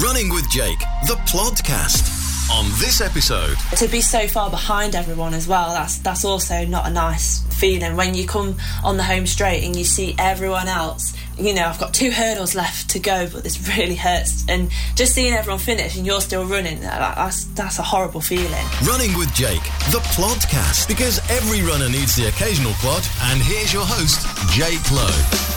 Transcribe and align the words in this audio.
Running 0.00 0.30
with 0.32 0.48
Jake, 0.50 0.78
the 1.06 1.16
podcast. 1.26 2.20
On 2.50 2.66
this 2.80 3.00
episode, 3.00 3.56
to 3.76 3.88
be 3.88 4.00
so 4.02 4.26
far 4.28 4.50
behind 4.50 4.94
everyone 4.94 5.32
as 5.32 5.48
well 5.48 5.72
that's 5.72 5.98
that's 5.98 6.24
also 6.24 6.66
not 6.66 6.86
a 6.86 6.90
nice 6.90 7.40
feeling 7.54 7.96
when 7.96 8.14
you 8.14 8.26
come 8.26 8.56
on 8.84 8.96
the 8.98 9.02
home 9.02 9.26
straight 9.26 9.64
and 9.64 9.74
you 9.74 9.84
see 9.84 10.14
everyone 10.18 10.66
else 10.68 11.14
you 11.38 11.54
know 11.54 11.64
i've 11.64 11.78
got 11.78 11.94
two 11.94 12.10
hurdles 12.10 12.54
left 12.54 12.90
to 12.90 12.98
go 12.98 13.26
but 13.32 13.42
this 13.44 13.66
really 13.78 13.94
hurts 13.94 14.44
and 14.50 14.70
just 14.96 15.14
seeing 15.14 15.32
everyone 15.32 15.60
finish 15.60 15.96
and 15.96 16.04
you're 16.04 16.20
still 16.20 16.44
running 16.44 16.80
that, 16.80 17.14
that's 17.14 17.44
that's 17.54 17.78
a 17.78 17.82
horrible 17.82 18.20
feeling 18.20 18.66
Running 18.84 19.16
with 19.16 19.32
Jake, 19.32 19.62
the 19.90 20.02
podcast, 20.12 20.88
because 20.88 21.20
every 21.30 21.62
runner 21.62 21.88
needs 21.88 22.16
the 22.16 22.26
occasional 22.26 22.72
plod. 22.82 23.06
And 23.30 23.40
here's 23.40 23.72
your 23.72 23.84
host, 23.86 24.26
Jake 24.50 24.90
Lowe. 24.90 25.51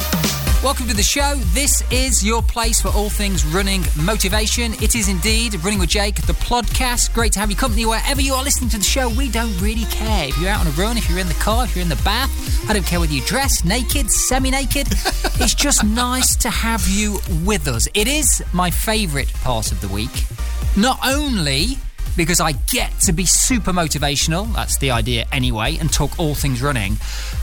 Welcome 0.65 0.87
to 0.87 0.95
the 0.95 1.03
show. 1.03 1.35
This 1.53 1.83
is 1.91 2.25
your 2.25 2.41
place 2.41 2.81
for 2.81 2.87
all 2.87 3.11
things 3.11 3.45
running 3.45 3.83
motivation. 4.01 4.73
It 4.81 4.95
is 4.95 5.09
indeed 5.09 5.63
Running 5.63 5.77
with 5.77 5.89
Jake, 5.89 6.15
the 6.25 6.33
podcast. 6.33 7.13
Great 7.13 7.33
to 7.33 7.39
have 7.39 7.51
you 7.51 7.55
company 7.55 7.85
wherever 7.85 8.19
you 8.19 8.33
are 8.33 8.43
listening 8.43 8.71
to 8.71 8.79
the 8.79 8.83
show. 8.83 9.09
We 9.09 9.29
don't 9.29 9.55
really 9.61 9.85
care 9.91 10.27
if 10.27 10.35
you're 10.39 10.49
out 10.49 10.61
on 10.61 10.65
a 10.65 10.71
run, 10.71 10.97
if 10.97 11.07
you're 11.07 11.19
in 11.19 11.27
the 11.27 11.35
car, 11.35 11.65
if 11.65 11.75
you're 11.75 11.83
in 11.83 11.89
the 11.89 12.01
bath. 12.03 12.67
I 12.67 12.73
don't 12.73 12.83
care 12.83 12.99
whether 12.99 13.13
you're 13.13 13.27
dressed, 13.27 13.63
naked, 13.63 14.09
semi 14.09 14.49
naked. 14.49 14.87
it's 15.39 15.53
just 15.53 15.83
nice 15.83 16.35
to 16.37 16.49
have 16.49 16.83
you 16.87 17.19
with 17.45 17.67
us. 17.67 17.87
It 17.93 18.07
is 18.07 18.43
my 18.51 18.71
favourite 18.71 19.31
part 19.43 19.71
of 19.71 19.81
the 19.81 19.87
week. 19.89 20.25
Not 20.75 20.97
only 21.05 21.77
because 22.15 22.39
I 22.39 22.53
get 22.53 22.91
to 23.01 23.13
be 23.13 23.25
super 23.25 23.71
motivational, 23.71 24.53
that's 24.53 24.77
the 24.77 24.91
idea 24.91 25.25
anyway, 25.31 25.77
and 25.77 25.91
talk 25.91 26.17
all 26.19 26.35
things 26.35 26.61
running. 26.61 26.97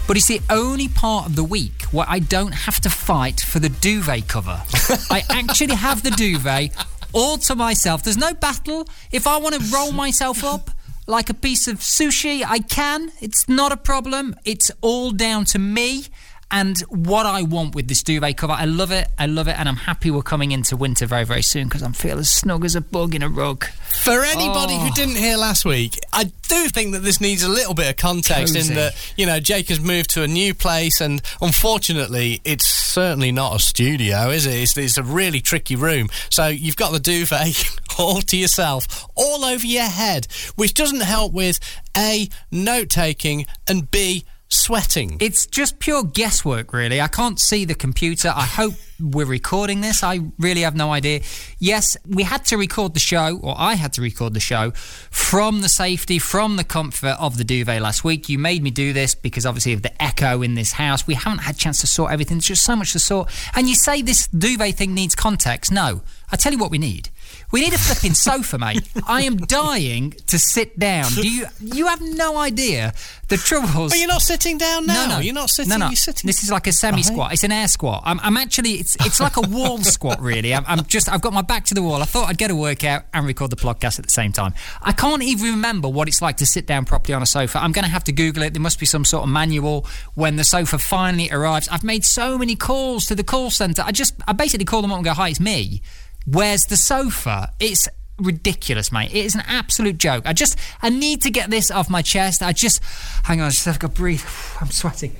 But 0.06 0.16
it's 0.16 0.28
the 0.28 0.40
only 0.50 0.88
part 0.88 1.26
of 1.26 1.36
the 1.36 1.44
week 1.44 1.82
where 1.92 2.06
I 2.08 2.18
don't 2.18 2.52
have 2.52 2.80
to 2.80 2.90
fight 2.90 3.40
for 3.40 3.58
the 3.58 3.68
duvet 3.68 4.28
cover. 4.28 4.62
I 5.10 5.22
actually 5.30 5.74
have 5.74 6.02
the 6.02 6.10
duvet 6.10 6.72
all 7.12 7.38
to 7.38 7.54
myself. 7.54 8.02
There's 8.02 8.16
no 8.16 8.34
battle. 8.34 8.88
If 9.10 9.26
I 9.26 9.36
want 9.38 9.54
to 9.54 9.74
roll 9.74 9.92
myself 9.92 10.44
up, 10.44 10.70
like 11.06 11.30
a 11.30 11.34
piece 11.34 11.68
of 11.68 11.78
sushi, 11.78 12.44
I 12.46 12.60
can. 12.60 13.10
It's 13.20 13.48
not 13.48 13.72
a 13.72 13.76
problem. 13.76 14.36
It's 14.44 14.70
all 14.80 15.10
down 15.10 15.44
to 15.46 15.58
me 15.58 16.06
and 16.52 16.78
what 16.90 17.26
I 17.26 17.42
want 17.42 17.74
with 17.74 17.88
this 17.88 18.02
duvet 18.02 18.36
cover. 18.36 18.52
I 18.52 18.66
love 18.66 18.90
it. 18.92 19.08
I 19.18 19.26
love 19.26 19.48
it. 19.48 19.58
And 19.58 19.68
I'm 19.68 19.76
happy 19.76 20.10
we're 20.10 20.22
coming 20.22 20.52
into 20.52 20.76
winter 20.76 21.06
very, 21.06 21.24
very 21.24 21.42
soon 21.42 21.64
because 21.64 21.82
I'm 21.82 21.94
feeling 21.94 22.20
as 22.20 22.30
snug 22.30 22.64
as 22.64 22.76
a 22.76 22.80
bug 22.80 23.14
in 23.14 23.22
a 23.22 23.28
rug. 23.28 23.64
For 24.04 24.22
anybody 24.22 24.74
Oh. 24.74 24.78
who 24.80 24.90
didn't 24.92 25.16
hear 25.16 25.36
last 25.36 25.64
week, 25.64 25.98
I 26.12 26.24
do 26.48 26.68
think 26.68 26.92
that 26.92 27.00
this 27.02 27.20
needs 27.20 27.42
a 27.42 27.48
little 27.48 27.74
bit 27.74 27.88
of 27.88 27.96
context 27.96 28.54
Cozy. 28.54 28.68
in 28.68 28.74
that, 28.76 28.94
you 29.16 29.24
know, 29.26 29.40
Jake 29.40 29.68
has 29.70 29.80
moved 29.80 30.10
to 30.10 30.22
a 30.22 30.28
new 30.28 30.52
place 30.54 31.00
and 31.00 31.22
unfortunately 31.40 32.40
it's 32.44 32.66
certainly 32.66 33.32
not 33.32 33.56
a 33.56 33.58
studio, 33.58 34.28
is 34.30 34.44
it? 34.46 34.54
It's, 34.54 34.76
it's 34.76 34.98
a 34.98 35.02
really 35.02 35.40
tricky 35.40 35.76
room. 35.76 36.08
So 36.28 36.48
you've 36.48 36.76
got 36.76 36.92
the 36.92 36.98
duvet 37.00 37.64
all 37.98 38.20
to 38.20 38.36
yourself, 38.36 39.06
all 39.14 39.44
over 39.44 39.64
your 39.66 39.84
head, 39.84 40.26
which 40.56 40.74
doesn't 40.74 41.00
help 41.02 41.32
with 41.32 41.60
A, 41.96 42.28
note 42.50 42.90
taking 42.90 43.46
and 43.66 43.90
B, 43.90 44.24
sweating. 44.52 45.16
It's 45.20 45.46
just 45.46 45.78
pure 45.78 46.04
guesswork, 46.04 46.72
really. 46.72 47.00
I 47.00 47.08
can't 47.08 47.40
see 47.40 47.64
the 47.64 47.74
computer. 47.74 48.32
I 48.34 48.44
hope 48.44 48.74
we're 49.00 49.26
recording 49.26 49.80
this. 49.80 50.02
I 50.02 50.20
really 50.38 50.60
have 50.60 50.76
no 50.76 50.92
idea. 50.92 51.22
Yes, 51.58 51.96
we 52.06 52.22
had 52.22 52.44
to 52.46 52.56
record 52.56 52.94
the 52.94 53.00
show, 53.00 53.40
or 53.42 53.54
I 53.58 53.74
had 53.74 53.92
to 53.94 54.02
record 54.02 54.34
the 54.34 54.40
show 54.40 54.70
from 55.10 55.60
the 55.60 55.68
safety, 55.68 56.18
from 56.18 56.56
the 56.56 56.64
comfort 56.64 57.16
of 57.18 57.38
the 57.38 57.44
duvet 57.44 57.82
last 57.82 58.04
week. 58.04 58.28
You 58.28 58.38
made 58.38 58.62
me 58.62 58.70
do 58.70 58.92
this 58.92 59.14
because 59.14 59.44
obviously 59.44 59.72
of 59.72 59.82
the 59.82 60.02
echo 60.02 60.42
in 60.42 60.54
this 60.54 60.72
house. 60.72 61.06
We 61.06 61.14
haven't 61.14 61.40
had 61.40 61.56
a 61.56 61.58
chance 61.58 61.80
to 61.80 61.86
sort 61.86 62.12
everything. 62.12 62.36
There's 62.36 62.46
just 62.46 62.64
so 62.64 62.76
much 62.76 62.92
to 62.92 62.98
sort. 62.98 63.30
And 63.54 63.68
you 63.68 63.74
say 63.74 64.02
this 64.02 64.28
duvet 64.28 64.76
thing 64.76 64.94
needs 64.94 65.14
context. 65.14 65.72
No. 65.72 66.02
I 66.30 66.36
tell 66.36 66.52
you 66.52 66.58
what 66.58 66.70
we 66.70 66.78
need. 66.78 67.10
We 67.50 67.60
need 67.60 67.72
a 67.74 67.78
flipping 67.78 68.14
sofa, 68.14 68.58
mate. 68.58 68.88
I 69.06 69.22
am 69.22 69.36
dying 69.36 70.12
to 70.28 70.38
sit 70.38 70.78
down. 70.78 71.10
Do 71.12 71.26
you? 71.28 71.46
You 71.60 71.86
have 71.86 72.00
no 72.00 72.38
idea 72.38 72.92
the 73.28 73.36
troubles. 73.36 73.92
but 73.92 73.98
you're 73.98 74.08
not 74.08 74.22
sitting 74.22 74.58
down 74.58 74.86
now. 74.86 75.06
No, 75.06 75.14
no, 75.16 75.18
You're 75.20 75.34
not 75.34 75.50
sitting. 75.50 75.70
No, 75.70 75.76
no. 75.78 75.86
You're 75.86 75.96
sitting. 75.96 76.26
This 76.26 76.42
is 76.42 76.50
like 76.50 76.66
a 76.66 76.72
semi 76.72 77.02
squat. 77.02 77.32
It's 77.32 77.44
an 77.44 77.52
air 77.52 77.68
squat. 77.68 78.02
I'm, 78.04 78.20
I'm 78.20 78.36
actually. 78.36 78.72
It's 78.72 78.94
it's 79.06 79.20
like 79.20 79.36
a 79.36 79.40
wall 79.42 79.78
squat. 79.82 80.20
Really. 80.20 80.54
I'm, 80.54 80.64
I'm 80.66 80.84
just. 80.84 81.10
I've 81.10 81.22
got 81.22 81.32
my 81.32 81.42
back 81.42 81.64
to 81.66 81.74
the 81.74 81.82
wall. 81.82 82.02
I 82.02 82.04
thought 82.04 82.28
I'd 82.28 82.38
get 82.38 82.50
a 82.50 82.56
workout 82.56 83.04
and 83.12 83.26
record 83.26 83.50
the 83.50 83.56
podcast 83.56 83.98
at 83.98 84.04
the 84.04 84.12
same 84.12 84.32
time. 84.32 84.54
I 84.80 84.92
can't 84.92 85.22
even 85.22 85.50
remember 85.50 85.88
what 85.88 86.08
it's 86.08 86.22
like 86.22 86.36
to 86.38 86.46
sit 86.46 86.66
down 86.66 86.84
properly 86.84 87.14
on 87.14 87.22
a 87.22 87.26
sofa. 87.26 87.58
I'm 87.58 87.72
going 87.72 87.84
to 87.84 87.90
have 87.90 88.04
to 88.04 88.12
Google 88.12 88.42
it. 88.42 88.52
There 88.52 88.62
must 88.62 88.78
be 88.78 88.86
some 88.86 89.04
sort 89.04 89.24
of 89.24 89.30
manual 89.30 89.86
when 90.14 90.36
the 90.36 90.44
sofa 90.44 90.78
finally 90.78 91.30
arrives. 91.30 91.68
I've 91.68 91.84
made 91.84 92.04
so 92.04 92.38
many 92.38 92.54
calls 92.54 93.06
to 93.06 93.14
the 93.14 93.24
call 93.24 93.50
centre. 93.50 93.82
I 93.84 93.92
just. 93.92 94.14
I 94.26 94.32
basically 94.32 94.64
call 94.64 94.82
them 94.82 94.92
up 94.92 94.96
and 94.96 95.04
go, 95.04 95.12
"Hi, 95.12 95.28
it's 95.28 95.40
me. 95.40 95.82
Where's 96.26 96.64
the 96.64 96.76
sofa?" 96.76 97.52
It's 97.60 97.88
ridiculous, 98.18 98.92
mate. 98.92 99.10
It 99.10 99.24
is 99.24 99.34
an 99.34 99.42
absolute 99.46 99.98
joke. 99.98 100.24
I 100.26 100.32
just, 100.32 100.56
I 100.80 100.88
need 100.90 101.22
to 101.22 101.30
get 101.30 101.50
this 101.50 101.70
off 101.70 101.90
my 101.90 102.02
chest. 102.02 102.42
I 102.42 102.52
just, 102.52 102.80
hang 103.24 103.40
on, 103.40 103.46
I 103.46 103.50
just 103.50 103.64
have 103.64 103.78
to 103.80 103.88
breathe. 103.88 104.24
I'm 104.60 104.70
sweating. 104.70 105.16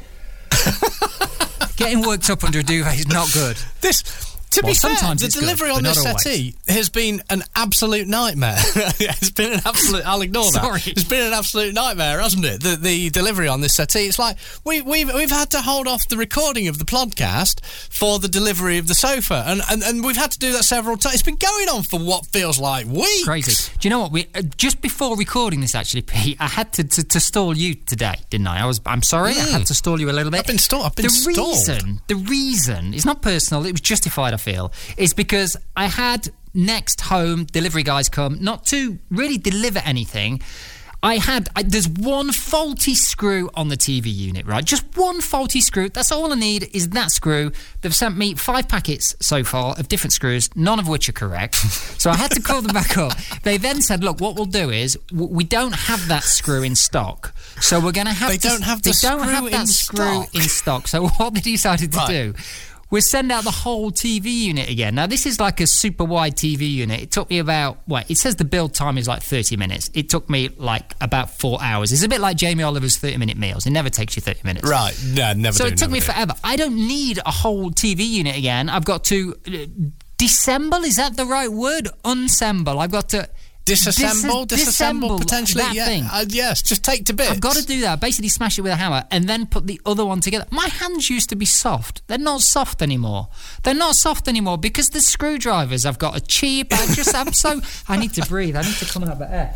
Getting 1.77 2.03
worked 2.03 2.31
up 2.31 2.45
under 2.45 2.61
a 2.61 2.63
duvet 2.63 2.99
is 2.99 3.09
not 3.09 3.33
good. 3.33 3.57
This, 3.81 4.03
to 4.53 4.61
Well, 4.63 4.73
be 4.73 4.79
fair, 4.79 4.95
the 4.95 5.25
it's 5.25 5.35
good, 5.35 5.41
delivery 5.41 5.71
on 5.71 5.83
this 5.83 6.03
settee 6.03 6.55
has 6.69 6.89
been 6.91 7.23
an 7.31 7.43
absolute 7.55 8.07
nightmare. 8.07 8.57
it's 8.77 9.31
been 9.31 9.53
an 9.55 9.61
absolute. 9.65 10.07
I'll 10.07 10.23
ignore 10.23 10.51
that. 10.53 10.87
It's 10.87 11.05
been 11.05 11.27
an 11.27 11.33
absolute 11.33 11.75
nightmare, 11.75 12.21
hasn't 12.21 12.45
it? 12.45 12.63
The, 12.63 12.77
the 12.77 13.11
delivery 13.11 13.49
on 13.49 13.61
this 13.63 13.75
settee. 13.75 14.07
It's 14.07 14.19
like 14.19 14.37
we, 14.65 14.83
we've 14.83 15.13
we've 15.13 15.31
had 15.31 15.51
to 15.53 15.61
hold 15.63 15.89
off 15.89 16.07
the 16.09 16.17
recording 16.17 16.69
of 16.69 16.79
the 16.79 16.85
podcast 16.85 17.65
for 17.65 18.19
the 18.19 18.29
delivery 18.29 18.79
of 18.79 18.89
the 18.89 18.95
sofa, 18.95 19.45
and 19.47 19.63
and, 19.71 19.83
and 19.83 20.05
we've 20.05 20.17
had 20.17 20.31
to 20.33 20.39
do 20.39 20.53
that 20.53 20.65
several 20.65 20.97
times. 20.97 21.15
It's 21.15 21.23
been 21.23 21.37
going 21.37 21.69
on 21.69 21.83
for 21.83 21.99
what 21.99 22.27
feels 22.27 22.59
like 22.59 22.87
weeks. 22.87 23.25
Crazy. 23.25 23.73
Do 23.81 23.89
you 23.89 23.91
know 23.91 24.01
what? 24.01 24.13
We 24.13 24.27
uh, 24.35 24.43
just 24.57 24.81
before 24.83 25.17
recording 25.17 25.61
this, 25.61 25.75
actually, 25.75 26.03
Pete, 26.07 26.37
I 26.41 26.49
had 26.49 26.73
to, 26.75 26.85
to, 26.85 27.05
to 27.05 27.21
stall 27.21 27.57
you 27.57 27.75
today, 27.75 28.17
didn't 28.31 28.47
I? 28.49 28.63
I 28.63 28.67
was. 28.67 28.81
I'm 28.85 29.03
sorry. 29.03 29.31
I 29.33 29.49
had 29.49 29.67
to 29.67 29.75
stall 29.75 30.01
you 30.01 30.11
a 30.11 30.13
little 30.13 30.31
bit. 30.31 30.41
I've 30.41 30.47
been 30.47 30.59
stalled. 30.59 30.85
I've 30.87 30.95
been 30.97 31.05
the 31.07 31.11
stalled. 31.11 31.49
reason, 31.69 32.01
the 32.09 32.17
reason, 32.17 32.93
it's 32.95 33.05
not 33.07 33.23
personal. 33.23 33.65
It 33.67 33.73
was 33.73 33.81
justified. 33.81 34.35
I 34.35 34.37
feel 34.43 34.73
is 34.97 35.15
because 35.15 35.57
I 35.77 35.87
had 35.87 36.29
next 36.55 37.01
home 37.03 37.45
delivery 37.47 37.83
guys 37.83 38.09
come 38.09 38.37
not 38.41 38.67
to 38.67 38.99
really 39.11 39.39
deliver 39.39 39.79
anything. 39.81 40.41
I 41.05 41.17
had 41.17 41.49
I, 41.57 41.65
there's 41.65 41.89
one 41.89 42.31
faulty 42.31 42.95
screw 42.95 43.51
on 43.55 43.67
the 43.69 43.77
TV 43.77 44.07
unit, 44.15 44.47
right? 44.47 44.65
Just 44.65 44.85
one 44.97 45.21
faulty 45.21 45.61
screw. 45.61 45.89
That's 45.89 46.13
all 46.13 46.33
I 46.33 46.37
need 46.37 46.71
is 46.73 46.91
that 46.91 47.11
screw. 47.11 47.51
They've 47.81 47.93
sent 47.93 48.17
me 48.17 48.35
five 48.35 48.69
packets 48.69 49.17
so 49.21 49.43
far 49.43 49.75
of 49.81 49.89
different 49.89 50.13
screws, 50.13 50.49
none 50.55 50.79
of 50.79 50.87
which 50.87 51.09
are 51.09 51.13
correct. 51.13 51.57
so 52.01 52.09
I 52.09 52.15
had 52.17 52.31
to 52.33 52.41
call 52.41 52.63
them 52.63 52.73
back 52.73 52.97
up. 52.97 53.15
They 53.43 53.57
then 53.57 53.83
said, 53.83 54.05
"Look, 54.05 54.21
what 54.21 54.37
we'll 54.37 54.47
do 54.47 54.71
is 54.71 54.97
w- 55.09 55.27
we 55.35 55.43
don't 55.43 55.75
have 55.75 56.07
that 56.07 56.23
screw 56.23 56.63
in 56.63 56.77
stock, 56.77 57.35
so 57.61 57.81
we're 57.81 57.91
going 57.91 58.07
to 58.07 58.13
have 58.13 58.31
They 58.31 58.39
to 58.39 58.49
don't 58.49 58.63
have 58.63 58.83
they 58.83 58.93
the 58.93 58.99
don't 59.03 59.21
screw 59.23 59.33
have 59.35 59.45
that 59.51 59.61
in 59.63 59.67
screw 59.67 59.97
stock. 60.23 60.35
in 60.37 60.43
stock. 60.43 60.87
So 60.87 61.09
what 61.19 61.35
they 61.35 61.41
decided 61.41 61.91
to 61.95 61.99
Right. 61.99 62.09
do 62.09 62.35
was 62.93 63.11
send 63.11 63.33
out 63.33 63.43
the 63.43 63.51
whole 63.51 63.91
TV 63.91 64.27
unit 64.27 64.69
again. 64.69 64.95
Now 64.95 65.07
this 65.07 65.25
is 65.25 65.41
like 65.41 65.61
a 65.61 65.67
super 65.67 66.05
wide 66.05 66.37
TV 66.37 66.71
unit. 66.71 67.01
It 67.01 67.11
took 67.11 67.31
me 67.31 67.39
about 67.39 67.79
what 67.87 68.09
it 68.11 68.19
says 68.19 68.37
the 68.37 68.45
build 68.45 68.75
time 68.75 68.99
is 68.99 69.09
like 69.09 69.23
30 69.23 69.57
minutes. 69.57 69.91
It 69.95 70.11
took 70.11 70.29
me 70.29 70.51
like 70.59 70.95
about 71.01 71.31
four 71.31 71.59
hours. 71.63 71.91
It's 71.91 72.03
a 72.03 72.09
bit 72.09 72.21
like 72.21 72.37
Jamie 72.37 72.63
Oliver's 72.63 72.99
30 72.99 73.17
minute 73.17 73.39
meals. 73.39 73.67
It 73.67 73.71
never 73.71 73.89
takes 73.89 74.15
you 74.15 74.21
30 74.21 74.43
minutes. 74.45 74.69
Right? 74.69 74.95
No, 75.07 75.33
never. 75.33 75.57
So 75.57 75.65
do, 75.65 75.73
it 75.73 75.79
took 75.79 75.91
me 75.91 76.01
do. 76.01 76.05
forever. 76.05 76.35
I 76.45 76.57
don't 76.57 76.77
need 76.77 77.19
a 77.25 77.31
whole 77.31 77.71
TV 77.71 78.07
unit 78.07 78.37
again. 78.37 78.69
I've 78.69 78.85
got 78.85 79.05
to 79.05 79.37
uh, 79.47 79.51
disassemble. 80.19 80.85
Is 80.85 80.97
that 80.97 81.17
the 81.17 81.25
right 81.25 81.51
word? 81.51 81.89
Unsemble. 82.05 82.77
I've 82.77 82.93
got 82.93 83.09
to 83.11 83.27
Disassemble, 83.65 84.47
dis- 84.47 84.69
disassemble, 84.69 85.21
potentially. 85.21 85.63
that 85.63 85.75
yeah, 85.75 85.87
thing. 85.87 86.05
uh, 86.11 86.25
yes, 86.29 86.63
just 86.63 86.83
take 86.85 87.07
to 87.07 87.13
bits. 87.13 87.31
I've 87.31 87.41
got 87.41 87.57
to 87.57 87.65
do 87.65 87.81
that. 87.83 88.01
Basically, 88.01 88.29
smash 88.29 88.59
it 88.59 88.63
with 88.63 88.73
a 88.73 88.77
hammer 88.77 89.05
and 89.11 89.29
then 89.29 89.47
put 89.47 89.67
the 89.67 89.81
other 89.87 90.05
one 90.05 90.21
together. 90.21 90.47
My 90.51 90.67
hands 90.67 91.09
used 91.09 91.29
to 91.31 91.37
be 91.37 91.47
soft. 91.47 92.03
They're 92.09 92.19
not 92.19 92.41
soft 92.41 92.83
anymore. 92.83 93.29
They're 93.63 93.75
not 93.75 93.95
soft 93.95 94.27
anymore 94.27 94.59
because 94.59 94.91
the 94.91 95.01
screwdrivers 95.01 95.87
I've 95.87 95.99
got 95.99 96.17
are 96.17 96.21
cheap. 96.21 96.73
I 96.73 96.87
just, 96.95 97.15
I'm 97.15 97.33
so. 97.33 97.61
I 97.89 97.97
need 97.97 98.15
to 98.15 98.27
breathe. 98.27 98.57
I 98.57 98.63
need 98.63 98.75
to 98.75 98.85
come 98.87 99.05
out 99.05 99.11
of 99.11 99.19
the 99.21 99.31
air. 99.31 99.55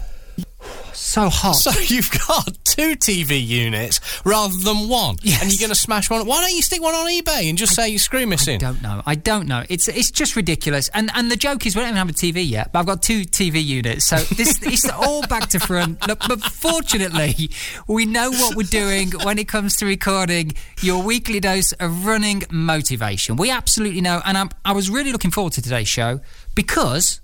So 0.92 1.28
hot. 1.28 1.56
So 1.56 1.70
you've 1.94 2.10
got 2.26 2.56
two 2.64 2.96
TV 2.96 3.44
units 3.46 4.00
rather 4.24 4.54
than 4.56 4.88
one, 4.88 5.16
Yes. 5.22 5.42
and 5.42 5.50
you're 5.52 5.58
going 5.60 5.68
to 5.70 5.74
smash 5.74 6.08
one. 6.10 6.26
Why 6.26 6.40
don't 6.40 6.54
you 6.54 6.62
stick 6.62 6.80
one 6.82 6.94
on 6.94 7.06
eBay 7.08 7.48
and 7.48 7.56
just 7.58 7.74
say 7.74 7.88
your 7.90 7.98
screw 7.98 8.26
missing? 8.26 8.56
I 8.56 8.58
don't 8.72 8.82
know. 8.82 9.02
I 9.04 9.14
don't 9.14 9.46
know. 9.46 9.64
It's 9.68 9.88
it's 9.88 10.10
just 10.10 10.36
ridiculous. 10.36 10.88
And 10.94 11.10
and 11.14 11.30
the 11.30 11.36
joke 11.36 11.66
is 11.66 11.76
we 11.76 11.80
don't 11.82 11.90
even 11.90 11.98
have 11.98 12.08
a 12.08 12.12
TV 12.12 12.48
yet, 12.48 12.72
but 12.72 12.80
I've 12.80 12.86
got 12.86 13.02
two 13.02 13.20
TV 13.22 13.62
units. 13.64 14.06
So 14.06 14.16
this 14.16 14.58
it's 14.62 14.88
all 14.90 15.26
back 15.26 15.48
to 15.50 15.58
front. 15.60 16.06
Look, 16.08 16.20
but 16.26 16.40
fortunately, 16.42 17.50
we 17.86 18.06
know 18.06 18.30
what 18.30 18.56
we're 18.56 18.62
doing 18.64 19.10
when 19.22 19.38
it 19.38 19.48
comes 19.48 19.76
to 19.76 19.86
recording 19.86 20.52
your 20.80 21.02
weekly 21.02 21.40
dose 21.40 21.72
of 21.72 22.06
running 22.06 22.42
motivation. 22.50 23.36
We 23.36 23.50
absolutely 23.50 24.00
know. 24.00 24.22
And 24.24 24.36
I'm, 24.38 24.50
I 24.64 24.72
was 24.72 24.88
really 24.90 25.12
looking 25.12 25.30
forward 25.30 25.52
to 25.54 25.62
today's 25.62 25.88
show 25.88 26.20
because 26.54 27.20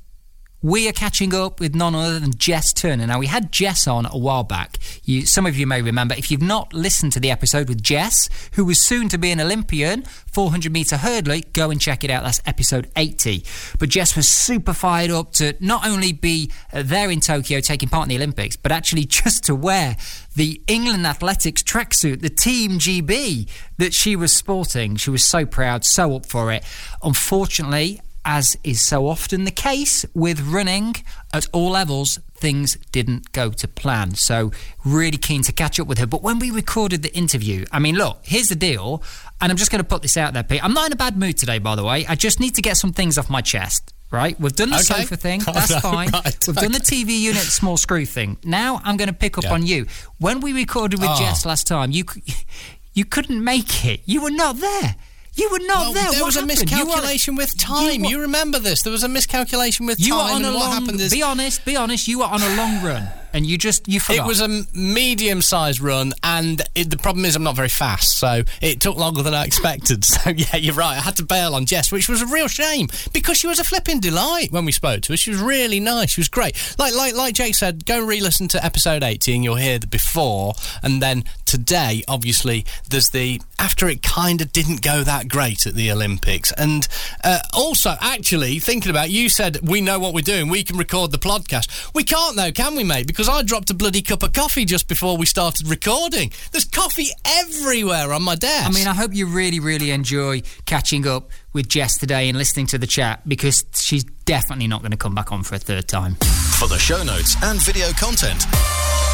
we 0.62 0.88
are 0.88 0.92
catching 0.92 1.34
up 1.34 1.58
with 1.58 1.74
none 1.74 1.94
other 1.94 2.20
than 2.20 2.34
Jess 2.34 2.72
Turner. 2.72 3.06
Now, 3.06 3.18
we 3.18 3.26
had 3.26 3.50
Jess 3.50 3.88
on 3.88 4.06
a 4.06 4.16
while 4.16 4.44
back. 4.44 4.78
You, 5.04 5.26
some 5.26 5.44
of 5.44 5.56
you 5.56 5.66
may 5.66 5.82
remember. 5.82 6.14
If 6.14 6.30
you've 6.30 6.40
not 6.40 6.72
listened 6.72 7.12
to 7.12 7.20
the 7.20 7.32
episode 7.32 7.68
with 7.68 7.82
Jess, 7.82 8.28
who 8.52 8.64
was 8.64 8.80
soon 8.80 9.08
to 9.08 9.18
be 9.18 9.32
an 9.32 9.40
Olympian, 9.40 10.02
400 10.02 10.72
metre 10.72 10.96
hurdler, 10.96 11.52
go 11.52 11.70
and 11.70 11.80
check 11.80 12.04
it 12.04 12.10
out. 12.10 12.22
That's 12.22 12.40
episode 12.46 12.88
80. 12.96 13.44
But 13.80 13.88
Jess 13.88 14.14
was 14.14 14.28
super 14.28 14.72
fired 14.72 15.10
up 15.10 15.32
to 15.34 15.56
not 15.58 15.84
only 15.84 16.12
be 16.12 16.52
uh, 16.72 16.82
there 16.84 17.10
in 17.10 17.18
Tokyo 17.18 17.60
taking 17.60 17.88
part 17.88 18.04
in 18.04 18.10
the 18.10 18.16
Olympics, 18.16 18.56
but 18.56 18.70
actually 18.70 19.04
just 19.06 19.44
to 19.44 19.56
wear 19.56 19.96
the 20.36 20.62
England 20.68 21.06
Athletics 21.06 21.62
tracksuit, 21.62 22.20
the 22.20 22.30
Team 22.30 22.78
GB 22.78 23.48
that 23.78 23.92
she 23.92 24.14
was 24.14 24.32
sporting. 24.32 24.94
She 24.94 25.10
was 25.10 25.24
so 25.24 25.44
proud, 25.44 25.84
so 25.84 26.14
up 26.14 26.26
for 26.26 26.52
it. 26.52 26.64
Unfortunately, 27.02 28.00
as 28.24 28.56
is 28.62 28.80
so 28.84 29.06
often 29.08 29.44
the 29.44 29.50
case 29.50 30.04
with 30.14 30.40
running 30.40 30.94
at 31.34 31.46
all 31.52 31.70
levels, 31.70 32.18
things 32.34 32.76
didn't 32.92 33.32
go 33.32 33.50
to 33.50 33.66
plan. 33.68 34.14
So, 34.14 34.52
really 34.84 35.16
keen 35.18 35.42
to 35.42 35.52
catch 35.52 35.78
up 35.80 35.86
with 35.86 35.98
her. 35.98 36.06
But 36.06 36.22
when 36.22 36.38
we 36.38 36.50
recorded 36.50 37.02
the 37.02 37.14
interview, 37.16 37.64
I 37.72 37.78
mean, 37.78 37.96
look, 37.96 38.20
here's 38.22 38.48
the 38.48 38.54
deal, 38.56 39.02
and 39.40 39.50
I'm 39.50 39.56
just 39.58 39.70
going 39.70 39.82
to 39.82 39.88
put 39.88 40.02
this 40.02 40.16
out 40.16 40.34
there, 40.34 40.42
Pete. 40.42 40.62
I'm 40.64 40.72
not 40.74 40.86
in 40.86 40.92
a 40.92 40.96
bad 40.96 41.16
mood 41.16 41.36
today, 41.38 41.58
by 41.58 41.74
the 41.76 41.84
way. 41.84 42.06
I 42.06 42.14
just 42.14 42.38
need 42.40 42.54
to 42.56 42.62
get 42.62 42.76
some 42.76 42.92
things 42.92 43.18
off 43.18 43.28
my 43.30 43.40
chest. 43.40 43.92
Right, 44.10 44.38
we've 44.38 44.52
done 44.54 44.68
the 44.68 44.74
Okay. 44.76 44.84
sofa 45.04 45.16
thing. 45.16 45.40
Oh, 45.48 45.54
That's 45.54 45.70
no, 45.70 45.80
fine. 45.80 46.10
right, 46.10 46.36
We've 46.46 46.54
done 46.54 46.72
the 46.72 46.80
TV 46.80 47.18
unit 47.18 47.40
small 47.42 47.78
screw 47.78 48.04
thing. 48.04 48.36
Now 48.44 48.82
I'm 48.84 48.98
going 48.98 49.08
to 49.08 49.14
pick 49.14 49.38
up 49.38 49.44
Yeah. 49.44 49.54
on 49.54 49.66
you. 49.66 49.86
When 50.18 50.40
we 50.40 50.52
recorded 50.52 51.00
with 51.00 51.08
Oh. 51.10 51.18
Jess 51.18 51.46
last 51.46 51.66
time, 51.66 51.92
you 51.92 52.04
you 52.92 53.06
couldn't 53.06 53.42
make 53.42 53.86
it. 53.86 54.02
You 54.04 54.20
were 54.22 54.30
not 54.30 54.58
there. 54.60 54.96
You 55.34 55.48
were 55.50 55.60
not 55.60 55.78
Well, 55.80 55.92
there. 55.94 56.10
there 56.10 56.20
What 56.20 56.26
was 56.26 56.36
a 56.36 56.40
happened? 56.40 56.70
You 56.70 56.76
were- 56.80 56.84
miscalculation 56.86 57.36
with 57.36 57.56
time. 57.56 58.02
were- 58.02 58.08
You, 58.08 58.20
remember 58.20 58.58
this? 58.58 58.82
There 58.82 58.92
was 58.92 59.02
a 59.02 59.08
miscalculation 59.08 59.86
with 59.86 59.98
you 59.98 60.14
were 60.14 60.20
time. 60.20 60.34
on 60.36 60.44
a 60.44 60.48
and 60.48 60.54
what 60.56 60.64
long. 60.66 60.72
happened 60.80 61.00
is 61.00 61.10
Be 61.12 61.22
honest. 61.22 61.64
Be 61.64 61.74
honest. 61.76 62.06
You 62.06 62.18
were 62.18 62.26
on 62.26 62.42
a 62.42 62.54
long 62.54 62.82
run, 62.82 63.08
and 63.32 63.46
you 63.46 63.58
just 63.58 63.88
you 63.88 64.00
forgot. 64.00 64.24
it 64.24 64.28
was 64.28 64.40
a 64.40 64.48
medium-sized 64.74 65.80
run, 65.80 66.12
and 66.22 66.62
it, 66.74 66.90
the 66.90 66.96
problem 66.96 67.24
is 67.24 67.36
I'm 67.36 67.42
not 67.42 67.56
very 67.56 67.68
fast, 67.68 68.18
so 68.18 68.42
it 68.60 68.80
took 68.80 68.96
longer 68.96 69.22
than 69.22 69.34
I 69.34 69.44
expected. 69.44 70.04
So 70.12 70.30
yeah, 70.30 70.56
you're 70.56 70.74
right. 70.74 70.98
I 70.98 71.00
had 71.00 71.16
to 71.16 71.24
bail 71.24 71.54
on 71.54 71.64
Jess, 71.64 71.90
which 71.90 72.08
was 72.08 72.20
a 72.20 72.26
real 72.26 72.46
shame 72.46 72.88
because 73.12 73.38
she 73.38 73.46
was 73.46 73.58
a 73.58 73.64
flipping 73.64 73.98
delight 73.98 74.52
when 74.52 74.64
we 74.64 74.72
spoke 74.72 75.00
to 75.02 75.12
her. 75.14 75.16
She 75.16 75.30
was 75.30 75.40
really 75.40 75.80
nice. 75.80 76.10
She 76.10 76.20
was 76.20 76.28
great. 76.28 76.54
Like 76.78 76.94
like 76.94 77.14
like 77.14 77.34
Jake 77.34 77.54
said, 77.54 77.86
go 77.86 78.04
re-listen 78.04 78.48
to 78.48 78.64
episode 78.64 79.02
80, 79.02 79.34
and 79.34 79.44
you'll 79.44 79.56
hear 79.56 79.78
the 79.78 79.86
before, 79.86 80.52
and 80.82 81.00
then 81.00 81.24
today, 81.46 82.02
obviously, 82.08 82.64
there's 82.88 83.10
the 83.10 83.40
after 83.58 83.88
it 83.88 84.02
kind 84.02 84.40
of 84.40 84.52
didn't 84.52 84.82
go 84.82 85.02
that 85.02 85.28
great 85.28 85.66
at 85.66 85.74
the 85.74 85.90
Olympics, 85.90 86.52
and 86.52 86.86
uh, 87.24 87.38
also 87.52 87.94
actually 88.00 88.58
thinking 88.58 88.90
about 88.90 89.10
you 89.10 89.28
said 89.28 89.58
we 89.62 89.80
know 89.80 89.98
what 89.98 90.14
we're 90.14 90.20
doing. 90.20 90.48
We 90.48 90.64
can 90.64 90.76
record 90.76 91.12
the 91.12 91.18
podcast. 91.18 91.92
We 91.94 92.04
can't 92.04 92.36
though, 92.36 92.52
can 92.52 92.74
we, 92.74 92.84
mate? 92.84 93.06
Because 93.06 93.21
I 93.28 93.42
dropped 93.42 93.70
a 93.70 93.74
bloody 93.74 94.02
cup 94.02 94.22
of 94.22 94.32
coffee 94.32 94.64
just 94.64 94.88
before 94.88 95.16
we 95.16 95.26
started 95.26 95.68
recording. 95.68 96.32
There's 96.50 96.64
coffee 96.64 97.08
everywhere 97.24 98.12
on 98.12 98.22
my 98.22 98.34
desk. 98.34 98.68
I 98.68 98.72
mean, 98.72 98.86
I 98.86 98.94
hope 98.94 99.14
you 99.14 99.26
really, 99.26 99.60
really 99.60 99.90
enjoy 99.90 100.42
catching 100.66 101.06
up 101.06 101.30
with 101.52 101.68
Jess 101.68 101.98
today 101.98 102.28
and 102.28 102.38
listening 102.38 102.66
to 102.68 102.78
the 102.78 102.86
chat 102.86 103.28
because 103.28 103.64
she's 103.74 104.04
definitely 104.24 104.66
not 104.66 104.80
going 104.80 104.90
to 104.92 104.96
come 104.96 105.14
back 105.14 105.32
on 105.32 105.42
for 105.42 105.54
a 105.54 105.58
third 105.58 105.88
time. 105.88 106.14
For 106.58 106.68
the 106.68 106.78
show 106.78 107.02
notes 107.02 107.36
and 107.42 107.60
video 107.62 107.88
content, 107.92 108.44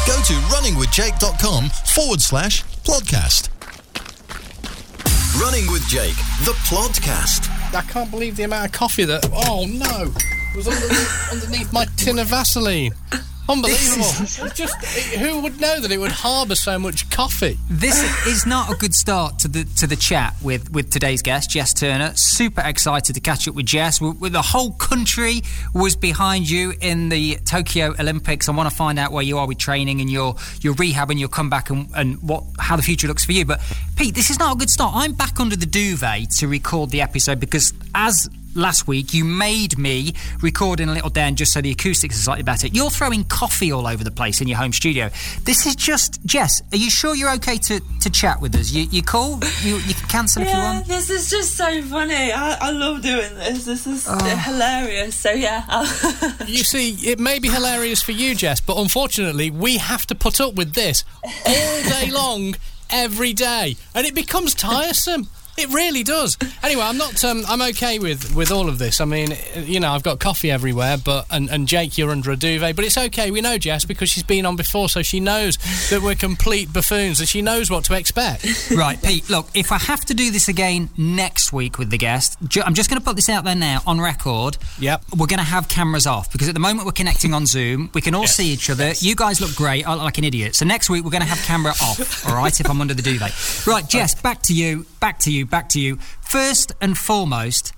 go 0.07 0.15
to 0.21 0.33
runningwithjake.com 0.53 1.69
forward 1.93 2.21
slash 2.21 2.63
podcast. 2.83 3.49
Running 5.39 5.71
with 5.71 5.87
Jake, 5.87 6.15
the 6.45 6.53
podcast. 6.67 7.49
I 7.73 7.81
can't 7.81 8.09
believe 8.11 8.35
the 8.35 8.43
amount 8.43 8.65
of 8.67 8.71
coffee 8.71 9.05
that. 9.05 9.29
Oh 9.31 9.65
no, 9.69 10.11
It 10.51 10.55
was 10.55 10.67
underneath, 10.67 11.31
underneath 11.31 11.73
my 11.73 11.85
tin 11.97 12.19
of 12.19 12.27
Vaseline. 12.27 12.93
Unbelievable. 13.49 14.05
It 14.45 14.53
just 14.53 14.85
who 15.17 15.41
would 15.41 15.59
know 15.59 15.79
that 15.79 15.91
it 15.91 15.97
would 15.97 16.11
harbour 16.11 16.55
so 16.55 16.77
much 16.77 17.09
coffee? 17.09 17.57
This 17.69 18.27
is 18.27 18.45
not 18.45 18.71
a 18.71 18.75
good 18.75 18.93
start 18.93 19.39
to 19.39 19.47
the 19.47 19.63
to 19.77 19.87
the 19.87 19.95
chat 19.95 20.35
with, 20.43 20.71
with 20.71 20.91
today's 20.91 21.23
guest, 21.23 21.49
Jess 21.49 21.73
Turner. 21.73 22.13
Super 22.15 22.61
excited 22.61 23.13
to 23.13 23.19
catch 23.19 23.47
up 23.47 23.55
with 23.55 23.65
Jess. 23.65 23.99
W- 23.99 24.17
with 24.19 24.33
the 24.33 24.41
whole 24.41 24.73
country 24.73 25.41
was 25.73 25.95
behind 25.95 26.49
you 26.49 26.73
in 26.79 27.09
the 27.09 27.37
Tokyo 27.45 27.95
Olympics. 27.99 28.47
I 28.47 28.51
want 28.51 28.69
to 28.69 28.75
find 28.75 28.99
out 28.99 29.11
where 29.11 29.23
you 29.23 29.39
are 29.39 29.47
with 29.47 29.57
training 29.57 29.99
and 29.99 30.11
your 30.11 30.35
your 30.61 30.73
rehab 30.75 31.09
and 31.09 31.19
your 31.19 31.29
comeback 31.29 31.71
and, 31.71 31.89
and 31.95 32.21
what 32.21 32.43
how 32.59 32.75
the 32.75 32.83
future 32.83 33.07
looks 33.07 33.25
for 33.25 33.31
you. 33.31 33.45
But 33.45 33.61
Pete, 33.95 34.13
this 34.13 34.29
is 34.29 34.37
not 34.37 34.55
a 34.55 34.57
good 34.57 34.69
start. 34.69 34.93
I'm 34.95 35.13
back 35.13 35.39
under 35.39 35.55
the 35.55 35.65
duvet 35.65 36.29
to 36.37 36.47
record 36.47 36.91
the 36.91 37.01
episode 37.01 37.39
because 37.39 37.73
as 37.95 38.29
last 38.55 38.87
week 38.87 39.13
you 39.13 39.23
made 39.23 39.77
me 39.77 40.13
record 40.41 40.79
in 40.79 40.89
a 40.89 40.93
little 40.93 41.09
den 41.09 41.35
just 41.35 41.53
so 41.53 41.61
the 41.61 41.71
acoustics 41.71 42.15
are 42.17 42.21
slightly 42.23 42.43
better. 42.43 42.67
You're 42.67 42.89
throwing 42.89 43.23
coffee 43.25 43.71
all 43.71 43.87
over 43.87 44.03
the 44.03 44.11
place 44.11 44.41
in 44.41 44.47
your 44.47 44.57
home 44.57 44.73
studio. 44.73 45.09
This 45.43 45.65
is 45.65 45.75
just 45.75 46.23
Jess. 46.25 46.61
Are 46.71 46.77
you 46.77 46.89
sure 46.89 47.15
you're 47.15 47.33
okay 47.35 47.57
to, 47.57 47.79
to 48.01 48.09
chat 48.09 48.41
with 48.41 48.55
us? 48.55 48.71
You 48.71 48.83
you 48.91 49.01
cool? 49.03 49.39
You 49.61 49.77
you 49.77 49.93
can 49.93 50.07
cancel 50.09 50.41
if 50.41 50.47
you 50.49 50.53
Yeah, 50.53 50.73
want. 50.75 50.87
this 50.87 51.09
is 51.09 51.29
just 51.29 51.55
so 51.55 51.81
funny. 51.83 52.31
I, 52.31 52.57
I 52.59 52.71
love 52.71 53.01
doing 53.01 53.33
this. 53.35 53.65
This 53.65 53.85
is 53.87 54.05
Oh. 54.09 54.17
hilarious. 54.37 55.15
So 55.15 55.31
yeah, 55.31 55.63
You 56.47 56.63
see, 56.63 56.91
it 57.09 57.19
may 57.19 57.39
be 57.39 57.49
hilarious 57.49 58.01
for 58.01 58.11
you, 58.11 58.35
Jess, 58.35 58.61
but 58.61 58.77
unfortunately, 58.77 59.49
we 59.51 59.77
have 59.77 60.05
to 60.07 60.15
put 60.15 60.39
up 60.41 60.55
with 60.55 60.73
this 60.73 61.03
all 61.45 61.83
day 61.83 62.09
long, 62.11 62.55
every 62.89 63.33
day, 63.33 63.75
and 63.93 64.05
it 64.07 64.15
becomes 64.15 64.53
tiresome. 64.55 65.27
It 65.59 65.69
really 65.73 66.03
does. 66.03 66.37
Anyway, 66.63 66.81
I'm 66.81 66.97
not. 66.97 67.23
Um, 67.23 67.43
I'm 67.47 67.61
okay 67.73 67.99
with, 67.99 68.33
with 68.33 68.49
all 68.49 68.69
of 68.69 68.77
this. 68.77 69.01
I 69.01 69.05
mean, 69.05 69.33
you 69.57 69.79
know, 69.79 69.91
I've 69.91 70.03
got 70.03 70.19
coffee 70.19 70.49
everywhere, 70.51 70.97
but 70.97 71.25
and, 71.29 71.49
and 71.49 71.67
Jake, 71.67 71.97
you're 71.97 72.11
under 72.11 72.31
a 72.31 72.37
duvet, 72.37 72.75
but 72.75 72.85
it's 72.85 72.97
okay. 72.97 73.29
We 73.29 73.41
know 73.41 73.57
Jess 73.57 73.83
because 73.83 74.09
she's 74.09 74.23
been 74.23 74.45
on 74.45 74.55
before, 74.55 74.87
so 74.87 75.01
she 75.01 75.19
knows 75.19 75.57
that 75.89 76.01
we're 76.01 76.15
complete 76.15 76.71
buffoons, 76.71 77.19
and 77.19 77.27
she 77.27 77.41
knows 77.41 77.69
what 77.69 77.83
to 77.85 77.93
expect. 77.95 78.45
Right, 78.71 79.01
Pete, 79.01 79.29
look, 79.29 79.47
if 79.53 79.71
I 79.71 79.77
have 79.77 80.05
to 80.05 80.13
do 80.13 80.31
this 80.31 80.47
again 80.47 80.89
next 80.97 81.51
week 81.51 81.77
with 81.77 81.89
the 81.89 81.97
guest, 81.97 82.37
ju- 82.47 82.61
I'm 82.65 82.73
just 82.73 82.89
going 82.89 82.99
to 83.01 83.05
put 83.05 83.17
this 83.17 83.27
out 83.29 83.43
there 83.43 83.55
now 83.55 83.81
on 83.85 83.99
record. 83.99 84.57
Yep. 84.79 85.03
We're 85.17 85.27
going 85.27 85.39
to 85.39 85.45
have 85.45 85.67
cameras 85.67 86.07
off 86.07 86.31
because 86.31 86.47
at 86.47 86.53
the 86.53 86.59
moment 86.61 86.85
we're 86.85 86.93
connecting 86.93 87.33
on 87.33 87.45
Zoom. 87.45 87.89
We 87.93 88.01
can 88.01 88.15
all 88.15 88.27
see 88.27 88.47
each 88.47 88.69
other. 88.69 88.93
You 88.99 89.15
guys 89.15 89.41
look 89.41 89.55
great. 89.55 89.85
I 89.87 89.93
look 89.93 90.03
like 90.03 90.17
an 90.17 90.23
idiot. 90.23 90.55
So 90.55 90.65
next 90.65 90.89
week 90.89 91.03
we're 91.03 91.11
going 91.11 91.21
to 91.21 91.27
have 91.27 91.39
camera 91.45 91.73
off, 91.81 92.25
all 92.27 92.35
right, 92.35 92.57
if 92.57 92.69
I'm 92.69 92.79
under 92.79 92.93
the 92.93 93.01
duvet. 93.01 93.67
Right, 93.67 93.87
Jess, 93.87 94.15
back 94.21 94.41
to 94.43 94.53
you, 94.53 94.85
back 94.99 95.19
to 95.19 95.31
you, 95.31 95.45
back 95.49 95.69
to 95.69 95.79
you. 95.79 95.97
First 96.21 96.71
and 96.81 96.97
foremost, 96.97 97.73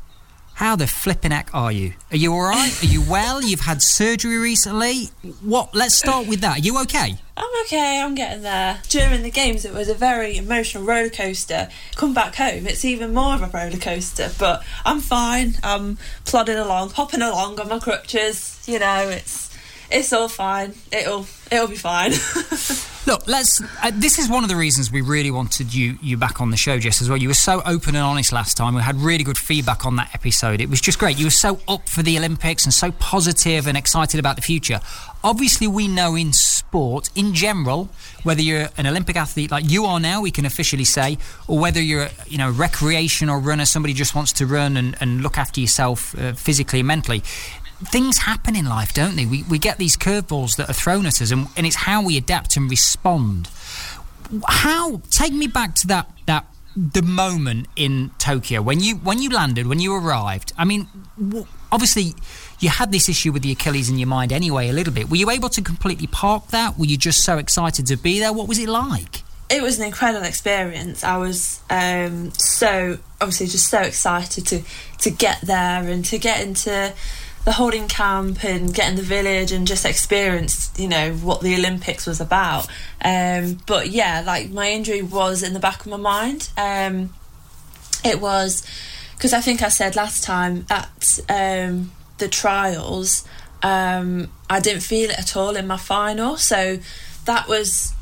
how 0.55 0.75
the 0.75 0.85
flipping 0.85 1.31
heck 1.31 1.49
are 1.55 1.71
you? 1.71 1.93
Are 2.11 2.17
you 2.17 2.33
all 2.33 2.43
right? 2.43 2.83
Are 2.83 2.85
you 2.85 3.01
well? 3.01 3.41
You've 3.41 3.61
had 3.61 3.81
surgery 3.81 4.37
recently. 4.37 5.05
What? 5.41 5.73
Let's 5.73 5.95
start 5.95 6.27
with 6.27 6.41
that. 6.41 6.57
Are 6.57 6.61
you 6.61 6.79
okay? 6.81 7.15
I'm 7.35 7.61
okay, 7.65 7.99
I'm 7.99 8.13
getting 8.13 8.43
there. 8.43 8.79
During 8.87 9.23
the 9.23 9.31
games, 9.31 9.65
it 9.65 9.73
was 9.73 9.89
a 9.89 9.95
very 9.95 10.37
emotional 10.37 10.83
roller 10.83 11.09
coaster. 11.09 11.69
Come 11.95 12.13
back 12.13 12.35
home, 12.35 12.67
it's 12.67 12.85
even 12.85 13.13
more 13.13 13.33
of 13.33 13.41
a 13.41 13.47
roller 13.47 13.77
coaster. 13.77 14.29
But 14.37 14.63
I'm 14.85 14.99
fine. 14.99 15.55
I'm 15.63 15.97
plodding 16.25 16.57
along, 16.57 16.91
hopping 16.91 17.23
along 17.23 17.59
on 17.59 17.69
my 17.69 17.79
crutches. 17.79 18.63
You 18.67 18.77
know, 18.77 19.09
it's 19.09 19.50
it's 19.91 20.13
all 20.13 20.27
fine. 20.27 20.73
It'll 20.91 21.25
it'll 21.51 21.67
be 21.67 21.75
fine. 21.75 22.11
Look, 23.07 23.27
let's. 23.27 23.61
Uh, 23.83 23.91
this 23.93 24.19
is 24.19 24.29
one 24.29 24.43
of 24.43 24.49
the 24.49 24.55
reasons 24.55 24.91
we 24.91 25.01
really 25.01 25.31
wanted 25.31 25.73
you 25.73 25.97
you 26.01 26.17
back 26.17 26.39
on 26.39 26.51
the 26.51 26.57
show, 26.57 26.77
Jess, 26.79 27.01
as 27.01 27.09
well. 27.09 27.17
You 27.17 27.29
were 27.29 27.33
so 27.33 27.61
open 27.65 27.95
and 27.95 28.03
honest 28.03 28.31
last 28.31 28.55
time. 28.55 28.75
We 28.75 28.81
had 28.81 28.95
really 28.95 29.23
good 29.23 29.37
feedback 29.37 29.85
on 29.85 29.95
that 29.95 30.11
episode. 30.13 30.61
It 30.61 30.69
was 30.69 30.79
just 30.81 30.99
great. 30.99 31.17
You 31.17 31.25
were 31.25 31.31
so 31.31 31.59
up 31.67 31.89
for 31.89 32.03
the 32.03 32.17
Olympics 32.17 32.63
and 32.63 32.73
so 32.73 32.91
positive 32.91 33.67
and 33.67 33.77
excited 33.77 34.19
about 34.19 34.35
the 34.35 34.41
future. 34.41 34.79
Obviously, 35.23 35.67
we 35.67 35.87
know 35.87 36.15
in 36.15 36.31
sport, 36.33 37.09
in 37.15 37.33
general, 37.33 37.89
whether 38.23 38.41
you're 38.41 38.69
an 38.77 38.87
Olympic 38.87 39.15
athlete 39.15 39.51
like 39.51 39.69
you 39.69 39.85
are 39.85 39.99
now, 39.99 40.21
we 40.21 40.31
can 40.31 40.45
officially 40.45 40.83
say, 40.83 41.17
or 41.47 41.59
whether 41.59 41.81
you're, 41.81 42.09
you 42.27 42.37
know, 42.37 42.49
recreational 42.49 43.39
runner, 43.39 43.65
somebody 43.65 43.93
just 43.93 44.15
wants 44.15 44.33
to 44.33 44.47
run 44.47 44.77
and, 44.77 44.95
and 44.99 45.21
look 45.21 45.37
after 45.37 45.59
yourself 45.59 46.17
uh, 46.17 46.33
physically 46.33 46.79
and 46.79 46.87
mentally 46.87 47.23
things 47.87 48.19
happen 48.19 48.55
in 48.55 48.65
life, 48.65 48.93
don't 48.93 49.15
they? 49.15 49.25
We, 49.25 49.43
we 49.43 49.59
get 49.59 49.77
these 49.77 49.97
curveballs 49.97 50.55
that 50.57 50.69
are 50.69 50.73
thrown 50.73 51.05
at 51.05 51.21
us, 51.21 51.31
and, 51.31 51.47
and 51.57 51.65
it's 51.65 51.75
how 51.75 52.03
we 52.03 52.17
adapt 52.17 52.57
and 52.57 52.69
respond. 52.69 53.49
How 54.47 55.01
take 55.09 55.33
me 55.33 55.47
back 55.47 55.75
to 55.75 55.87
that 55.87 56.09
that 56.25 56.45
the 56.75 57.01
moment 57.01 57.67
in 57.75 58.11
Tokyo 58.17 58.61
when 58.61 58.79
you 58.79 58.95
when 58.95 59.21
you 59.21 59.29
landed, 59.29 59.67
when 59.67 59.79
you 59.79 59.93
arrived. 59.95 60.53
I 60.57 60.65
mean, 60.65 60.87
obviously. 61.71 62.13
You 62.59 62.69
had 62.69 62.91
this 62.91 63.09
issue 63.09 63.31
with 63.31 63.41
the 63.41 63.51
Achilles 63.51 63.89
in 63.89 63.97
your 63.97 64.07
mind 64.07 64.31
anyway, 64.31 64.69
a 64.69 64.71
little 64.71 64.93
bit. 64.93 65.09
Were 65.09 65.15
you 65.15 65.31
able 65.31 65.49
to 65.49 65.63
completely 65.63 66.05
park 66.05 66.49
that? 66.49 66.77
Were 66.77 66.85
you 66.85 66.95
just 66.95 67.23
so 67.23 67.39
excited 67.39 67.87
to 67.87 67.97
be 67.97 68.19
there? 68.19 68.31
What 68.31 68.47
was 68.47 68.59
it 68.59 68.69
like? 68.69 69.23
it 69.51 69.61
was 69.61 69.79
an 69.79 69.85
incredible 69.85 70.25
experience. 70.25 71.03
I 71.03 71.17
was 71.17 71.59
um, 71.69 72.31
so 72.31 72.97
obviously 73.19 73.47
just 73.47 73.67
so 73.67 73.81
excited 73.81 74.47
to 74.47 74.61
to 74.99 75.11
get 75.11 75.41
there 75.41 75.83
and 75.83 76.05
to 76.05 76.17
get 76.17 76.41
into 76.41 76.93
the 77.43 77.53
holding 77.53 77.87
camp 77.87 78.43
and 78.43 78.73
get 78.73 78.89
in 78.89 78.95
the 78.95 79.01
village 79.01 79.51
and 79.51 79.65
just 79.65 79.83
experience 79.85 80.71
you 80.77 80.87
know 80.87 81.13
what 81.13 81.41
the 81.41 81.55
Olympics 81.55 82.05
was 82.05 82.21
about. 82.21 82.67
Um, 83.03 83.59
but 83.65 83.89
yeah, 83.89 84.23
like 84.25 84.49
my 84.49 84.69
injury 84.69 85.01
was 85.01 85.43
in 85.43 85.53
the 85.53 85.59
back 85.59 85.81
of 85.81 85.87
my 85.87 85.97
mind. 85.97 86.49
Um, 86.57 87.13
it 88.03 88.19
was 88.21 88.65
because 89.15 89.33
I 89.33 89.41
think 89.41 89.61
I 89.61 89.69
said 89.69 89.95
last 89.95 90.23
time 90.23 90.65
at 90.69 91.19
um, 91.29 91.91
the 92.17 92.27
trials. 92.27 93.27
um, 93.63 94.29
I 94.49 94.59
didn't 94.59 94.81
feel 94.81 95.09
it 95.09 95.19
at 95.19 95.35
all 95.35 95.55
in 95.55 95.67
my 95.67 95.77
final. 95.77 96.37
So 96.37 96.79
that 97.25 97.47
was 97.47 97.93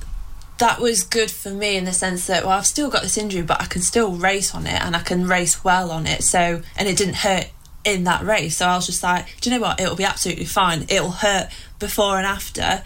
that 0.57 0.79
was 0.79 1.03
good 1.03 1.31
for 1.31 1.49
me 1.49 1.77
in 1.77 1.85
the 1.85 1.93
sense 1.93 2.27
that 2.27 2.43
well 2.43 2.57
I've 2.57 2.65
still 2.65 2.89
got 2.89 3.01
this 3.01 3.17
injury 3.17 3.41
but 3.41 3.61
I 3.61 3.65
can 3.65 3.81
still 3.81 4.11
race 4.11 4.53
on 4.53 4.67
it 4.67 4.81
and 4.81 4.95
I 4.95 4.99
can 4.99 5.25
race 5.25 5.63
well 5.63 5.89
on 5.89 6.05
it 6.05 6.21
so 6.21 6.61
and 6.75 6.87
it 6.87 6.97
didn't 6.97 7.15
hurt 7.15 7.49
in 7.93 8.03
that 8.05 8.23
race. 8.23 8.57
So 8.57 8.67
I 8.67 8.75
was 8.75 8.85
just 8.85 9.03
like 9.03 9.39
do 9.41 9.49
you 9.49 9.55
know 9.55 9.61
what? 9.61 9.79
It'll 9.79 9.95
be 9.95 10.03
absolutely 10.03 10.45
fine. 10.45 10.85
It'll 10.89 11.11
hurt 11.11 11.49
before 11.79 12.17
and 12.17 12.25
after 12.25 12.83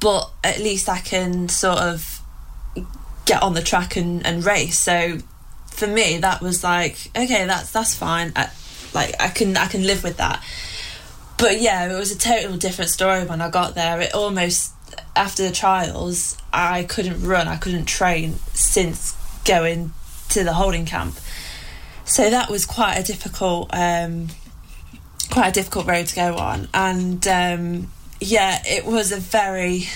but 0.00 0.30
at 0.42 0.58
least 0.58 0.88
I 0.88 0.98
can 0.98 1.48
sort 1.48 1.78
of 1.78 2.20
get 3.24 3.42
on 3.42 3.54
the 3.54 3.62
track 3.62 3.96
and, 3.96 4.24
and 4.26 4.44
race. 4.44 4.78
So 4.78 5.18
for 5.66 5.86
me 5.86 6.18
that 6.18 6.40
was 6.40 6.62
like 6.62 7.10
okay 7.16 7.46
that's 7.46 7.70
that's 7.70 7.94
fine. 7.94 8.32
I, 8.36 8.50
like 8.92 9.14
I 9.20 9.28
can 9.28 9.56
I 9.56 9.66
can 9.66 9.86
live 9.86 10.02
with 10.04 10.18
that. 10.18 10.44
But 11.38 11.60
yeah 11.60 11.90
it 11.90 11.98
was 11.98 12.12
a 12.12 12.18
total 12.18 12.56
different 12.56 12.90
story 12.90 13.24
when 13.24 13.40
I 13.40 13.50
got 13.50 13.74
there. 13.74 14.00
It 14.00 14.14
almost 14.14 14.72
after 15.16 15.42
the 15.42 15.52
trials, 15.52 16.36
I 16.52 16.84
couldn't 16.84 17.22
run, 17.22 17.48
I 17.48 17.56
couldn't 17.56 17.86
train 17.86 18.34
since 18.52 19.16
going 19.44 19.92
to 20.30 20.44
the 20.44 20.54
holding 20.54 20.86
camp. 20.86 21.18
So 22.04 22.28
that 22.30 22.50
was 22.50 22.66
quite 22.66 22.96
a 22.96 23.02
difficult, 23.02 23.70
um, 23.72 24.28
quite 25.30 25.48
a 25.48 25.52
difficult 25.52 25.86
road 25.86 26.06
to 26.06 26.14
go 26.14 26.36
on, 26.36 26.68
and 26.74 27.26
um, 27.26 27.90
yeah, 28.20 28.62
it 28.66 28.84
was 28.84 29.10
a 29.10 29.16
very 29.16 29.88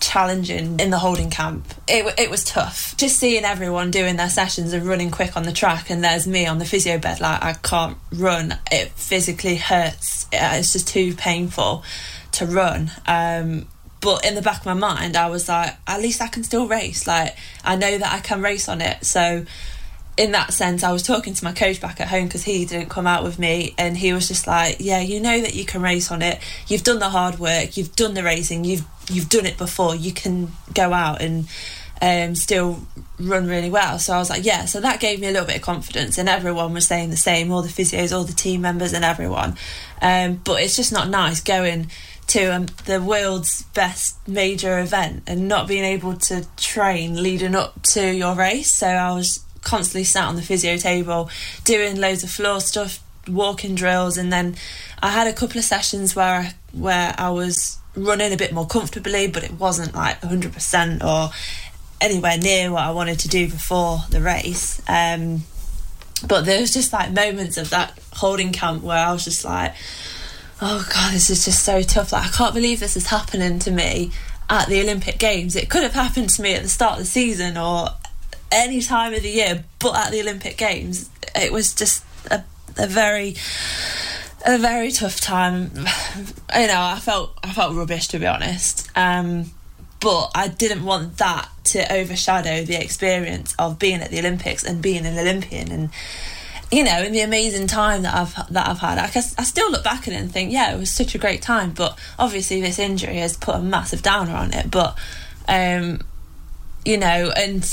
challenging 0.00 0.78
in 0.78 0.90
the 0.90 0.98
holding 0.98 1.30
camp. 1.30 1.64
It, 1.88 2.14
it 2.18 2.30
was 2.30 2.44
tough. 2.44 2.94
Just 2.98 3.18
seeing 3.18 3.44
everyone 3.44 3.90
doing 3.90 4.16
their 4.16 4.28
sessions 4.28 4.74
and 4.74 4.86
running 4.86 5.10
quick 5.10 5.36
on 5.36 5.44
the 5.44 5.52
track, 5.52 5.90
and 5.90 6.04
there's 6.04 6.26
me 6.26 6.46
on 6.46 6.58
the 6.58 6.66
physio 6.66 6.98
bed, 6.98 7.20
like 7.20 7.42
I 7.42 7.54
can't 7.54 7.96
run. 8.12 8.58
It 8.70 8.90
physically 8.90 9.56
hurts. 9.56 10.26
It's 10.32 10.74
just 10.74 10.88
too 10.88 11.14
painful 11.14 11.82
to 12.32 12.46
run. 12.46 12.90
Um, 13.06 13.66
but 14.00 14.26
in 14.26 14.34
the 14.34 14.42
back 14.42 14.60
of 14.60 14.66
my 14.66 14.74
mind 14.74 15.16
i 15.16 15.28
was 15.30 15.48
like 15.48 15.74
at 15.86 15.98
least 15.98 16.20
i 16.20 16.28
can 16.28 16.44
still 16.44 16.68
race 16.68 17.06
like 17.06 17.34
i 17.64 17.74
know 17.74 17.96
that 17.96 18.12
i 18.12 18.20
can 18.20 18.42
race 18.42 18.68
on 18.68 18.82
it 18.82 19.02
so 19.02 19.46
in 20.16 20.32
that 20.32 20.52
sense 20.52 20.82
i 20.82 20.92
was 20.92 21.02
talking 21.02 21.34
to 21.34 21.44
my 21.44 21.52
coach 21.52 21.80
back 21.80 22.00
at 22.00 22.08
home 22.08 22.26
because 22.26 22.44
he 22.44 22.64
didn't 22.64 22.88
come 22.88 23.06
out 23.06 23.24
with 23.24 23.38
me 23.38 23.74
and 23.78 23.96
he 23.96 24.12
was 24.12 24.28
just 24.28 24.46
like 24.46 24.76
yeah 24.78 25.00
you 25.00 25.20
know 25.20 25.40
that 25.40 25.54
you 25.54 25.64
can 25.64 25.82
race 25.82 26.10
on 26.10 26.22
it 26.22 26.38
you've 26.68 26.84
done 26.84 26.98
the 26.98 27.08
hard 27.10 27.38
work 27.38 27.76
you've 27.76 27.94
done 27.96 28.14
the 28.14 28.22
racing 28.22 28.64
you've 28.64 28.84
you've 29.10 29.28
done 29.28 29.46
it 29.46 29.58
before 29.58 29.94
you 29.94 30.12
can 30.12 30.50
go 30.72 30.92
out 30.92 31.20
and 31.20 31.46
um, 32.02 32.34
still 32.34 32.86
run 33.18 33.46
really 33.46 33.70
well. 33.70 33.98
So 33.98 34.12
I 34.14 34.18
was 34.18 34.28
like, 34.28 34.44
yeah. 34.44 34.66
So 34.66 34.80
that 34.80 35.00
gave 35.00 35.20
me 35.20 35.28
a 35.28 35.30
little 35.30 35.46
bit 35.46 35.56
of 35.56 35.62
confidence, 35.62 36.18
and 36.18 36.28
everyone 36.28 36.74
was 36.74 36.86
saying 36.86 37.10
the 37.10 37.16
same, 37.16 37.50
all 37.50 37.62
the 37.62 37.68
physios, 37.68 38.14
all 38.14 38.24
the 38.24 38.32
team 38.32 38.60
members, 38.60 38.92
and 38.92 39.04
everyone. 39.04 39.56
Um, 40.02 40.40
but 40.44 40.60
it's 40.60 40.76
just 40.76 40.92
not 40.92 41.08
nice 41.08 41.40
going 41.40 41.90
to 42.26 42.54
um, 42.54 42.66
the 42.86 43.00
world's 43.00 43.62
best 43.74 44.16
major 44.26 44.78
event 44.78 45.22
and 45.26 45.46
not 45.46 45.68
being 45.68 45.84
able 45.84 46.14
to 46.16 46.46
train 46.56 47.22
leading 47.22 47.54
up 47.54 47.82
to 47.82 48.14
your 48.14 48.34
race. 48.34 48.72
So 48.72 48.86
I 48.86 49.12
was 49.14 49.44
constantly 49.64 50.04
sat 50.04 50.26
on 50.26 50.36
the 50.36 50.42
physio 50.42 50.76
table 50.76 51.30
doing 51.64 52.00
loads 52.00 52.22
of 52.22 52.30
floor 52.30 52.60
stuff, 52.60 53.00
walking 53.28 53.74
drills, 53.74 54.16
and 54.16 54.32
then 54.32 54.56
I 55.02 55.10
had 55.10 55.26
a 55.26 55.32
couple 55.32 55.58
of 55.58 55.64
sessions 55.64 56.14
where 56.14 56.40
I, 56.40 56.54
where 56.72 57.14
I 57.18 57.30
was 57.30 57.78
running 57.96 58.32
a 58.32 58.36
bit 58.36 58.52
more 58.52 58.66
comfortably, 58.66 59.28
but 59.28 59.44
it 59.44 59.52
wasn't 59.52 59.94
like 59.94 60.20
100% 60.20 61.04
or 61.04 61.32
anywhere 62.00 62.38
near 62.38 62.70
what 62.70 62.82
I 62.82 62.90
wanted 62.90 63.20
to 63.20 63.28
do 63.28 63.48
before 63.48 64.00
the 64.10 64.20
race. 64.20 64.82
Um, 64.88 65.42
but 66.26 66.44
there 66.44 66.60
was 66.60 66.72
just 66.72 66.92
like 66.92 67.12
moments 67.12 67.56
of 67.56 67.70
that 67.70 67.98
holding 68.12 68.52
camp 68.52 68.82
where 68.82 68.98
I 68.98 69.12
was 69.12 69.24
just 69.24 69.44
like, 69.44 69.74
oh 70.60 70.86
god, 70.92 71.12
this 71.12 71.30
is 71.30 71.44
just 71.44 71.64
so 71.64 71.82
tough. 71.82 72.12
Like 72.12 72.26
I 72.26 72.28
can't 72.28 72.54
believe 72.54 72.80
this 72.80 72.96
is 72.96 73.06
happening 73.06 73.58
to 73.60 73.70
me 73.70 74.10
at 74.48 74.68
the 74.68 74.80
Olympic 74.80 75.18
Games. 75.18 75.56
It 75.56 75.68
could 75.68 75.82
have 75.82 75.94
happened 75.94 76.30
to 76.30 76.42
me 76.42 76.54
at 76.54 76.62
the 76.62 76.68
start 76.68 76.94
of 76.94 76.98
the 77.00 77.04
season 77.04 77.56
or 77.56 77.88
any 78.50 78.80
time 78.80 79.14
of 79.14 79.22
the 79.22 79.30
year, 79.30 79.64
but 79.78 79.96
at 79.96 80.12
the 80.12 80.20
Olympic 80.20 80.56
Games, 80.56 81.10
it 81.34 81.52
was 81.52 81.74
just 81.74 82.04
a, 82.30 82.42
a 82.76 82.86
very 82.86 83.36
a 84.46 84.58
very 84.58 84.90
tough 84.90 85.20
time. 85.20 85.70
you 85.74 86.66
know, 86.66 86.80
I 86.80 86.98
felt 87.00 87.38
I 87.42 87.52
felt 87.52 87.74
rubbish 87.74 88.08
to 88.08 88.18
be 88.18 88.26
honest. 88.26 88.88
Um, 88.96 89.50
but 90.00 90.30
I 90.34 90.48
didn't 90.48 90.84
want 90.84 91.16
that 91.18 91.48
to 91.64 91.90
overshadow 91.90 92.62
the 92.64 92.74
experience 92.74 93.54
of 93.58 93.78
being 93.78 94.00
at 94.02 94.10
the 94.10 94.18
Olympics 94.18 94.62
and 94.62 94.82
being 94.82 95.06
an 95.06 95.18
Olympian 95.18 95.72
and 95.72 95.90
you 96.70 96.82
know, 96.82 97.02
in 97.02 97.12
the 97.12 97.20
amazing 97.20 97.68
time 97.68 98.02
that 98.02 98.14
I've 98.14 98.34
that 98.52 98.66
I've 98.66 98.78
had, 98.78 98.98
I, 98.98 99.08
guess, 99.08 99.34
I 99.38 99.44
still 99.44 99.70
look 99.70 99.84
back 99.84 100.08
at 100.08 100.14
it 100.14 100.16
and 100.16 100.32
think, 100.32 100.50
yeah, 100.50 100.74
it 100.74 100.78
was 100.78 100.90
such 100.90 101.14
a 101.14 101.18
great 101.18 101.40
time. 101.40 101.70
But 101.70 101.96
obviously, 102.18 102.60
this 102.60 102.78
injury 102.80 103.16
has 103.18 103.36
put 103.36 103.54
a 103.54 103.60
massive 103.60 104.02
downer 104.02 104.34
on 104.34 104.52
it. 104.52 104.70
But 104.70 104.98
um, 105.46 106.00
you 106.84 106.98
know, 106.98 107.32
and 107.36 107.64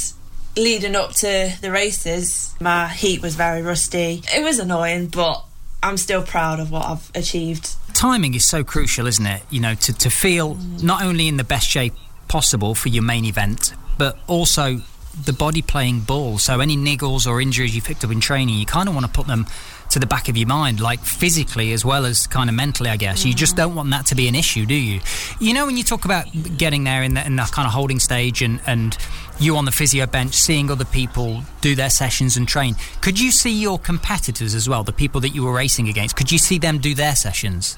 leading 0.58 0.96
up 0.96 1.13
to 1.15 1.53
the 1.62 1.72
races, 1.72 2.55
my 2.60 2.88
heat 2.88 3.22
was 3.22 3.36
very 3.36 3.62
rusty. 3.62 4.22
It 4.36 4.43
was 4.43 4.60
annoying, 4.60 5.08
but 5.08 5.43
I'm 5.84 5.98
still 5.98 6.24
proud 6.24 6.60
of 6.60 6.72
what 6.72 6.86
I've 6.86 7.12
achieved. 7.15 7.75
Timing 7.93 8.34
is 8.34 8.46
so 8.46 8.63
crucial, 8.63 9.08
isn't 9.08 9.25
it? 9.25 9.43
You 9.50 9.60
know, 9.60 9.75
to, 9.75 9.93
to 9.93 10.10
feel 10.10 10.55
mm. 10.55 10.84
not 10.84 11.03
only 11.03 11.27
in 11.27 11.38
the 11.38 11.43
best 11.43 11.67
shape 11.67 11.93
possible 12.27 12.75
for 12.75 12.89
your 12.89 13.03
main 13.03 13.25
event, 13.25 13.74
but 13.98 14.17
also 14.27 14.81
the 15.25 15.34
body 15.34 15.62
playing 15.62 16.01
ball. 16.01 16.38
So 16.38 16.60
any 16.60 16.77
niggles 16.77 17.27
or 17.27 17.41
injuries 17.41 17.75
you 17.75 17.82
picked 17.82 18.03
up 18.03 18.12
in 18.12 18.20
training, 18.20 18.58
you 18.58 18.65
kind 18.65 18.88
of 18.88 18.96
want 18.96 19.06
to 19.06 19.12
put 19.12 19.27
them 19.27 19.46
to 19.91 20.00
the 20.00 20.06
back 20.06 20.30
of 20.30 20.38
your 20.38 20.48
mind, 20.48 20.80
like 20.80 21.01
physically 21.01 21.74
as 21.74 21.84
well 21.84 22.06
as 22.06 22.25
kind 22.25 22.50
of 22.50 22.56
mentally, 22.56 22.89
I 22.89 22.96
guess. 22.96 23.25
You 23.25 23.34
just 23.34 23.58
don't 23.58 23.75
want 23.75 23.89
that 23.89 24.06
to 24.08 24.15
be 24.15 24.27
an 24.30 24.36
issue, 24.36 24.65
do 24.65 24.74
you? 24.74 25.01
You 25.39 25.53
know, 25.53 25.65
when 25.65 25.75
you 25.75 25.84
talk 25.84 26.06
about 26.06 26.27
getting 26.58 26.86
there 26.86 27.03
in, 27.03 27.13
the, 27.13 27.22
that 27.22 27.51
kind 27.51 27.65
of 27.65 27.74
holding 27.74 28.00
stage 28.00 28.41
and, 28.41 28.62
and 28.65 28.98
you 29.38 29.58
on 29.58 29.65
the 29.65 29.72
physio 29.72 30.06
bench, 30.06 30.34
seeing 30.34 30.72
other 30.72 30.86
people 30.86 31.44
do 31.60 31.75
their 31.75 31.89
sessions 31.89 32.38
and 32.38 32.48
train, 32.48 32.75
could 33.01 33.20
you 33.20 33.32
see 33.32 33.51
your 33.51 33.77
competitors 33.77 34.56
as 34.56 34.70
well, 34.70 34.84
the 34.84 34.94
people 34.94 35.20
that 35.22 35.30
you 35.30 35.44
were 35.44 35.53
racing 35.53 35.89
against? 35.89 36.15
Could 36.15 36.32
you 36.32 36.38
see 36.38 36.58
them 36.58 36.77
do 36.77 36.96
their 36.96 37.15
sessions? 37.15 37.77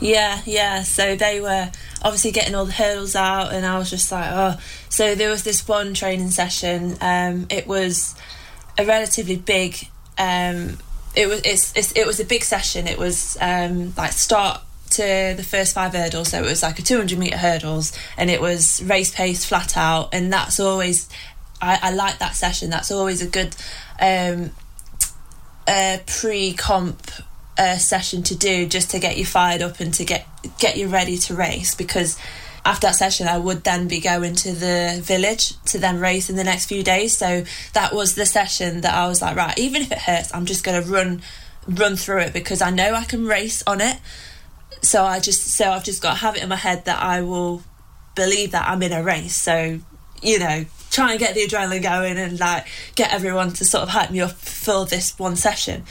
Yeah, 0.00 0.40
yeah. 0.46 0.82
So 0.82 1.16
they 1.16 1.40
were 1.40 1.70
obviously 2.02 2.30
getting 2.30 2.54
all 2.54 2.66
the 2.66 2.72
hurdles 2.72 3.16
out, 3.16 3.52
and 3.52 3.66
I 3.66 3.78
was 3.78 3.90
just 3.90 4.10
like, 4.12 4.30
oh. 4.32 4.60
So 4.88 5.14
there 5.14 5.30
was 5.30 5.44
this 5.44 5.66
one 5.66 5.94
training 5.94 6.30
session. 6.30 6.96
Um, 7.00 7.46
it 7.50 7.66
was 7.66 8.14
a 8.78 8.84
relatively 8.84 9.36
big. 9.36 9.88
Um, 10.16 10.78
it 11.14 11.26
was 11.26 11.40
it's, 11.44 11.76
it's, 11.76 11.92
it 11.92 12.06
was 12.06 12.20
a 12.20 12.24
big 12.24 12.44
session. 12.44 12.86
It 12.86 12.98
was 12.98 13.36
um, 13.40 13.92
like 13.96 14.12
start 14.12 14.60
to 14.90 15.34
the 15.36 15.44
first 15.44 15.74
five 15.74 15.92
hurdles. 15.92 16.28
So 16.28 16.38
it 16.38 16.46
was 16.46 16.62
like 16.62 16.78
a 16.78 16.82
200 16.82 17.18
meter 17.18 17.36
hurdles, 17.36 17.92
and 18.16 18.30
it 18.30 18.40
was 18.40 18.82
race 18.84 19.14
pace, 19.14 19.44
flat 19.44 19.76
out, 19.76 20.14
and 20.14 20.32
that's 20.32 20.60
always. 20.60 21.08
I, 21.60 21.78
I 21.82 21.90
like 21.90 22.18
that 22.18 22.36
session. 22.36 22.70
That's 22.70 22.92
always 22.92 23.20
a 23.20 23.26
good 23.26 23.56
um, 24.00 24.52
uh, 25.66 25.98
pre 26.06 26.52
comp 26.54 27.10
uh, 27.58 27.76
session 27.76 28.22
to 28.22 28.36
do 28.36 28.66
just 28.66 28.90
to 28.92 28.98
get 28.98 29.16
you 29.16 29.26
fired 29.26 29.62
up 29.62 29.80
and 29.80 29.92
to 29.94 30.04
get 30.04 30.26
get 30.58 30.76
you 30.76 30.86
ready 30.86 31.18
to 31.18 31.34
race 31.34 31.74
because 31.74 32.16
after 32.64 32.86
that 32.86 32.94
session 32.94 33.26
I 33.26 33.36
would 33.38 33.64
then 33.64 33.88
be 33.88 34.00
going 34.00 34.36
to 34.36 34.52
the 34.52 35.00
village 35.02 35.60
to 35.66 35.78
then 35.78 35.98
race 35.98 36.30
in 36.30 36.36
the 36.36 36.44
next 36.44 36.66
few 36.66 36.84
days. 36.84 37.16
So 37.16 37.44
that 37.72 37.92
was 37.92 38.14
the 38.14 38.26
session 38.26 38.82
that 38.82 38.94
I 38.94 39.08
was 39.08 39.20
like 39.20 39.36
right 39.36 39.58
even 39.58 39.82
if 39.82 39.90
it 39.90 39.98
hurts 39.98 40.32
I'm 40.32 40.46
just 40.46 40.64
going 40.64 40.82
to 40.82 40.88
run 40.88 41.20
run 41.66 41.96
through 41.96 42.20
it 42.20 42.32
because 42.32 42.62
I 42.62 42.70
know 42.70 42.94
I 42.94 43.04
can 43.04 43.26
race 43.26 43.62
on 43.66 43.80
it. 43.80 43.98
So 44.80 45.04
I 45.04 45.18
just 45.18 45.42
so 45.48 45.70
I've 45.70 45.84
just 45.84 46.00
got 46.00 46.10
to 46.10 46.18
have 46.18 46.36
it 46.36 46.42
in 46.42 46.48
my 46.48 46.56
head 46.56 46.84
that 46.84 47.02
I 47.02 47.22
will 47.22 47.62
believe 48.14 48.52
that 48.52 48.68
I'm 48.68 48.82
in 48.82 48.92
a 48.92 49.02
race. 49.02 49.34
So 49.34 49.80
you 50.22 50.38
know 50.38 50.64
try 50.90 51.10
and 51.10 51.20
get 51.20 51.34
the 51.34 51.40
adrenaline 51.40 51.82
going 51.82 52.18
and 52.18 52.38
like 52.38 52.66
get 52.94 53.12
everyone 53.12 53.52
to 53.52 53.64
sort 53.64 53.82
of 53.82 53.88
hype 53.88 54.10
me 54.10 54.20
up 54.20 54.32
for 54.32 54.86
this 54.86 55.18
one 55.18 55.36
session 55.36 55.84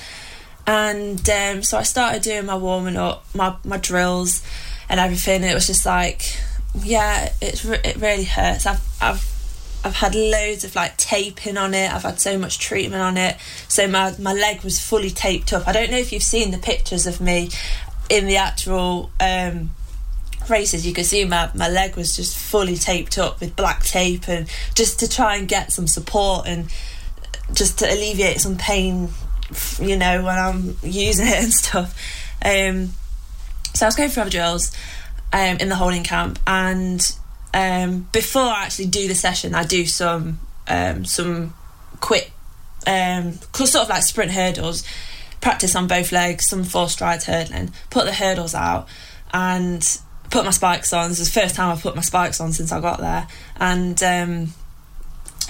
and 0.68 1.28
um, 1.30 1.64
so 1.64 1.78
I 1.78 1.84
started 1.84 2.22
doing 2.22 2.46
my 2.46 2.58
warming 2.58 2.98
up, 2.98 3.26
my 3.34 3.56
my 3.64 3.78
drills, 3.78 4.44
and 4.90 5.00
everything. 5.00 5.42
And 5.42 5.46
it 5.46 5.54
was 5.54 5.66
just 5.66 5.86
like, 5.86 6.38
yeah, 6.84 7.32
it's 7.42 7.64
it 7.64 7.96
really 7.96 8.26
hurts. 8.26 8.66
I've 8.66 8.86
I've 9.02 9.26
I've 9.86 9.96
had 9.96 10.14
loads 10.14 10.66
of 10.66 10.76
like 10.76 10.98
taping 10.98 11.58
on 11.58 11.74
it. 11.74 11.92
I've 11.92 12.04
had 12.04 12.20
so 12.20 12.38
much 12.38 12.60
treatment 12.60 13.02
on 13.02 13.16
it. 13.16 13.38
So 13.70 13.88
my 13.88 14.14
my 14.20 14.34
leg 14.34 14.62
was 14.64 14.78
fully 14.78 15.10
taped 15.10 15.54
up. 15.54 15.66
I 15.68 15.72
don't 15.72 15.90
know 15.90 15.98
if 15.98 16.12
you've 16.12 16.22
seen 16.22 16.52
the 16.52 16.58
pictures 16.58 17.08
of 17.08 17.22
me 17.22 17.50
in 18.10 18.28
the 18.28 18.36
actual 18.36 19.10
um, 19.22 19.72
races. 20.50 20.86
You 20.86 20.94
can 20.94 21.06
see 21.06 21.24
my 21.24 21.50
my 21.56 21.70
leg 21.70 21.96
was 21.96 22.14
just 22.14 22.38
fully 22.38 22.76
taped 22.76 23.18
up 23.18 23.40
with 23.40 23.56
black 23.56 23.84
tape, 23.84 24.28
and 24.28 24.50
just 24.76 25.00
to 25.00 25.10
try 25.10 25.38
and 25.38 25.48
get 25.48 25.72
some 25.72 25.88
support 25.88 26.46
and 26.46 26.70
just 27.54 27.80
to 27.80 27.86
alleviate 27.86 28.42
some 28.42 28.58
pain 28.58 29.08
you 29.80 29.98
know, 29.98 30.24
when 30.24 30.38
I'm 30.38 30.78
using 30.84 31.28
it 31.28 31.44
and 31.44 31.54
stuff. 31.54 31.96
Um, 32.44 32.92
so 33.74 33.86
I 33.86 33.88
was 33.88 33.96
going 33.96 34.10
for 34.10 34.22
other 34.22 34.30
drills 34.30 34.72
um, 35.34 35.58
in 35.58 35.70
the 35.70 35.76
holding 35.76 36.04
camp, 36.04 36.40
and 36.48 37.16
um, 37.54 38.08
before 38.12 38.44
I 38.44 38.64
actually 38.64 38.88
do 38.88 39.08
the 39.08 39.16
session, 39.16 39.56
I 39.56 39.64
do 39.64 39.86
some 39.86 40.40
um, 40.68 41.06
some 41.06 41.54
quick, 42.00 42.32
um, 42.86 43.34
sort 43.54 43.76
of 43.76 43.90
like 43.90 44.04
sprint 44.04 44.32
hurdles, 44.32 44.84
practice 45.42 45.76
on 45.76 45.88
both 45.88 46.12
legs, 46.12 46.48
some 46.48 46.64
four 46.64 46.90
strides 46.90 47.26
hurdling, 47.26 47.72
put 47.90 48.06
the 48.06 48.14
hurdles 48.14 48.54
out, 48.54 48.88
and 49.34 50.00
put 50.30 50.46
my 50.46 50.52
spikes 50.52 50.94
on. 50.94 51.10
This 51.10 51.20
was 51.20 51.34
the 51.34 51.40
first 51.40 51.56
time 51.56 51.72
I've 51.72 51.82
put 51.82 51.96
my 51.96 52.02
spikes 52.02 52.42
on 52.42 52.52
since 52.52 52.72
I 52.72 52.80
got 52.82 53.00
there, 53.00 53.28
and 53.58 54.02
um, 54.04 54.54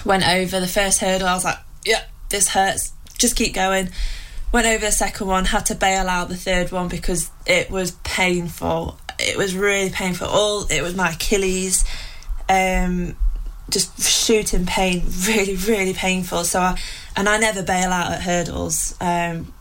went 0.04 0.26
over 0.28 0.60
the 0.60 0.68
first 0.68 1.00
hurdle. 1.00 1.28
I 1.28 1.34
was 1.34 1.44
like, 1.44 1.58
"Yeah, 1.84 2.04
this 2.28 2.48
hurts. 2.48 2.92
Just 3.18 3.36
keep 3.36 3.54
going." 3.54 3.90
Went 4.50 4.66
over 4.66 4.86
the 4.86 4.92
second 4.92 5.26
one. 5.26 5.44
Had 5.44 5.66
to 5.66 5.74
bail 5.74 6.08
out 6.08 6.30
the 6.30 6.36
third 6.36 6.72
one 6.72 6.88
because 6.88 7.30
it 7.46 7.70
was 7.70 7.90
painful. 8.02 8.98
It 9.18 9.36
was 9.36 9.54
really 9.54 9.90
painful. 9.90 10.26
All 10.26 10.66
it 10.70 10.80
was 10.80 10.94
my 10.94 11.10
Achilles. 11.10 11.84
Um, 12.48 13.14
just 13.70 14.00
shooting 14.02 14.66
pain, 14.66 15.04
really, 15.26 15.56
really 15.56 15.94
painful. 15.94 16.44
So, 16.44 16.60
I, 16.60 16.80
and 17.16 17.28
I 17.28 17.38
never 17.38 17.62
bail 17.62 17.90
out 17.90 18.12
at 18.12 18.22
hurdles. 18.22 18.94
Um, 19.00 19.52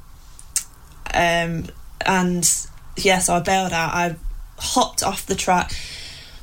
um, 1.13 1.65
and 2.05 2.67
yeah, 2.97 3.19
so 3.19 3.35
I 3.35 3.39
bailed 3.39 3.73
out. 3.73 3.93
I 3.93 4.15
hopped 4.57 5.03
off 5.03 5.25
the 5.25 5.35
track, 5.35 5.71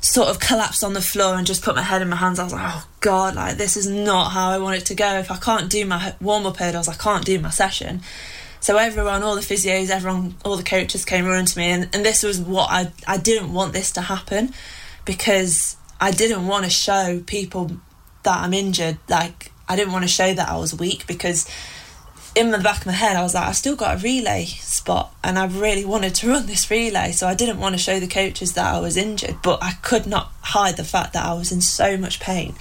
sort 0.05 0.29
of 0.29 0.39
collapsed 0.39 0.83
on 0.83 0.93
the 0.93 1.01
floor, 1.01 1.35
and 1.35 1.47
just 1.47 1.63
put 1.63 1.75
my 1.75 1.81
head 1.81 2.01
in 2.01 2.09
my 2.09 2.15
hands. 2.15 2.39
I 2.39 2.43
was 2.43 2.53
like, 2.53 2.61
oh 2.63 2.87
god, 3.01 3.35
like 3.35 3.57
this 3.57 3.75
is 3.75 3.87
not 3.87 4.31
how 4.31 4.49
I 4.49 4.59
want 4.59 4.77
it 4.77 4.85
to 4.87 4.95
go. 4.95 5.17
If 5.19 5.31
I 5.31 5.37
can't 5.37 5.69
do 5.69 5.85
my 5.85 6.13
warm 6.21 6.45
up 6.45 6.57
hurdles, 6.57 6.87
I 6.87 6.93
can't 6.93 7.25
do 7.25 7.39
my 7.39 7.49
session. 7.49 8.01
So 8.59 8.77
everyone, 8.77 9.23
all 9.23 9.35
the 9.35 9.41
physios, 9.41 9.89
everyone, 9.89 10.35
all 10.43 10.57
the 10.57 10.63
coaches 10.63 11.05
came 11.05 11.25
running 11.25 11.45
to 11.45 11.57
me, 11.57 11.65
and, 11.65 11.89
and 11.93 12.05
this 12.05 12.23
was 12.23 12.39
what 12.39 12.69
I 12.69 12.91
I 13.07 13.17
didn't 13.17 13.51
want 13.51 13.73
this 13.73 13.91
to 13.93 14.01
happen 14.01 14.53
because 15.05 15.75
I 15.99 16.11
didn't 16.11 16.47
want 16.47 16.65
to 16.65 16.69
show 16.69 17.21
people 17.25 17.71
that 18.23 18.43
I'm 18.43 18.53
injured. 18.53 18.97
Like 19.09 19.51
I 19.67 19.75
didn't 19.75 19.93
want 19.93 20.03
to 20.03 20.09
show 20.09 20.33
that 20.33 20.49
I 20.49 20.57
was 20.57 20.77
weak 20.77 21.07
because 21.07 21.49
in 22.35 22.51
the 22.51 22.59
back 22.59 22.81
of 22.81 22.85
my 22.85 22.91
head 22.91 23.15
I 23.15 23.23
was 23.23 23.33
like, 23.33 23.47
I've 23.47 23.55
still 23.55 23.75
got 23.75 23.95
a 23.95 24.03
relay 24.03 24.45
spot 24.45 25.15
and 25.23 25.39
I 25.39 25.47
really 25.47 25.85
wanted 25.85 26.13
to 26.15 26.29
run 26.29 26.45
this 26.45 26.69
relay. 26.69 27.11
So 27.13 27.27
I 27.27 27.33
didn't 27.33 27.59
want 27.59 27.73
to 27.73 27.79
show 27.79 27.99
the 27.99 28.07
coaches 28.07 28.53
that 28.53 28.73
I 28.73 28.79
was 28.79 28.97
injured, 28.97 29.37
but 29.41 29.63
I 29.63 29.73
could 29.81 30.05
not 30.05 30.31
hide 30.41 30.77
the 30.77 30.83
fact 30.83 31.13
that 31.13 31.25
I 31.25 31.33
was 31.33 31.51
in 31.51 31.61
so 31.61 31.97
much 31.97 32.19
pain. 32.19 32.55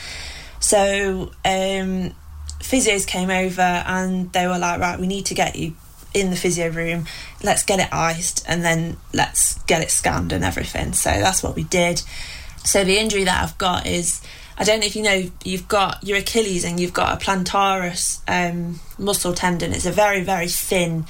So 0.61 1.33
um, 1.45 2.15
physios 2.61 3.07
came 3.07 3.31
over 3.31 3.61
and 3.61 4.33
they 4.33 4.47
were 4.47 4.59
like, 4.59 4.81
right, 4.81 4.99
we 4.99 5.07
need 5.07 5.27
to 5.27 5.35
get 5.35 5.57
you 5.57 5.75
in 6.15 6.31
the 6.31 6.37
physio 6.37 6.69
room. 6.69 7.07
Let's 7.43 7.65
get 7.65 7.81
it 7.81 7.93
iced 7.93 8.45
and 8.49 8.65
then 8.65 8.97
let's 9.13 9.59
get 9.65 9.83
it 9.83 9.91
scanned 9.91 10.33
and 10.33 10.45
everything. 10.45 10.93
So 10.93 11.11
that's 11.11 11.43
what 11.43 11.57
we 11.57 11.65
did. 11.65 12.03
So 12.65 12.85
the 12.85 12.99
injury 12.99 13.25
that 13.25 13.43
I've 13.43 13.59
got 13.59 13.87
is 13.87 14.23
I 14.57 14.65
don't 14.65 14.81
know 14.81 14.87
if 14.87 14.95
you 14.95 15.03
know 15.03 15.31
you've 15.45 15.69
got 15.69 16.05
your 16.05 16.19
Achilles 16.19 16.65
and 16.65 16.79
you've 16.79 16.93
got 16.93 17.21
a 17.21 17.25
plantaris 17.25 18.21
um, 18.29 18.81
muscle 18.99 19.35
tendon. 19.35 19.73
It's 19.73 19.87
a 19.87 19.93
very 19.93 20.23
very 20.23 20.49
thin 20.49 21.07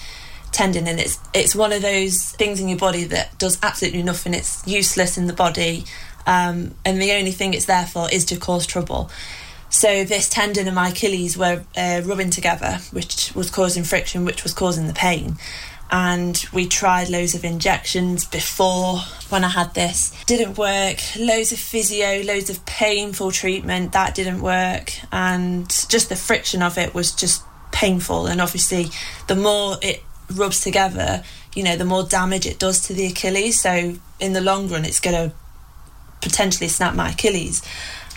tendon 0.52 0.86
and 0.86 1.00
it's 1.00 1.18
it's 1.34 1.54
one 1.54 1.72
of 1.72 1.82
those 1.82 2.30
things 2.32 2.60
in 2.60 2.68
your 2.68 2.78
body 2.78 3.04
that 3.04 3.38
does 3.38 3.58
absolutely 3.62 4.02
nothing. 4.02 4.34
It's 4.34 4.66
useless 4.66 5.18
in 5.18 5.26
the 5.26 5.32
body, 5.32 5.84
um, 6.26 6.74
and 6.84 7.00
the 7.00 7.12
only 7.12 7.32
thing 7.32 7.54
it's 7.54 7.66
there 7.66 7.86
for 7.86 8.08
is 8.10 8.24
to 8.26 8.36
cause 8.36 8.66
trouble. 8.66 9.10
So 9.68 10.04
this 10.04 10.28
tendon 10.28 10.66
and 10.66 10.76
my 10.76 10.90
Achilles 10.90 11.36
were 11.36 11.64
uh, 11.76 12.02
rubbing 12.04 12.30
together, 12.30 12.78
which 12.92 13.32
was 13.34 13.50
causing 13.50 13.82
friction, 13.82 14.24
which 14.24 14.44
was 14.44 14.54
causing 14.54 14.86
the 14.86 14.92
pain 14.92 15.36
and 15.94 16.44
we 16.52 16.66
tried 16.66 17.08
loads 17.08 17.36
of 17.36 17.44
injections 17.44 18.24
before 18.24 18.98
when 19.28 19.44
I 19.44 19.48
had 19.48 19.74
this. 19.74 20.12
Didn't 20.26 20.58
work. 20.58 20.98
Loads 21.16 21.52
of 21.52 21.60
physio, 21.60 22.20
loads 22.22 22.50
of 22.50 22.66
painful 22.66 23.30
treatment. 23.30 23.92
That 23.92 24.12
didn't 24.12 24.40
work. 24.40 24.92
And 25.12 25.68
just 25.88 26.08
the 26.08 26.16
friction 26.16 26.64
of 26.64 26.78
it 26.78 26.94
was 26.94 27.12
just 27.12 27.44
painful. 27.70 28.26
And 28.26 28.40
obviously, 28.40 28.88
the 29.28 29.36
more 29.36 29.76
it 29.82 30.02
rubs 30.34 30.62
together, 30.62 31.22
you 31.54 31.62
know, 31.62 31.76
the 31.76 31.84
more 31.84 32.02
damage 32.02 32.44
it 32.44 32.58
does 32.58 32.80
to 32.88 32.92
the 32.92 33.06
Achilles. 33.06 33.60
So 33.60 33.94
in 34.18 34.32
the 34.32 34.40
long 34.40 34.68
run, 34.68 34.84
it's 34.84 34.98
going 34.98 35.30
to 35.30 35.36
potentially 36.22 36.66
snap 36.66 36.96
my 36.96 37.10
Achilles. 37.10 37.62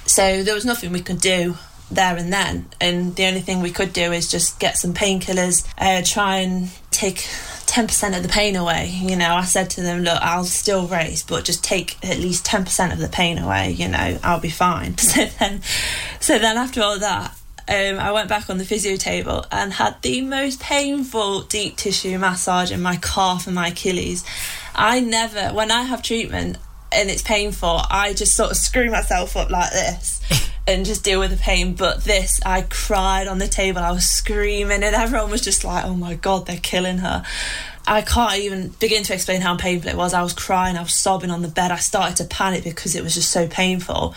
So 0.07 0.41
there 0.41 0.55
was 0.55 0.65
nothing 0.65 0.91
we 0.91 1.01
could 1.01 1.21
do 1.21 1.57
there 1.91 2.17
and 2.17 2.33
then. 2.33 2.69
And 2.81 3.15
the 3.15 3.25
only 3.25 3.41
thing 3.41 3.61
we 3.61 3.69
could 3.69 3.93
do 3.93 4.11
is 4.13 4.31
just 4.31 4.59
get 4.59 4.79
some 4.79 4.95
painkillers, 4.95 5.67
uh, 5.77 6.01
try 6.03 6.37
and 6.37 6.71
take 6.89 7.27
10% 7.67 8.15
of 8.15 8.23
the 8.23 8.29
pain 8.29 8.55
away. 8.55 8.87
You 8.87 9.15
know, 9.15 9.35
I 9.35 9.43
said 9.43 9.69
to 9.71 9.81
them, 9.81 10.01
look, 10.01 10.19
I'll 10.21 10.45
still 10.45 10.87
race, 10.87 11.21
but 11.21 11.43
just 11.45 11.63
take 11.63 12.03
at 12.03 12.17
least 12.17 12.45
10% 12.45 12.93
of 12.93 12.99
the 12.99 13.09
pain 13.09 13.37
away, 13.37 13.71
you 13.71 13.87
know, 13.87 14.17
I'll 14.23 14.39
be 14.39 14.49
fine. 14.49 14.95
So 15.07 15.25
then, 15.25 15.61
so 16.19 16.37
then 16.37 16.57
after 16.57 16.81
all 16.81 16.99
that, 16.99 17.31
um, 17.69 17.99
I 17.99 18.11
went 18.11 18.29
back 18.29 18.49
on 18.49 18.57
the 18.57 18.65
physio 18.65 18.97
table 18.97 19.45
and 19.51 19.73
had 19.73 20.01
the 20.01 20.21
most 20.21 20.59
painful 20.59 21.41
deep 21.43 21.75
tissue 21.77 22.17
massage 22.19 22.71
in 22.71 22.81
my 22.81 22.97
calf 22.97 23.47
and 23.47 23.55
my 23.55 23.69
Achilles. 23.69 24.23
I 24.75 24.99
never, 24.99 25.53
when 25.55 25.71
I 25.71 25.83
have 25.83 26.03
treatment 26.03 26.57
and 26.91 27.09
it's 27.09 27.23
painful, 27.23 27.81
I 27.89 28.13
just 28.13 28.35
sort 28.35 28.51
of 28.51 28.57
screw 28.57 28.91
myself 28.91 29.35
up 29.35 29.49
like 29.49 29.71
this 29.71 30.21
and 30.67 30.85
just 30.85 31.03
deal 31.03 31.19
with 31.19 31.31
the 31.31 31.37
pain. 31.37 31.73
But 31.73 32.03
this, 32.03 32.39
I 32.45 32.61
cried 32.61 33.27
on 33.27 33.39
the 33.39 33.47
table, 33.47 33.79
I 33.79 33.91
was 33.91 34.05
screaming, 34.05 34.83
and 34.83 34.95
everyone 34.95 35.31
was 35.31 35.41
just 35.41 35.63
like, 35.63 35.85
oh 35.85 35.95
my 35.95 36.15
god, 36.15 36.45
they're 36.45 36.57
killing 36.57 36.99
her. 36.99 37.23
I 37.87 38.01
can't 38.01 38.37
even 38.39 38.69
begin 38.79 39.03
to 39.03 39.13
explain 39.13 39.39
how 39.39 39.55
painful 39.55 39.89
it 39.89 39.95
was. 39.95 40.13
I 40.13 40.21
was 40.21 40.33
crying, 40.33 40.75
I 40.75 40.83
was 40.83 40.93
sobbing 40.93 41.31
on 41.31 41.41
the 41.41 41.47
bed. 41.47 41.71
I 41.71 41.77
started 41.77 42.17
to 42.17 42.25
panic 42.25 42.65
because 42.65 42.95
it 42.95 43.03
was 43.03 43.13
just 43.13 43.31
so 43.31 43.47
painful. 43.47 44.13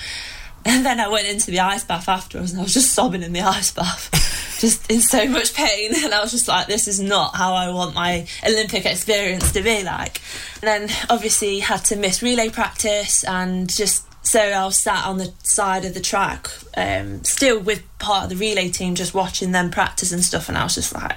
And 0.64 0.84
then 0.84 1.00
I 1.00 1.08
went 1.08 1.26
into 1.26 1.50
the 1.50 1.60
ice 1.60 1.84
bath 1.84 2.08
afterwards 2.08 2.50
and 2.50 2.60
I 2.60 2.64
was 2.64 2.74
just 2.74 2.92
sobbing 2.92 3.22
in 3.22 3.32
the 3.32 3.40
ice 3.40 3.70
bath, 3.72 4.10
just 4.60 4.90
in 4.90 5.00
so 5.00 5.26
much 5.26 5.54
pain. 5.54 5.92
And 5.94 6.12
I 6.12 6.20
was 6.20 6.32
just 6.32 6.48
like, 6.48 6.66
this 6.66 6.88
is 6.88 7.00
not 7.00 7.36
how 7.36 7.54
I 7.54 7.70
want 7.70 7.94
my 7.94 8.26
Olympic 8.46 8.84
experience 8.84 9.52
to 9.52 9.62
be 9.62 9.84
like. 9.84 10.20
And 10.60 10.88
then 10.88 10.96
obviously 11.08 11.60
had 11.60 11.84
to 11.86 11.96
miss 11.96 12.22
relay 12.22 12.50
practice 12.50 13.24
and 13.24 13.70
just 13.70 14.04
so 14.22 14.40
I 14.40 14.64
was 14.64 14.78
sat 14.78 15.06
on 15.06 15.18
the 15.18 15.32
side 15.42 15.84
of 15.84 15.94
the 15.94 16.00
track, 16.00 16.48
um, 16.76 17.24
still 17.24 17.58
with 17.58 17.82
part 17.98 18.24
of 18.24 18.30
the 18.30 18.36
relay 18.36 18.68
team, 18.68 18.94
just 18.94 19.14
watching 19.14 19.52
them 19.52 19.70
practice 19.70 20.12
and 20.12 20.22
stuff. 20.22 20.48
And 20.48 20.58
I 20.58 20.64
was 20.64 20.74
just 20.74 20.94
like, 20.94 21.16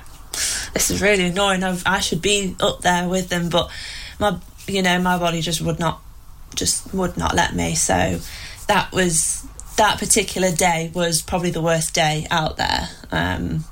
this 0.74 0.90
is 0.90 1.02
really 1.02 1.26
annoying. 1.26 1.64
I've, 1.64 1.84
I 1.86 2.00
should 2.00 2.22
be 2.22 2.56
up 2.60 2.82
there 2.82 3.08
with 3.08 3.30
them, 3.30 3.50
but 3.50 3.70
my, 4.20 4.38
you 4.68 4.82
know, 4.82 5.00
my 5.00 5.18
body 5.18 5.42
just 5.42 5.62
would 5.62 5.80
not, 5.80 6.02
just 6.56 6.94
would 6.94 7.18
not 7.18 7.36
let 7.36 7.54
me. 7.54 7.76
So 7.76 8.20
that 8.68 8.92
was 8.94 9.46
that 9.76 10.00
particular 10.00 10.52
day 10.52 10.92
was 10.94 11.22
probably 11.22 11.52
the 11.52 11.62
worst 11.62 11.94
day 11.94 12.26
out 12.32 12.58
there. 12.58 12.90
Um, 13.12 13.66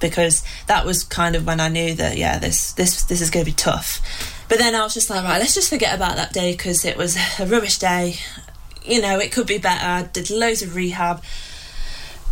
because 0.00 0.44
that 0.68 0.84
was 0.84 1.02
kind 1.02 1.34
of 1.34 1.44
when 1.44 1.58
I 1.58 1.68
knew 1.68 1.92
that 1.94 2.16
yeah 2.16 2.38
this 2.38 2.72
this 2.74 3.02
this 3.02 3.20
is 3.20 3.30
going 3.30 3.44
to 3.44 3.50
be 3.50 3.54
tough. 3.54 4.00
But 4.48 4.58
then 4.58 4.76
I 4.76 4.82
was 4.82 4.94
just 4.94 5.10
like 5.10 5.24
right, 5.24 5.40
let's 5.40 5.54
just 5.54 5.68
forget 5.68 5.94
about 5.94 6.16
that 6.16 6.32
day 6.32 6.52
because 6.52 6.84
it 6.84 6.96
was 6.96 7.16
a 7.40 7.46
rubbish 7.46 7.78
day 7.78 8.16
you 8.84 9.00
know, 9.00 9.18
it 9.18 9.32
could 9.32 9.46
be 9.46 9.58
better. 9.58 9.84
I 9.84 10.02
did 10.04 10.30
loads 10.30 10.62
of 10.62 10.74
rehab, 10.74 11.18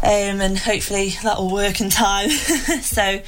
um, 0.03 0.41
and 0.41 0.59
hopefully 0.59 1.15
that'll 1.23 1.51
work 1.51 1.81
in 1.81 1.91
time. 1.91 2.31
so, 2.83 3.21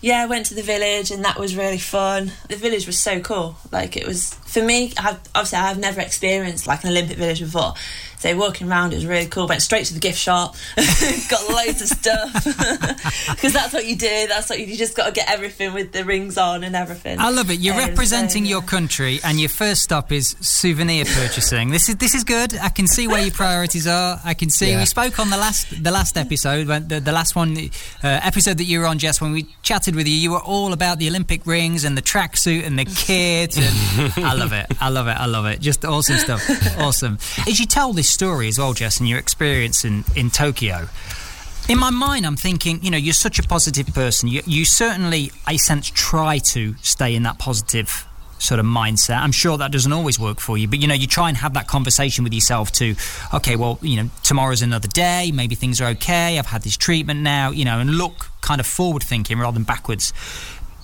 yeah, 0.00 0.22
I 0.22 0.26
went 0.26 0.46
to 0.46 0.54
the 0.54 0.62
village, 0.62 1.10
and 1.10 1.24
that 1.24 1.38
was 1.38 1.56
really 1.56 1.78
fun. 1.78 2.32
The 2.48 2.56
village 2.56 2.86
was 2.86 2.98
so 2.98 3.20
cool. 3.20 3.56
Like 3.72 3.96
it 3.96 4.06
was 4.06 4.34
for 4.46 4.62
me. 4.62 4.92
I've, 4.98 5.20
obviously, 5.34 5.58
I've 5.58 5.78
never 5.78 6.00
experienced 6.00 6.66
like 6.66 6.84
an 6.84 6.90
Olympic 6.90 7.16
village 7.16 7.40
before, 7.40 7.74
so 8.18 8.36
walking 8.36 8.68
around 8.70 8.92
it 8.92 8.96
was 8.96 9.06
really 9.06 9.26
cool. 9.26 9.46
Went 9.46 9.62
straight 9.62 9.86
to 9.86 9.94
the 9.94 10.00
gift 10.00 10.18
shop, 10.18 10.56
got 11.28 11.48
loads 11.50 11.82
of 11.82 11.88
stuff 11.88 12.32
because 13.30 13.52
that's 13.52 13.72
what 13.72 13.86
you 13.86 13.96
do. 13.96 14.26
That's 14.28 14.48
what 14.50 14.58
you, 14.60 14.66
you 14.66 14.76
just 14.76 14.96
got 14.96 15.06
to 15.06 15.12
get 15.12 15.30
everything 15.30 15.72
with 15.74 15.92
the 15.92 16.04
rings 16.04 16.36
on 16.38 16.64
and 16.64 16.74
everything. 16.76 17.18
I 17.18 17.30
love 17.30 17.50
it. 17.50 17.60
You're 17.60 17.74
Um, 17.74 17.88
representing 17.88 18.44
so, 18.44 18.50
your 18.50 18.62
country, 18.62 19.20
and 19.24 19.38
your 19.40 19.48
first 19.48 19.82
stop 19.82 20.12
is 20.12 20.36
souvenir 20.40 21.04
purchasing. 21.04 21.70
this 21.70 21.88
is 21.88 21.96
this 21.96 22.14
is 22.14 22.24
good. 22.24 22.56
I 22.58 22.68
can 22.68 22.86
see 22.86 23.06
where 23.08 23.22
your 23.22 23.32
priorities 23.32 23.86
are. 23.86 24.20
I 24.24 24.34
can 24.34 24.50
see. 24.50 24.70
Yeah. 24.70 24.80
We 24.80 24.86
spoke 24.86 25.18
on 25.18 25.30
the 25.30 25.36
last 25.36 25.82
the 25.82 25.90
last 25.90 26.16
episode, 26.16 26.66
when 26.68 26.88
the, 26.88 27.00
the 27.00 27.12
last 27.12 27.36
one 27.36 27.56
uh, 27.56 27.70
episode 28.02 28.58
that 28.58 28.64
you 28.64 28.80
were 28.80 28.86
on, 28.86 28.98
Jess. 28.98 29.20
When 29.20 29.32
we 29.32 29.46
chatted 29.62 29.94
with 29.94 30.06
you, 30.08 30.14
you 30.14 30.30
were 30.32 30.40
all 30.42 30.72
about 30.72 30.98
the 30.98 31.08
Olympic 31.08 31.46
rings 31.46 31.84
and 31.84 31.96
the 31.96 32.02
tracksuit 32.02 32.66
and 32.66 32.78
the 32.78 32.84
kit. 32.84 33.56
And 33.56 34.24
I 34.24 34.34
love 34.34 34.52
it. 34.52 34.66
I 34.80 34.88
love 34.88 35.06
it. 35.08 35.16
I 35.18 35.26
love 35.26 35.46
it. 35.46 35.60
Just 35.60 35.84
awesome 35.84 36.16
stuff. 36.16 36.42
Awesome. 36.78 37.18
As 37.46 37.58
you 37.60 37.66
tell 37.66 37.92
this 37.92 38.07
story 38.08 38.48
as 38.48 38.58
well, 38.58 38.72
Jess, 38.72 38.98
and 38.98 39.08
your 39.08 39.18
experience 39.18 39.84
in 39.84 40.04
in 40.16 40.30
Tokyo. 40.30 40.88
In 41.68 41.78
my 41.78 41.90
mind, 41.90 42.24
I'm 42.24 42.36
thinking, 42.36 42.82
you 42.82 42.90
know, 42.90 42.96
you're 42.96 43.12
such 43.12 43.38
a 43.38 43.42
positive 43.42 43.88
person. 43.88 44.28
You, 44.30 44.40
you 44.46 44.64
certainly, 44.64 45.32
I 45.46 45.56
sense, 45.56 45.90
try 45.90 46.38
to 46.38 46.74
stay 46.80 47.14
in 47.14 47.24
that 47.24 47.38
positive 47.38 48.06
sort 48.38 48.60
of 48.60 48.64
mindset. 48.66 49.18
I'm 49.18 49.32
sure 49.32 49.58
that 49.58 49.72
doesn't 49.72 49.92
always 49.92 50.18
work 50.18 50.40
for 50.40 50.56
you, 50.56 50.66
but 50.68 50.78
you 50.78 50.86
know, 50.88 50.94
you 50.94 51.06
try 51.06 51.28
and 51.28 51.36
have 51.36 51.54
that 51.54 51.66
conversation 51.66 52.24
with 52.24 52.32
yourself 52.32 52.72
to, 52.72 52.94
okay, 53.34 53.56
well, 53.56 53.78
you 53.82 54.02
know, 54.02 54.10
tomorrow's 54.22 54.62
another 54.62 54.88
day. 54.88 55.30
Maybe 55.34 55.54
things 55.54 55.80
are 55.80 55.90
okay. 55.90 56.38
I've 56.38 56.46
had 56.46 56.62
this 56.62 56.76
treatment 56.76 57.20
now, 57.20 57.50
you 57.50 57.64
know, 57.64 57.80
and 57.80 57.90
look 57.90 58.28
kind 58.40 58.60
of 58.60 58.66
forward 58.66 59.02
thinking 59.02 59.38
rather 59.38 59.54
than 59.54 59.64
backwards. 59.64 60.12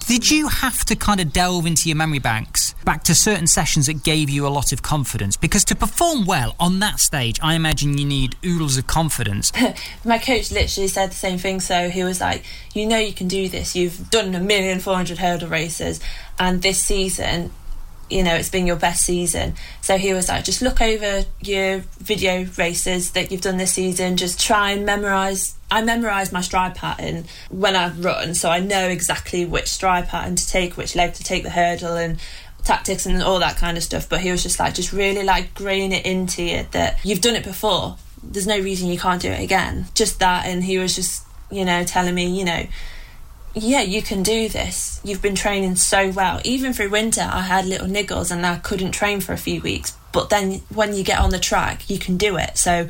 Did 0.06 0.30
you 0.30 0.48
have 0.48 0.84
to 0.84 0.96
kind 0.96 1.18
of 1.18 1.32
delve 1.32 1.64
into 1.64 1.88
your 1.88 1.96
memory 1.96 2.18
banks 2.18 2.74
back 2.84 3.04
to 3.04 3.14
certain 3.14 3.46
sessions 3.46 3.86
that 3.86 4.02
gave 4.02 4.28
you 4.28 4.46
a 4.46 4.48
lot 4.48 4.70
of 4.70 4.82
confidence? 4.82 5.38
Because 5.38 5.64
to 5.64 5.74
perform 5.74 6.26
well 6.26 6.54
on 6.60 6.80
that 6.80 7.00
stage, 7.00 7.40
I 7.42 7.54
imagine 7.54 7.96
you 7.96 8.04
need 8.04 8.36
oodles 8.44 8.76
of 8.76 8.86
confidence. 8.86 9.50
my 10.04 10.18
coach 10.18 10.52
literally 10.52 10.88
said 10.88 11.10
the 11.10 11.14
same 11.14 11.38
thing. 11.38 11.58
So 11.58 11.88
he 11.88 12.04
was 12.04 12.20
like, 12.20 12.44
"You 12.74 12.84
know, 12.84 12.98
you 12.98 13.14
can 13.14 13.28
do 13.28 13.48
this. 13.48 13.74
You've 13.74 14.10
done 14.10 14.34
a 14.34 14.40
million 14.40 14.78
four 14.78 14.94
hundred 14.94 15.18
hurdle 15.18 15.48
races, 15.48 16.00
and 16.38 16.60
this 16.60 16.84
season, 16.84 17.50
you 18.14 18.22
know, 18.22 18.37
it's 18.37 18.48
been 18.48 18.66
your 18.66 18.77
best 18.77 19.05
season. 19.05 19.55
So 19.81 19.98
he 19.98 20.14
was 20.14 20.29
like, 20.29 20.44
just 20.44 20.62
look 20.62 20.81
over 20.81 21.24
your 21.40 21.81
video 21.98 22.46
races 22.57 23.11
that 23.11 23.33
you've 23.33 23.40
done 23.40 23.57
this 23.57 23.72
season. 23.72 24.16
Just 24.16 24.40
try 24.40 24.70
and 24.70 24.87
memorize. 24.87 25.57
I 25.68 25.83
memorize 25.83 26.31
my 26.31 26.40
stride 26.40 26.77
pattern 26.77 27.24
when 27.50 27.74
I 27.74 27.88
run, 27.88 28.35
so 28.35 28.50
I 28.50 28.61
know 28.61 28.88
exactly 28.88 29.44
which 29.44 29.66
stride 29.66 30.07
pattern 30.07 30.37
to 30.37 30.48
take, 30.48 30.77
which 30.77 30.94
leg 30.94 31.14
to 31.14 31.24
take 31.24 31.42
the 31.42 31.50
hurdle, 31.50 31.96
and 31.96 32.20
tactics 32.62 33.05
and 33.05 33.20
all 33.20 33.40
that 33.40 33.57
kind 33.57 33.77
of 33.77 33.83
stuff. 33.83 34.09
But 34.09 34.20
he 34.20 34.31
was 34.31 34.44
just 34.44 34.61
like, 34.61 34.74
just 34.74 34.92
really 34.92 35.24
like 35.24 35.53
grain 35.53 35.90
it 35.90 36.07
into 36.07 36.44
you 36.44 36.66
that 36.70 37.05
you've 37.05 37.20
done 37.20 37.35
it 37.35 37.44
before. 37.44 37.96
There's 38.22 38.46
no 38.46 38.61
reason 38.61 38.88
you 38.88 38.98
can't 38.98 39.20
do 39.20 39.31
it 39.31 39.42
again. 39.42 39.87
Just 39.94 40.20
that, 40.20 40.46
and 40.46 40.62
he 40.62 40.79
was 40.79 40.94
just, 40.94 41.27
you 41.50 41.64
know, 41.64 41.83
telling 41.83 42.14
me, 42.14 42.27
you 42.27 42.44
know 42.44 42.66
yeah, 43.54 43.82
you 43.82 44.02
can 44.02 44.22
do 44.22 44.48
this. 44.48 45.00
You've 45.04 45.22
been 45.22 45.36
training 45.36 45.76
so 45.76 46.10
well. 46.10 46.40
Even 46.44 46.72
through 46.72 46.90
winter, 46.90 47.20
I 47.22 47.42
had 47.42 47.66
little 47.66 47.86
niggles 47.86 48.32
and 48.32 48.44
I 48.44 48.56
couldn't 48.58 48.92
train 48.92 49.20
for 49.20 49.32
a 49.32 49.38
few 49.38 49.60
weeks. 49.60 49.96
But 50.12 50.28
then 50.28 50.62
when 50.72 50.94
you 50.94 51.04
get 51.04 51.20
on 51.20 51.30
the 51.30 51.38
track, 51.38 51.88
you 51.88 51.98
can 51.98 52.16
do 52.16 52.36
it. 52.36 52.58
So, 52.58 52.88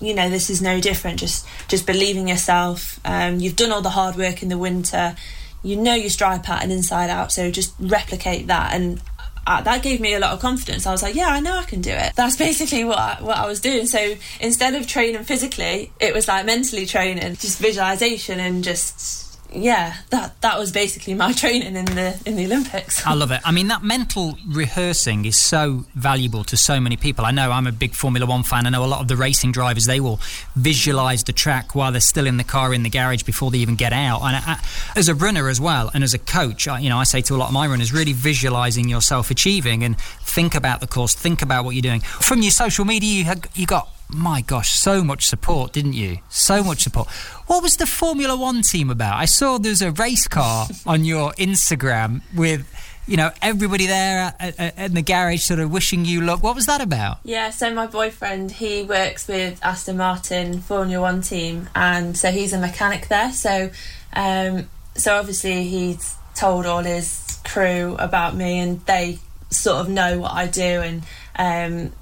you 0.00 0.14
know, 0.14 0.30
this 0.30 0.48
is 0.48 0.62
no 0.62 0.80
different. 0.80 1.20
Just 1.20 1.46
just 1.68 1.86
believing 1.86 2.28
yourself. 2.28 2.98
Um, 3.04 3.40
you've 3.40 3.56
done 3.56 3.72
all 3.72 3.82
the 3.82 3.90
hard 3.90 4.16
work 4.16 4.42
in 4.42 4.48
the 4.48 4.58
winter. 4.58 5.16
You 5.62 5.76
know 5.76 5.94
your 5.94 6.10
stride 6.10 6.44
pattern 6.44 6.70
inside 6.70 7.10
out. 7.10 7.32
So 7.32 7.50
just 7.50 7.74
replicate 7.78 8.46
that. 8.46 8.72
And 8.72 9.02
uh, 9.46 9.60
that 9.62 9.82
gave 9.82 10.00
me 10.00 10.14
a 10.14 10.18
lot 10.18 10.32
of 10.32 10.40
confidence. 10.40 10.86
I 10.86 10.92
was 10.92 11.02
like, 11.02 11.14
yeah, 11.14 11.28
I 11.28 11.40
know 11.40 11.56
I 11.56 11.64
can 11.64 11.80
do 11.80 11.92
it. 11.92 12.14
That's 12.14 12.36
basically 12.46 12.84
what 12.84 12.98
I, 12.98 13.18
what 13.20 13.36
I 13.36 13.46
was 13.46 13.60
doing. 13.60 13.86
So 13.86 14.14
instead 14.40 14.74
of 14.74 14.86
training 14.86 15.24
physically, 15.24 15.92
it 16.00 16.14
was 16.14 16.26
like 16.26 16.46
mentally 16.46 16.86
training, 16.86 17.36
just 17.36 17.58
visualization 17.58 18.40
and 18.40 18.64
just 18.64 19.25
yeah, 19.52 19.94
that 20.10 20.40
that 20.40 20.58
was 20.58 20.72
basically 20.72 21.14
my 21.14 21.32
training 21.42 21.76
in 21.76 21.84
the 21.84 22.20
in 22.26 22.36
the 22.36 22.44
Olympics. 22.46 23.06
I 23.06 23.14
love 23.14 23.30
it. 23.30 23.40
I 23.44 23.52
mean, 23.52 23.68
that 23.68 23.82
mental 23.82 24.38
rehearsing 24.46 25.24
is 25.24 25.38
so 25.38 25.84
valuable 25.94 26.44
to 26.44 26.56
so 26.56 26.80
many 26.80 26.96
people. 26.96 27.24
I 27.24 27.30
know 27.30 27.50
I'm 27.50 27.66
a 27.66 27.72
big 27.72 27.94
Formula 27.94 28.26
One 28.26 28.42
fan. 28.42 28.66
I 28.66 28.70
know 28.70 28.84
a 28.84 28.86
lot 28.86 29.00
of 29.00 29.08
the 29.08 29.16
racing 29.16 29.52
drivers 29.52 29.86
they 29.86 30.00
will 30.00 30.20
visualize 30.54 31.24
the 31.24 31.32
track 31.32 31.74
while 31.74 31.92
they're 31.92 32.00
still 32.00 32.26
in 32.26 32.36
the 32.36 32.44
car 32.44 32.74
in 32.74 32.82
the 32.82 32.90
garage 32.90 33.22
before 33.22 33.50
they 33.50 33.58
even 33.58 33.76
get 33.76 33.92
out. 33.92 34.22
And 34.22 34.36
I, 34.36 34.60
as 34.96 35.08
a 35.08 35.14
runner 35.14 35.48
as 35.48 35.60
well, 35.60 35.90
and 35.94 36.04
as 36.04 36.14
a 36.14 36.18
coach, 36.18 36.68
I, 36.68 36.80
you 36.80 36.88
know, 36.88 36.98
I 36.98 37.04
say 37.04 37.20
to 37.22 37.34
a 37.34 37.38
lot 37.38 37.48
of 37.48 37.54
my 37.54 37.66
runners, 37.66 37.92
really 37.92 38.12
visualizing 38.12 38.88
yourself 38.88 39.30
achieving 39.30 39.82
and 39.82 39.98
think 39.98 40.54
about 40.54 40.80
the 40.80 40.86
course, 40.86 41.14
think 41.14 41.42
about 41.42 41.64
what 41.64 41.74
you're 41.74 41.82
doing. 41.82 42.00
From 42.00 42.42
your 42.42 42.50
social 42.50 42.84
media, 42.84 43.24
you 43.24 43.40
you 43.54 43.66
got 43.66 43.88
my 44.08 44.40
gosh, 44.40 44.70
so 44.70 45.02
much 45.02 45.26
support, 45.26 45.72
didn't 45.72 45.94
you? 45.94 46.18
So 46.28 46.62
much 46.62 46.80
support. 46.82 47.08
What 47.46 47.62
was 47.62 47.76
the 47.76 47.86
Formula 47.86 48.36
One 48.36 48.62
team 48.62 48.90
about? 48.90 49.16
I 49.16 49.24
saw 49.24 49.58
there's 49.58 49.82
a 49.82 49.90
race 49.92 50.28
car 50.28 50.68
on 50.86 51.04
your 51.04 51.32
Instagram 51.32 52.22
with, 52.34 52.72
you 53.06 53.16
know, 53.16 53.30
everybody 53.42 53.86
there 53.86 54.34
at, 54.38 54.60
at, 54.60 54.78
at, 54.78 54.94
the 54.94 55.02
garage 55.02 55.42
sort 55.42 55.60
of 55.60 55.72
wishing 55.72 56.04
you 56.04 56.20
luck. 56.20 56.42
What 56.42 56.54
was 56.54 56.66
that 56.66 56.80
about? 56.80 57.18
Yeah, 57.24 57.50
so 57.50 57.74
my 57.74 57.86
boyfriend, 57.86 58.52
he 58.52 58.84
works 58.84 59.26
with 59.26 59.58
Aston 59.64 59.96
Martin 59.96 60.60
Formula 60.60 61.00
One 61.00 61.20
team, 61.20 61.68
and 61.74 62.16
so 62.16 62.30
he's 62.30 62.52
a 62.52 62.58
mechanic 62.58 63.08
there. 63.08 63.32
So, 63.32 63.70
um, 64.12 64.68
so 64.94 65.16
obviously 65.16 65.64
he's 65.64 66.16
told 66.34 66.64
all 66.64 66.82
his 66.82 67.40
crew 67.44 67.96
about 67.98 68.36
me, 68.36 68.60
and 68.60 68.80
they 68.86 69.18
sort 69.50 69.78
of 69.78 69.88
know 69.88 70.20
what 70.20 70.32
I 70.32 70.46
do, 70.46 70.62
and 70.62 71.02
um, 71.38 71.92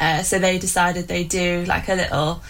uh, 0.00 0.22
so 0.22 0.38
they 0.38 0.58
decided 0.58 1.08
they 1.08 1.24
do 1.24 1.64
like 1.64 1.88
a 1.88 1.94
little 1.94 2.42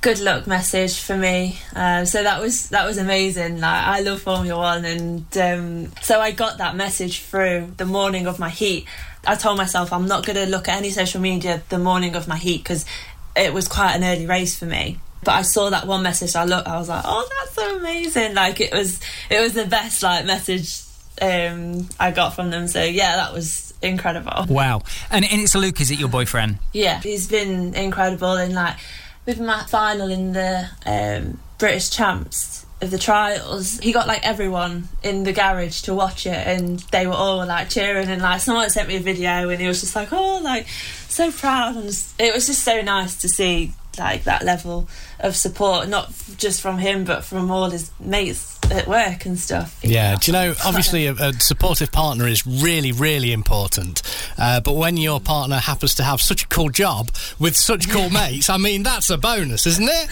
good 0.00 0.20
luck 0.20 0.46
message 0.46 1.00
for 1.00 1.16
me. 1.16 1.58
Uh, 1.74 2.04
so 2.04 2.22
that 2.22 2.40
was 2.40 2.68
that 2.70 2.86
was 2.86 2.98
amazing. 2.98 3.60
Like 3.60 3.86
I 3.86 4.00
love 4.00 4.22
Formula 4.22 4.58
One, 4.58 4.84
and 4.84 5.38
um, 5.38 5.92
so 6.02 6.20
I 6.20 6.30
got 6.30 6.58
that 6.58 6.76
message 6.76 7.20
through 7.22 7.72
the 7.76 7.86
morning 7.86 8.26
of 8.26 8.38
my 8.38 8.48
heat. 8.48 8.86
I 9.26 9.34
told 9.34 9.58
myself 9.58 9.92
I'm 9.92 10.06
not 10.06 10.24
going 10.24 10.36
to 10.36 10.46
look 10.46 10.68
at 10.68 10.78
any 10.78 10.90
social 10.90 11.20
media 11.20 11.62
the 11.68 11.78
morning 11.78 12.14
of 12.14 12.28
my 12.28 12.36
heat 12.36 12.58
because 12.58 12.86
it 13.34 13.52
was 13.52 13.66
quite 13.66 13.96
an 13.96 14.04
early 14.04 14.26
race 14.26 14.56
for 14.56 14.66
me. 14.66 15.00
But 15.24 15.32
I 15.32 15.42
saw 15.42 15.70
that 15.70 15.88
one 15.88 16.04
message. 16.04 16.36
I 16.36 16.44
looked. 16.44 16.68
I 16.68 16.78
was 16.78 16.88
like, 16.88 17.02
"Oh, 17.04 17.28
that's 17.38 17.54
so 17.54 17.76
amazing!" 17.78 18.34
Like 18.34 18.60
it 18.60 18.72
was. 18.72 19.00
It 19.28 19.40
was 19.40 19.54
the 19.54 19.66
best 19.66 20.02
like 20.02 20.24
message 20.24 20.82
um, 21.20 21.88
I 21.98 22.10
got 22.12 22.34
from 22.34 22.50
them. 22.50 22.68
So 22.68 22.82
yeah, 22.84 23.16
that 23.16 23.32
was 23.32 23.65
incredible. 23.82 24.46
Wow. 24.48 24.82
And, 25.10 25.24
and 25.24 25.40
it's 25.40 25.54
Luke, 25.54 25.80
is 25.80 25.90
it 25.90 25.98
your 25.98 26.08
boyfriend? 26.08 26.58
Yeah, 26.72 27.00
he's 27.00 27.28
been 27.28 27.74
incredible. 27.74 28.32
And 28.32 28.54
like 28.54 28.76
with 29.24 29.40
my 29.40 29.64
final 29.64 30.10
in 30.10 30.32
the 30.32 30.68
um, 30.86 31.40
British 31.58 31.90
Champs 31.90 32.64
of 32.80 32.90
the 32.90 32.98
trials, 32.98 33.78
he 33.78 33.92
got 33.92 34.06
like 34.06 34.26
everyone 34.26 34.88
in 35.02 35.24
the 35.24 35.32
garage 35.32 35.82
to 35.82 35.94
watch 35.94 36.26
it, 36.26 36.46
and 36.46 36.80
they 36.92 37.06
were 37.06 37.14
all 37.14 37.44
like 37.46 37.70
cheering. 37.70 38.08
And 38.08 38.22
like 38.22 38.40
someone 38.40 38.68
sent 38.70 38.88
me 38.88 38.96
a 38.96 39.00
video, 39.00 39.48
and 39.48 39.60
he 39.60 39.66
was 39.66 39.80
just 39.80 39.96
like, 39.96 40.12
"Oh, 40.12 40.40
like 40.42 40.68
so 41.08 41.30
proud." 41.32 41.76
And 41.76 41.86
it 42.18 42.34
was 42.34 42.46
just 42.46 42.62
so 42.62 42.82
nice 42.82 43.16
to 43.22 43.28
see 43.28 43.72
like 43.98 44.24
that 44.24 44.42
level 44.42 44.88
of 45.20 45.36
support, 45.36 45.88
not 45.88 46.12
just 46.36 46.60
from 46.60 46.78
him, 46.78 47.04
but 47.04 47.24
from 47.24 47.50
all 47.50 47.70
his 47.70 47.90
mates 47.98 48.55
at 48.70 48.86
work 48.86 49.26
and 49.26 49.38
stuff. 49.38 49.78
Yeah, 49.82 50.12
know? 50.12 50.18
do 50.18 50.30
you 50.30 50.32
know, 50.32 50.54
obviously, 50.64 51.06
a, 51.06 51.12
a, 51.12 51.32
supportive 51.34 51.92
partner 51.92 52.26
is 52.26 52.46
really, 52.46 52.92
really 52.92 53.32
important. 53.32 54.02
Uh, 54.38 54.60
but 54.60 54.74
when 54.74 54.96
your 54.96 55.20
partner 55.20 55.56
happens 55.56 55.94
to 55.96 56.02
have 56.02 56.20
such 56.20 56.44
a 56.44 56.48
cool 56.48 56.70
job 56.70 57.10
with 57.38 57.56
such 57.56 57.88
cool 57.88 58.10
mates, 58.10 58.50
I 58.50 58.56
mean, 58.56 58.82
that's 58.82 59.10
a 59.10 59.18
bonus, 59.18 59.66
isn't 59.66 59.88
it? 59.88 60.08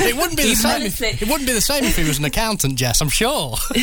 it 0.00 0.16
wouldn't 0.16 0.36
be 0.36 0.50
the 0.50 0.54
same. 0.54 0.82
If, 0.82 1.00
it 1.00 1.28
wouldn't 1.28 1.46
be 1.46 1.52
the 1.52 1.60
same 1.60 1.84
if 1.84 1.96
he 1.96 2.04
was 2.04 2.18
an 2.18 2.24
accountant, 2.24 2.76
Jess. 2.76 3.00
I'm 3.00 3.08
sure. 3.08 3.56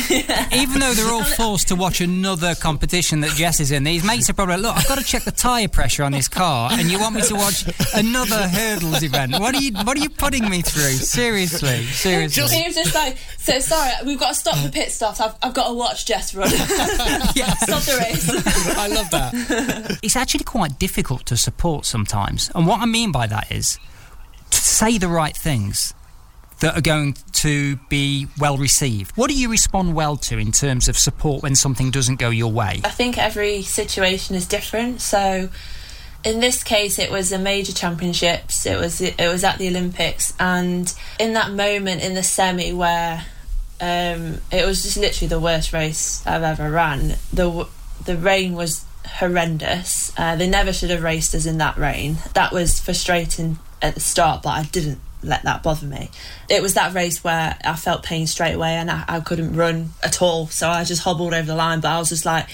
Even 0.52 0.80
though 0.80 0.94
they're 0.94 1.12
all 1.12 1.24
forced 1.24 1.68
to 1.68 1.76
watch 1.76 2.00
another 2.00 2.54
competition 2.54 3.20
that 3.20 3.30
Jess 3.32 3.60
is 3.60 3.70
in, 3.70 3.84
these 3.84 4.04
mates 4.04 4.30
are 4.30 4.34
probably 4.34 4.56
look. 4.56 4.76
I've 4.76 4.88
got 4.88 4.98
to 4.98 5.04
check 5.04 5.24
the 5.24 5.32
tyre 5.32 5.68
pressure 5.68 6.04
on 6.04 6.12
this 6.12 6.28
car, 6.28 6.70
and 6.72 6.90
you 6.90 6.98
want 6.98 7.14
me 7.14 7.22
to 7.22 7.34
watch 7.34 7.64
another 7.94 8.48
hurdles 8.48 9.02
event? 9.02 9.38
What 9.38 9.54
are 9.54 9.60
you? 9.60 9.72
What 9.72 9.96
are 9.96 10.00
you 10.00 10.10
putting 10.10 10.48
me 10.48 10.62
through? 10.62 10.92
Seriously, 10.92 11.84
seriously. 11.84 12.56
He 12.56 12.66
was 12.66 12.74
just 12.74 12.94
like, 12.94 13.16
so 13.38 13.58
sorry 13.60 13.90
we've 14.04 14.18
got 14.18 14.28
to 14.28 14.34
stop 14.34 14.62
the 14.62 14.70
pit 14.70 14.90
stop. 14.90 15.20
I've, 15.20 15.34
I've 15.42 15.54
got 15.54 15.68
to 15.68 15.74
watch 15.74 16.06
Jess 16.06 16.34
run. 16.34 16.48
Stop 16.50 17.82
the 17.82 17.96
race. 18.00 18.28
I 18.76 18.88
love 18.88 19.10
that. 19.10 19.98
It's 20.02 20.16
actually 20.16 20.44
quite 20.44 20.78
difficult 20.78 21.26
to 21.26 21.36
support 21.36 21.86
sometimes. 21.86 22.50
And 22.54 22.66
what 22.66 22.80
I 22.80 22.86
mean 22.86 23.12
by 23.12 23.26
that 23.26 23.50
is 23.52 23.78
to 24.50 24.58
say 24.58 24.98
the 24.98 25.08
right 25.08 25.36
things 25.36 25.94
that 26.60 26.76
are 26.76 26.80
going 26.80 27.14
to 27.32 27.76
be 27.88 28.26
well 28.38 28.56
received. 28.56 29.16
What 29.16 29.30
do 29.30 29.38
you 29.38 29.48
respond 29.48 29.94
well 29.94 30.16
to 30.16 30.38
in 30.38 30.50
terms 30.52 30.88
of 30.88 30.98
support 30.98 31.42
when 31.42 31.54
something 31.54 31.90
doesn't 31.90 32.16
go 32.16 32.30
your 32.30 32.50
way? 32.50 32.80
I 32.84 32.90
think 32.90 33.16
every 33.16 33.62
situation 33.62 34.34
is 34.34 34.46
different. 34.46 35.00
So 35.00 35.50
in 36.24 36.40
this 36.40 36.64
case 36.64 36.98
it 36.98 37.10
was 37.10 37.30
a 37.30 37.38
major 37.38 37.72
championships 37.72 38.66
it 38.66 38.76
was 38.76 39.00
it 39.00 39.16
was 39.20 39.44
at 39.44 39.56
the 39.58 39.68
olympics 39.68 40.34
and 40.40 40.92
in 41.20 41.34
that 41.34 41.52
moment 41.52 42.02
in 42.02 42.14
the 42.14 42.22
semi 42.22 42.72
where 42.72 43.24
um, 43.80 44.40
it 44.50 44.66
was 44.66 44.82
just 44.82 44.96
literally 44.96 45.28
the 45.28 45.40
worst 45.40 45.72
race 45.72 46.26
I've 46.26 46.42
ever 46.42 46.70
ran. 46.70 47.16
The 47.32 47.66
the 48.04 48.16
rain 48.16 48.54
was 48.54 48.84
horrendous. 49.06 50.12
Uh, 50.18 50.36
they 50.36 50.48
never 50.48 50.72
should 50.72 50.90
have 50.90 51.02
raced 51.02 51.34
us 51.34 51.46
in 51.46 51.58
that 51.58 51.76
rain. 51.76 52.16
That 52.34 52.52
was 52.52 52.80
frustrating 52.80 53.58
at 53.80 53.94
the 53.94 54.00
start, 54.00 54.42
but 54.42 54.50
I 54.50 54.64
didn't 54.64 55.00
let 55.22 55.42
that 55.42 55.62
bother 55.62 55.86
me. 55.86 56.10
It 56.48 56.62
was 56.62 56.74
that 56.74 56.94
race 56.94 57.22
where 57.24 57.56
I 57.64 57.76
felt 57.76 58.02
pain 58.02 58.26
straight 58.26 58.54
away 58.54 58.74
and 58.74 58.90
I, 58.90 59.04
I 59.08 59.20
couldn't 59.20 59.54
run 59.54 59.90
at 60.02 60.22
all. 60.22 60.46
So 60.48 60.68
I 60.68 60.84
just 60.84 61.02
hobbled 61.02 61.34
over 61.34 61.46
the 61.46 61.56
line. 61.56 61.80
But 61.80 61.88
I 61.88 61.98
was 61.98 62.08
just 62.08 62.24
like, 62.24 62.48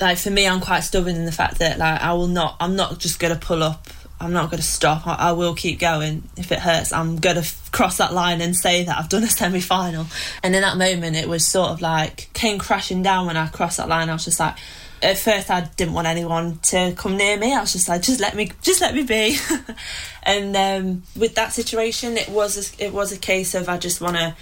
like 0.00 0.18
for 0.18 0.30
me, 0.30 0.46
I'm 0.46 0.60
quite 0.60 0.80
stubborn 0.80 1.16
in 1.16 1.24
the 1.24 1.32
fact 1.32 1.58
that 1.58 1.78
like 1.78 2.00
I 2.00 2.12
will 2.12 2.26
not. 2.26 2.56
I'm 2.60 2.76
not 2.76 2.98
just 2.98 3.18
gonna 3.18 3.36
pull 3.36 3.62
up 3.62 3.88
I'm 4.20 4.32
not 4.32 4.50
going 4.50 4.60
to 4.60 4.66
stop. 4.66 5.06
I, 5.06 5.14
I, 5.14 5.32
will 5.32 5.54
keep 5.54 5.78
going. 5.78 6.24
If 6.36 6.50
it 6.50 6.58
hurts, 6.58 6.92
I'm 6.92 7.16
going 7.16 7.36
to 7.36 7.42
f- 7.42 7.70
cross 7.70 7.98
that 7.98 8.12
line 8.12 8.40
and 8.40 8.56
say 8.56 8.84
that 8.84 8.98
I've 8.98 9.08
done 9.08 9.22
a 9.22 9.26
semi 9.28 9.60
final. 9.60 10.06
And 10.42 10.54
in 10.54 10.62
that 10.62 10.76
moment, 10.76 11.16
it 11.16 11.28
was 11.28 11.46
sort 11.46 11.70
of 11.70 11.80
like 11.80 12.28
came 12.32 12.58
crashing 12.58 13.02
down 13.02 13.26
when 13.26 13.36
I 13.36 13.46
crossed 13.46 13.76
that 13.76 13.88
line. 13.88 14.10
I 14.10 14.14
was 14.14 14.24
just 14.24 14.40
like, 14.40 14.56
at 15.00 15.18
first, 15.18 15.50
I 15.50 15.60
didn't 15.76 15.94
want 15.94 16.08
anyone 16.08 16.58
to 16.64 16.92
come 16.96 17.16
near 17.16 17.38
me. 17.38 17.54
I 17.54 17.60
was 17.60 17.72
just 17.72 17.88
like, 17.88 18.02
just 18.02 18.18
let 18.18 18.34
me, 18.34 18.50
just 18.62 18.80
let 18.80 18.94
me 18.94 19.04
be. 19.04 19.38
and 20.24 20.56
um, 20.56 21.02
with 21.16 21.36
that 21.36 21.52
situation, 21.52 22.16
it 22.16 22.28
was 22.28 22.74
a, 22.80 22.84
it 22.84 22.92
was 22.92 23.12
a 23.12 23.18
case 23.18 23.54
of 23.54 23.68
I 23.68 23.78
just 23.78 24.00
want 24.00 24.16
to 24.16 24.34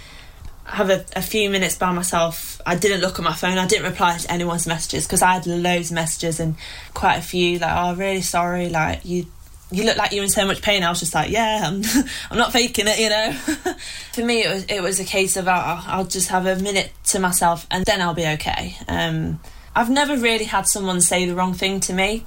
have 0.65 0.89
a, 0.89 1.05
a, 1.15 1.21
few 1.21 1.49
minutes 1.49 1.77
by 1.77 1.91
myself. 1.91 2.59
I 2.65 2.75
didn't 2.75 3.01
look 3.01 3.19
at 3.19 3.23
my 3.23 3.33
phone. 3.33 3.57
I 3.57 3.67
didn't 3.67 3.85
reply 3.85 4.17
to 4.17 4.31
anyone's 4.31 4.67
messages 4.67 5.05
because 5.05 5.21
I 5.21 5.33
had 5.33 5.47
loads 5.47 5.91
of 5.91 5.95
messages 5.95 6.39
and 6.39 6.55
quite 6.93 7.15
a 7.15 7.21
few 7.21 7.57
like, 7.59 7.71
"Oh, 7.73 7.95
really 7.95 8.21
sorry. 8.21 8.67
Like 8.67 9.05
you 9.05 9.27
you 9.71 9.83
look 9.83 9.97
like 9.97 10.11
you're 10.11 10.23
in 10.23 10.29
so 10.29 10.45
much 10.45 10.61
pain. 10.61 10.83
I 10.83 10.89
was 10.89 10.99
just 10.99 11.13
like, 11.13 11.29
yeah, 11.29 11.63
I'm, 11.65 11.81
I'm 12.31 12.37
not 12.37 12.53
faking 12.53 12.87
it, 12.87 12.99
you 12.99 13.09
know. 13.09 13.31
For 14.13 14.23
me, 14.23 14.43
it 14.43 14.49
was 14.49 14.65
it 14.65 14.81
was 14.81 14.99
a 14.99 15.03
case 15.03 15.35
of 15.37 15.47
I'll, 15.47 15.83
I'll, 15.87 16.05
just 16.05 16.29
have 16.29 16.45
a 16.45 16.55
minute 16.55 16.91
to 17.05 17.19
myself 17.19 17.67
and 17.69 17.85
then 17.85 18.01
I'll 18.01 18.13
be 18.13 18.25
okay. 18.25 18.77
Um, 18.87 19.39
I've 19.75 19.89
never 19.89 20.17
really 20.17 20.45
had 20.45 20.67
someone 20.67 21.01
say 21.01 21.25
the 21.25 21.35
wrong 21.35 21.53
thing 21.53 21.79
to 21.81 21.93
me. 21.93 22.25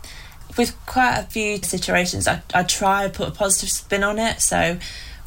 With 0.58 0.76
quite 0.86 1.18
a 1.18 1.22
few 1.22 1.58
situations, 1.58 2.28
I, 2.28 2.42
I 2.52 2.64
try 2.64 3.06
to 3.06 3.12
put 3.12 3.28
a 3.28 3.30
positive 3.30 3.70
spin 3.70 4.02
on 4.02 4.18
it. 4.18 4.40
So, 4.40 4.78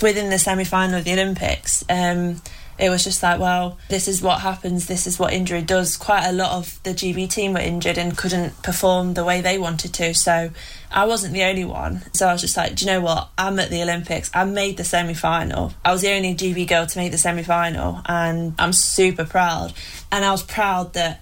within 0.02 0.30
the 0.30 0.38
semi 0.38 0.66
final 0.66 1.00
of 1.00 1.06
the 1.06 1.14
Olympics, 1.14 1.84
um, 1.90 2.42
it 2.78 2.90
was 2.90 3.04
just 3.04 3.22
like, 3.22 3.40
well, 3.40 3.78
this 3.90 4.08
is 4.08 4.22
what 4.22 4.42
happens, 4.42 4.88
this 4.88 5.06
is 5.06 5.20
what 5.20 5.34
injury 5.34 5.62
does. 5.62 5.96
Quite 5.98 6.26
a 6.28 6.32
lot 6.32 6.52
of 6.52 6.82
the 6.84 6.92
GB 6.92 7.30
team 7.30 7.54
were 7.54 7.60
injured 7.60 7.98
and 7.98 8.18
couldn't 8.18 8.62
perform 8.64 9.14
the 9.14 9.24
way 9.24 9.42
they 9.42 9.58
wanted 9.58 9.94
to. 9.94 10.14
So 10.14 10.50
I 10.92 11.06
wasn't 11.06 11.34
the 11.34 11.44
only 11.44 11.66
one. 11.66 12.02
So 12.14 12.28
I 12.28 12.34
was 12.34 12.42
just 12.42 12.58
like, 12.58 12.76
do 12.76 12.86
you 12.86 12.92
know 12.92 13.02
what? 13.02 13.30
I'm 13.38 13.60
at 13.60 13.70
the 13.70 13.82
Olympics. 13.82 14.32
I 14.34 14.44
made 14.46 14.78
the 14.78 14.84
semi 14.84 15.14
final. 15.14 15.74
I 15.84 15.92
was 15.92 16.02
the 16.02 16.12
only 16.12 16.36
GB 16.36 16.68
girl 16.68 16.86
to 16.86 16.98
make 16.98 17.12
the 17.12 17.18
semi 17.18 17.44
final, 17.44 18.02
and 18.06 18.54
I'm 18.60 18.74
super 18.74 19.26
proud. 19.26 19.74
And 20.12 20.26
I 20.26 20.32
was 20.32 20.44
proud 20.44 20.94
that 20.94 21.22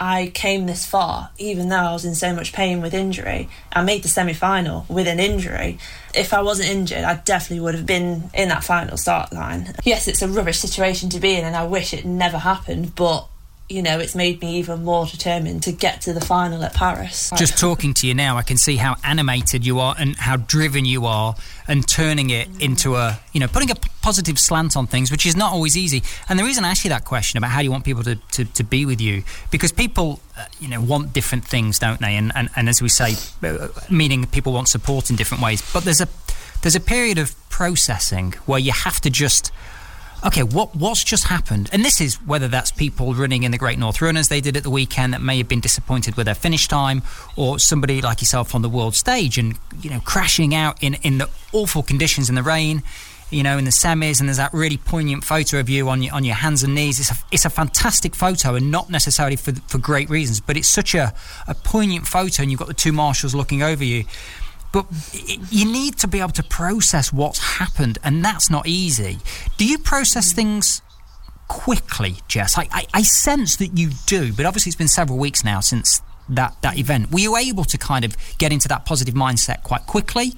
I 0.00 0.32
came 0.34 0.66
this 0.66 0.84
far, 0.84 1.30
even 1.38 1.68
though 1.68 1.76
I 1.76 1.92
was 1.92 2.04
in 2.04 2.14
so 2.14 2.34
much 2.34 2.52
pain 2.52 2.82
with 2.82 2.94
injury. 2.94 3.48
I 3.72 3.82
made 3.82 4.02
the 4.02 4.08
semi 4.08 4.32
final 4.32 4.86
with 4.88 5.06
an 5.06 5.20
injury. 5.20 5.78
If 6.14 6.34
I 6.34 6.42
wasn't 6.42 6.70
injured, 6.70 7.04
I 7.04 7.14
definitely 7.14 7.60
would 7.60 7.74
have 7.74 7.86
been 7.86 8.30
in 8.34 8.48
that 8.48 8.64
final 8.64 8.96
start 8.96 9.32
line. 9.32 9.74
Yes, 9.84 10.08
it's 10.08 10.22
a 10.22 10.28
rubbish 10.28 10.58
situation 10.58 11.10
to 11.10 11.20
be 11.20 11.34
in, 11.34 11.44
and 11.44 11.56
I 11.56 11.64
wish 11.64 11.94
it 11.94 12.04
never 12.04 12.38
happened, 12.38 12.94
but 12.94 13.28
you 13.68 13.82
know, 13.82 13.98
it's 13.98 14.14
made 14.14 14.42
me 14.42 14.58
even 14.58 14.84
more 14.84 15.06
determined 15.06 15.62
to 15.62 15.72
get 15.72 16.02
to 16.02 16.12
the 16.12 16.20
final 16.20 16.62
at 16.62 16.74
Paris. 16.74 17.32
Just 17.36 17.58
talking 17.58 17.94
to 17.94 18.06
you 18.06 18.14
now, 18.14 18.36
I 18.36 18.42
can 18.42 18.58
see 18.58 18.76
how 18.76 18.96
animated 19.02 19.64
you 19.64 19.78
are 19.78 19.94
and 19.98 20.16
how 20.16 20.36
driven 20.36 20.84
you 20.84 21.06
are, 21.06 21.34
and 21.66 21.88
turning 21.88 22.28
it 22.28 22.48
into 22.60 22.96
a, 22.96 23.18
you 23.32 23.40
know, 23.40 23.48
putting 23.48 23.70
a 23.70 23.74
positive 24.02 24.38
slant 24.38 24.76
on 24.76 24.86
things, 24.86 25.10
which 25.10 25.24
is 25.24 25.34
not 25.34 25.52
always 25.52 25.78
easy. 25.78 26.02
And 26.28 26.38
the 26.38 26.44
reason 26.44 26.62
I 26.62 26.70
ask 26.70 26.84
you 26.84 26.90
that 26.90 27.06
question 27.06 27.38
about 27.38 27.50
how 27.52 27.60
you 27.60 27.70
want 27.70 27.84
people 27.84 28.02
to, 28.02 28.16
to, 28.16 28.44
to 28.44 28.64
be 28.64 28.84
with 28.84 29.00
you, 29.00 29.24
because 29.50 29.72
people, 29.72 30.20
uh, 30.36 30.44
you 30.60 30.68
know, 30.68 30.82
want 30.82 31.14
different 31.14 31.46
things, 31.46 31.78
don't 31.78 32.00
they? 32.00 32.16
And, 32.16 32.32
and, 32.34 32.50
and 32.56 32.68
as 32.68 32.82
we 32.82 32.90
say, 32.90 33.14
uh, 33.42 33.68
meaning 33.88 34.26
people 34.26 34.52
want 34.52 34.68
support 34.68 35.08
in 35.08 35.16
different 35.16 35.42
ways. 35.42 35.62
But 35.72 35.84
there's 35.84 36.02
a 36.02 36.08
there's 36.60 36.76
a 36.76 36.80
period 36.80 37.18
of 37.18 37.34
processing 37.50 38.32
where 38.46 38.58
you 38.58 38.72
have 38.72 39.00
to 39.02 39.10
just 39.10 39.52
okay, 40.24 40.42
what 40.42 40.74
what's 40.74 41.04
just 41.04 41.24
happened? 41.24 41.68
And 41.72 41.84
this 41.84 42.00
is 42.00 42.14
whether 42.22 42.48
that's 42.48 42.72
people 42.72 43.14
running 43.14 43.42
in 43.42 43.50
the 43.52 43.58
Great 43.58 43.78
North 43.78 44.00
Run 44.00 44.16
as 44.16 44.28
they 44.28 44.40
did 44.40 44.56
at 44.56 44.62
the 44.62 44.70
weekend 44.70 45.12
that 45.12 45.20
may 45.20 45.38
have 45.38 45.48
been 45.48 45.60
disappointed 45.60 46.16
with 46.16 46.26
their 46.26 46.34
finish 46.34 46.68
time, 46.68 47.02
or 47.36 47.58
somebody 47.58 48.00
like 48.00 48.20
yourself 48.20 48.54
on 48.54 48.62
the 48.62 48.68
world 48.68 48.94
stage 48.94 49.38
and 49.38 49.58
you 49.80 49.90
know 49.90 50.00
crashing 50.00 50.54
out 50.54 50.82
in 50.82 50.94
in 51.02 51.18
the 51.18 51.28
awful 51.52 51.82
conditions 51.82 52.28
in 52.28 52.34
the 52.34 52.42
rain. 52.42 52.82
You 53.30 53.42
know, 53.42 53.58
in 53.58 53.64
the 53.64 53.72
semis, 53.72 54.20
and 54.20 54.28
there's 54.28 54.36
that 54.36 54.52
really 54.52 54.76
poignant 54.76 55.24
photo 55.24 55.58
of 55.58 55.68
you 55.68 55.88
on 55.88 56.02
your 56.02 56.14
on 56.14 56.24
your 56.24 56.36
hands 56.36 56.62
and 56.62 56.74
knees. 56.74 57.00
It's 57.00 57.10
a 57.10 57.14
it's 57.32 57.44
a 57.44 57.50
fantastic 57.50 58.14
photo, 58.14 58.54
and 58.54 58.70
not 58.70 58.90
necessarily 58.90 59.34
for 59.34 59.52
for 59.66 59.78
great 59.78 60.08
reasons, 60.08 60.40
but 60.40 60.56
it's 60.56 60.68
such 60.68 60.94
a 60.94 61.12
a 61.48 61.54
poignant 61.54 62.06
photo, 62.06 62.42
and 62.42 62.50
you've 62.50 62.60
got 62.60 62.68
the 62.68 62.74
two 62.74 62.92
marshals 62.92 63.34
looking 63.34 63.62
over 63.62 63.82
you 63.82 64.04
but 64.74 64.86
you 65.52 65.70
need 65.70 65.98
to 65.98 66.08
be 66.08 66.18
able 66.18 66.32
to 66.32 66.42
process 66.42 67.12
what's 67.12 67.38
happened, 67.38 67.96
and 68.02 68.24
that's 68.24 68.50
not 68.50 68.66
easy. 68.66 69.18
Do 69.56 69.64
you 69.64 69.78
process 69.78 70.32
things 70.32 70.82
quickly, 71.46 72.16
Jess? 72.26 72.58
I, 72.58 72.66
I, 72.72 72.86
I, 72.92 73.02
sense 73.02 73.54
that 73.58 73.78
you 73.78 73.90
do, 74.06 74.32
but 74.32 74.46
obviously 74.46 74.70
it's 74.70 74.76
been 74.76 74.88
several 74.88 75.16
weeks 75.16 75.44
now 75.44 75.60
since 75.60 76.02
that, 76.28 76.60
that 76.62 76.76
event. 76.76 77.12
Were 77.12 77.20
you 77.20 77.36
able 77.36 77.62
to 77.62 77.78
kind 77.78 78.04
of 78.04 78.16
get 78.38 78.52
into 78.52 78.66
that 78.66 78.84
positive 78.84 79.14
mindset 79.14 79.62
quite 79.62 79.86
quickly, 79.86 80.32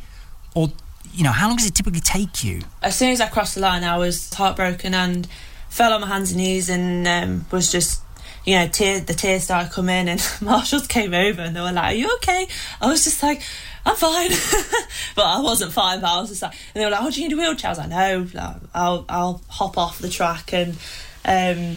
or 0.54 0.68
you 1.14 1.24
know, 1.24 1.32
how 1.32 1.48
long 1.48 1.56
does 1.56 1.66
it 1.66 1.74
typically 1.74 2.00
take 2.00 2.44
you? 2.44 2.60
As 2.82 2.94
soon 2.94 3.12
as 3.12 3.22
I 3.22 3.28
crossed 3.28 3.54
the 3.54 3.62
line, 3.62 3.84
I 3.84 3.96
was 3.96 4.34
heartbroken 4.34 4.92
and 4.92 5.26
fell 5.70 5.94
on 5.94 6.02
my 6.02 6.08
hands 6.08 6.32
and 6.32 6.40
knees 6.42 6.68
and 6.68 7.08
um, 7.08 7.46
was 7.50 7.72
just 7.72 8.02
you 8.44 8.54
know, 8.54 8.68
tear, 8.68 9.00
the 9.00 9.12
tears 9.12 9.44
started 9.44 9.72
coming, 9.72 10.08
and 10.08 10.24
marshals 10.40 10.86
came 10.86 11.12
over 11.12 11.42
and 11.42 11.56
they 11.56 11.60
were 11.60 11.72
like, 11.72 11.94
"Are 11.94 11.96
you 11.96 12.14
okay?" 12.16 12.46
I 12.80 12.86
was 12.86 13.02
just 13.02 13.22
like, 13.22 13.42
I'm 13.86 13.94
fine. 13.94 14.30
but 15.14 15.24
I 15.24 15.40
wasn't 15.40 15.72
fine, 15.72 16.00
but 16.00 16.08
I 16.08 16.20
was 16.20 16.30
just 16.30 16.42
like, 16.42 16.52
and 16.74 16.80
they 16.80 16.84
were 16.84 16.90
like, 16.90 17.02
oh, 17.02 17.10
do 17.10 17.22
you 17.22 17.28
need 17.28 17.34
a 17.34 17.38
wheelchair? 17.38 17.68
I 17.68 17.70
was 17.70 17.78
like, 17.78 17.88
no, 17.88 18.26
I'll, 18.74 19.04
I'll 19.08 19.42
hop 19.48 19.78
off 19.78 20.00
the 20.00 20.08
track. 20.08 20.52
And, 20.52 20.76
um, 21.24 21.76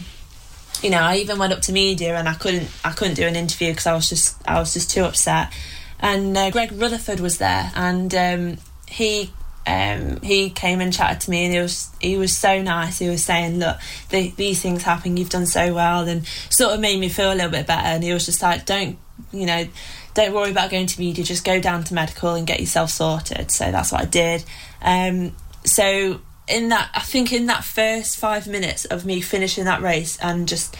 you 0.82 0.90
know, 0.90 0.98
I 0.98 1.18
even 1.18 1.38
went 1.38 1.52
up 1.52 1.62
to 1.62 1.72
media 1.72 2.16
and 2.16 2.28
I 2.28 2.34
couldn't, 2.34 2.68
I 2.84 2.90
couldn't 2.90 3.14
do 3.14 3.26
an 3.26 3.36
interview 3.36 3.70
because 3.70 3.86
I 3.86 3.94
was 3.94 4.08
just, 4.08 4.36
I 4.46 4.58
was 4.58 4.74
just 4.74 4.90
too 4.90 5.04
upset. 5.04 5.52
And 6.00 6.36
uh, 6.36 6.50
Greg 6.50 6.72
Rutherford 6.72 7.20
was 7.20 7.38
there 7.38 7.70
and 7.76 8.12
um, 8.14 8.58
he 8.88 9.30
um, 9.66 10.20
he 10.22 10.50
came 10.50 10.80
and 10.80 10.92
chatted 10.92 11.20
to 11.20 11.30
me 11.30 11.44
and 11.44 11.54
he 11.54 11.60
was 11.60 11.90
he 12.00 12.16
was 12.16 12.34
so 12.34 12.62
nice 12.62 12.98
he 12.98 13.08
was 13.08 13.22
saying 13.22 13.58
look 13.58 13.76
the, 14.08 14.30
these 14.30 14.60
things 14.60 14.82
happen 14.82 15.18
you've 15.18 15.28
done 15.28 15.44
so 15.44 15.74
well 15.74 16.08
and 16.08 16.26
sort 16.48 16.72
of 16.72 16.80
made 16.80 16.98
me 16.98 17.10
feel 17.10 17.30
a 17.30 17.34
little 17.34 17.50
bit 17.50 17.66
better 17.66 17.86
and 17.86 18.02
he 18.02 18.12
was 18.12 18.24
just 18.24 18.40
like 18.40 18.64
don't 18.64 18.98
you 19.32 19.44
know 19.44 19.66
don't 20.14 20.34
worry 20.34 20.50
about 20.50 20.70
going 20.70 20.86
to 20.86 21.00
media, 21.00 21.24
just 21.24 21.44
go 21.44 21.60
down 21.60 21.84
to 21.84 21.94
medical 21.94 22.34
and 22.34 22.46
get 22.46 22.60
yourself 22.60 22.90
sorted. 22.90 23.50
So 23.50 23.70
that's 23.70 23.92
what 23.92 24.02
I 24.02 24.04
did. 24.04 24.44
Um, 24.82 25.32
so 25.64 26.20
in 26.48 26.68
that, 26.70 26.90
I 26.94 27.00
think 27.00 27.32
in 27.32 27.46
that 27.46 27.64
first 27.64 28.18
five 28.18 28.46
minutes 28.46 28.84
of 28.84 29.06
me 29.06 29.20
finishing 29.20 29.64
that 29.64 29.82
race 29.82 30.18
and 30.20 30.48
just 30.48 30.76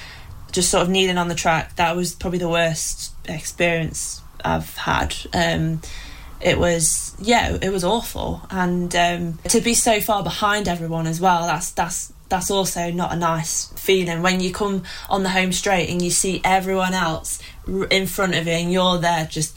just 0.53 0.69
sort 0.71 0.83
of 0.83 0.89
kneeling 0.89 1.17
on 1.17 1.29
the 1.29 1.35
track, 1.35 1.77
that 1.77 1.95
was 1.95 2.13
probably 2.13 2.41
the 2.41 2.49
worst 2.49 3.13
experience 3.27 4.21
I've 4.45 4.77
had. 4.77 5.15
Um, 5.33 5.81
it 6.41 6.59
was 6.59 7.15
yeah, 7.21 7.57
it 7.61 7.71
was 7.71 7.85
awful, 7.85 8.43
and 8.51 8.95
um, 8.97 9.39
to 9.49 9.61
be 9.61 9.75
so 9.75 10.01
far 10.01 10.23
behind 10.23 10.69
everyone 10.69 11.07
as 11.07 11.21
well. 11.21 11.47
That's 11.47 11.71
that's 11.73 12.13
that's 12.31 12.51
also 12.51 12.91
not 12.91 13.13
a 13.13 13.17
nice 13.17 13.67
feeling 13.77 14.23
when 14.23 14.41
you 14.41 14.53
come 14.53 14.85
on 15.11 15.23
the 15.23 15.29
home 15.29 15.53
straight 15.53 15.91
and 15.91 16.01
you 16.01 16.11
see 16.11 16.41
everyone 16.45 16.95
else 16.95 17.43
in 17.91 18.07
front 18.07 18.35
of 18.35 18.47
you 18.47 18.53
and 18.53 18.73
you're 18.73 18.99
there 18.99 19.27
just 19.27 19.57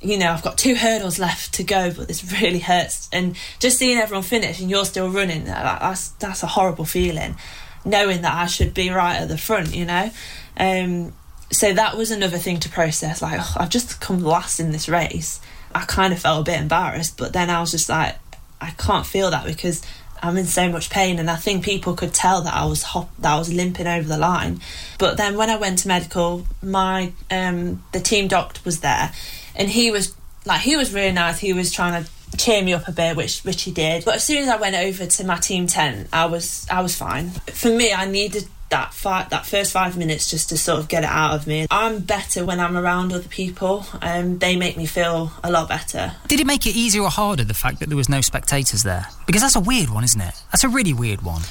you 0.00 0.18
know 0.18 0.30
I've 0.32 0.42
got 0.42 0.58
two 0.58 0.74
hurdles 0.74 1.18
left 1.18 1.54
to 1.54 1.64
go 1.64 1.92
but 1.92 2.08
this 2.08 2.24
really 2.40 2.58
hurts. 2.58 3.08
And 3.12 3.36
just 3.58 3.78
seeing 3.78 3.98
everyone 3.98 4.22
finish 4.22 4.60
and 4.60 4.70
you're 4.70 4.84
still 4.84 5.08
running 5.08 5.44
that's 5.44 6.08
that's 6.10 6.42
a 6.42 6.46
horrible 6.46 6.84
feeling 6.84 7.36
knowing 7.84 8.22
that 8.22 8.34
I 8.34 8.46
should 8.46 8.74
be 8.74 8.90
right 8.90 9.16
at 9.16 9.28
the 9.28 9.38
front 9.38 9.74
you 9.74 9.84
know? 9.84 10.10
Um, 10.56 11.12
so 11.52 11.72
that 11.72 11.96
was 11.96 12.10
another 12.10 12.38
thing 12.38 12.60
to 12.60 12.68
process 12.68 13.22
like 13.22 13.40
oh, 13.40 13.56
I've 13.58 13.70
just 13.70 14.00
come 14.00 14.22
last 14.22 14.60
in 14.60 14.72
this 14.72 14.88
race. 14.88 15.40
I 15.74 15.84
kind 15.84 16.12
of 16.12 16.20
felt 16.20 16.40
a 16.46 16.50
bit 16.50 16.60
embarrassed 16.60 17.16
but 17.16 17.32
then 17.32 17.50
I 17.50 17.60
was 17.60 17.70
just 17.70 17.88
like 17.88 18.16
I 18.60 18.70
can't 18.72 19.06
feel 19.06 19.30
that 19.30 19.46
because 19.46 19.82
I'm 20.22 20.36
in 20.36 20.46
so 20.46 20.68
much 20.68 20.90
pain, 20.90 21.18
and 21.18 21.30
I 21.30 21.36
think 21.36 21.64
people 21.64 21.94
could 21.94 22.12
tell 22.12 22.42
that 22.42 22.54
I 22.54 22.64
was 22.66 22.82
hop- 22.82 23.16
that 23.18 23.32
I 23.32 23.38
was 23.38 23.52
limping 23.52 23.86
over 23.86 24.06
the 24.06 24.18
line. 24.18 24.60
But 24.98 25.16
then 25.16 25.36
when 25.36 25.50
I 25.50 25.56
went 25.56 25.78
to 25.80 25.88
medical, 25.88 26.46
my 26.62 27.12
um, 27.30 27.82
the 27.92 28.00
team 28.00 28.28
doctor 28.28 28.60
was 28.64 28.80
there, 28.80 29.12
and 29.54 29.68
he 29.68 29.90
was 29.90 30.14
like 30.44 30.60
he 30.60 30.76
was 30.76 30.92
really 30.92 31.12
nice. 31.12 31.38
He 31.38 31.52
was 31.52 31.72
trying 31.72 32.04
to 32.04 32.10
cheer 32.36 32.62
me 32.62 32.72
up 32.72 32.88
a 32.88 32.92
bit, 32.92 33.16
which 33.16 33.40
which 33.40 33.62
he 33.62 33.70
did. 33.70 34.04
But 34.04 34.16
as 34.16 34.24
soon 34.24 34.42
as 34.42 34.48
I 34.48 34.56
went 34.56 34.76
over 34.76 35.06
to 35.06 35.24
my 35.24 35.38
team 35.38 35.66
tent, 35.66 36.08
I 36.12 36.26
was 36.26 36.66
I 36.70 36.82
was 36.82 36.96
fine. 36.96 37.30
For 37.30 37.68
me, 37.68 37.92
I 37.92 38.06
needed 38.06 38.48
that 38.70 38.94
five, 38.94 39.30
that 39.30 39.46
first 39.46 39.72
five 39.72 39.96
minutes 39.96 40.30
just 40.30 40.48
to 40.48 40.58
sort 40.58 40.78
of 40.78 40.88
get 40.88 41.02
it 41.04 41.10
out 41.10 41.34
of 41.34 41.46
me. 41.46 41.66
I'm 41.70 42.00
better 42.00 42.44
when 42.44 42.58
I'm 42.58 42.76
around 42.76 43.12
other 43.12 43.28
people. 43.28 43.84
Um, 44.00 44.38
they 44.38 44.56
make 44.56 44.76
me 44.76 44.86
feel 44.86 45.32
a 45.44 45.50
lot 45.50 45.68
better. 45.68 46.12
Did 46.28 46.40
it 46.40 46.46
make 46.46 46.66
it 46.66 46.76
easier 46.76 47.02
or 47.02 47.10
harder 47.10 47.44
the 47.44 47.54
fact 47.54 47.80
that 47.80 47.88
there 47.88 47.96
was 47.96 48.08
no 48.08 48.20
spectators 48.20 48.82
there? 48.82 49.06
Because 49.26 49.42
that's 49.42 49.56
a 49.56 49.60
weird 49.60 49.90
one, 49.90 50.04
isn't 50.04 50.20
it? 50.20 50.34
That's 50.52 50.64
a 50.64 50.68
really 50.68 50.92
weird 50.92 51.22
one. 51.22 51.42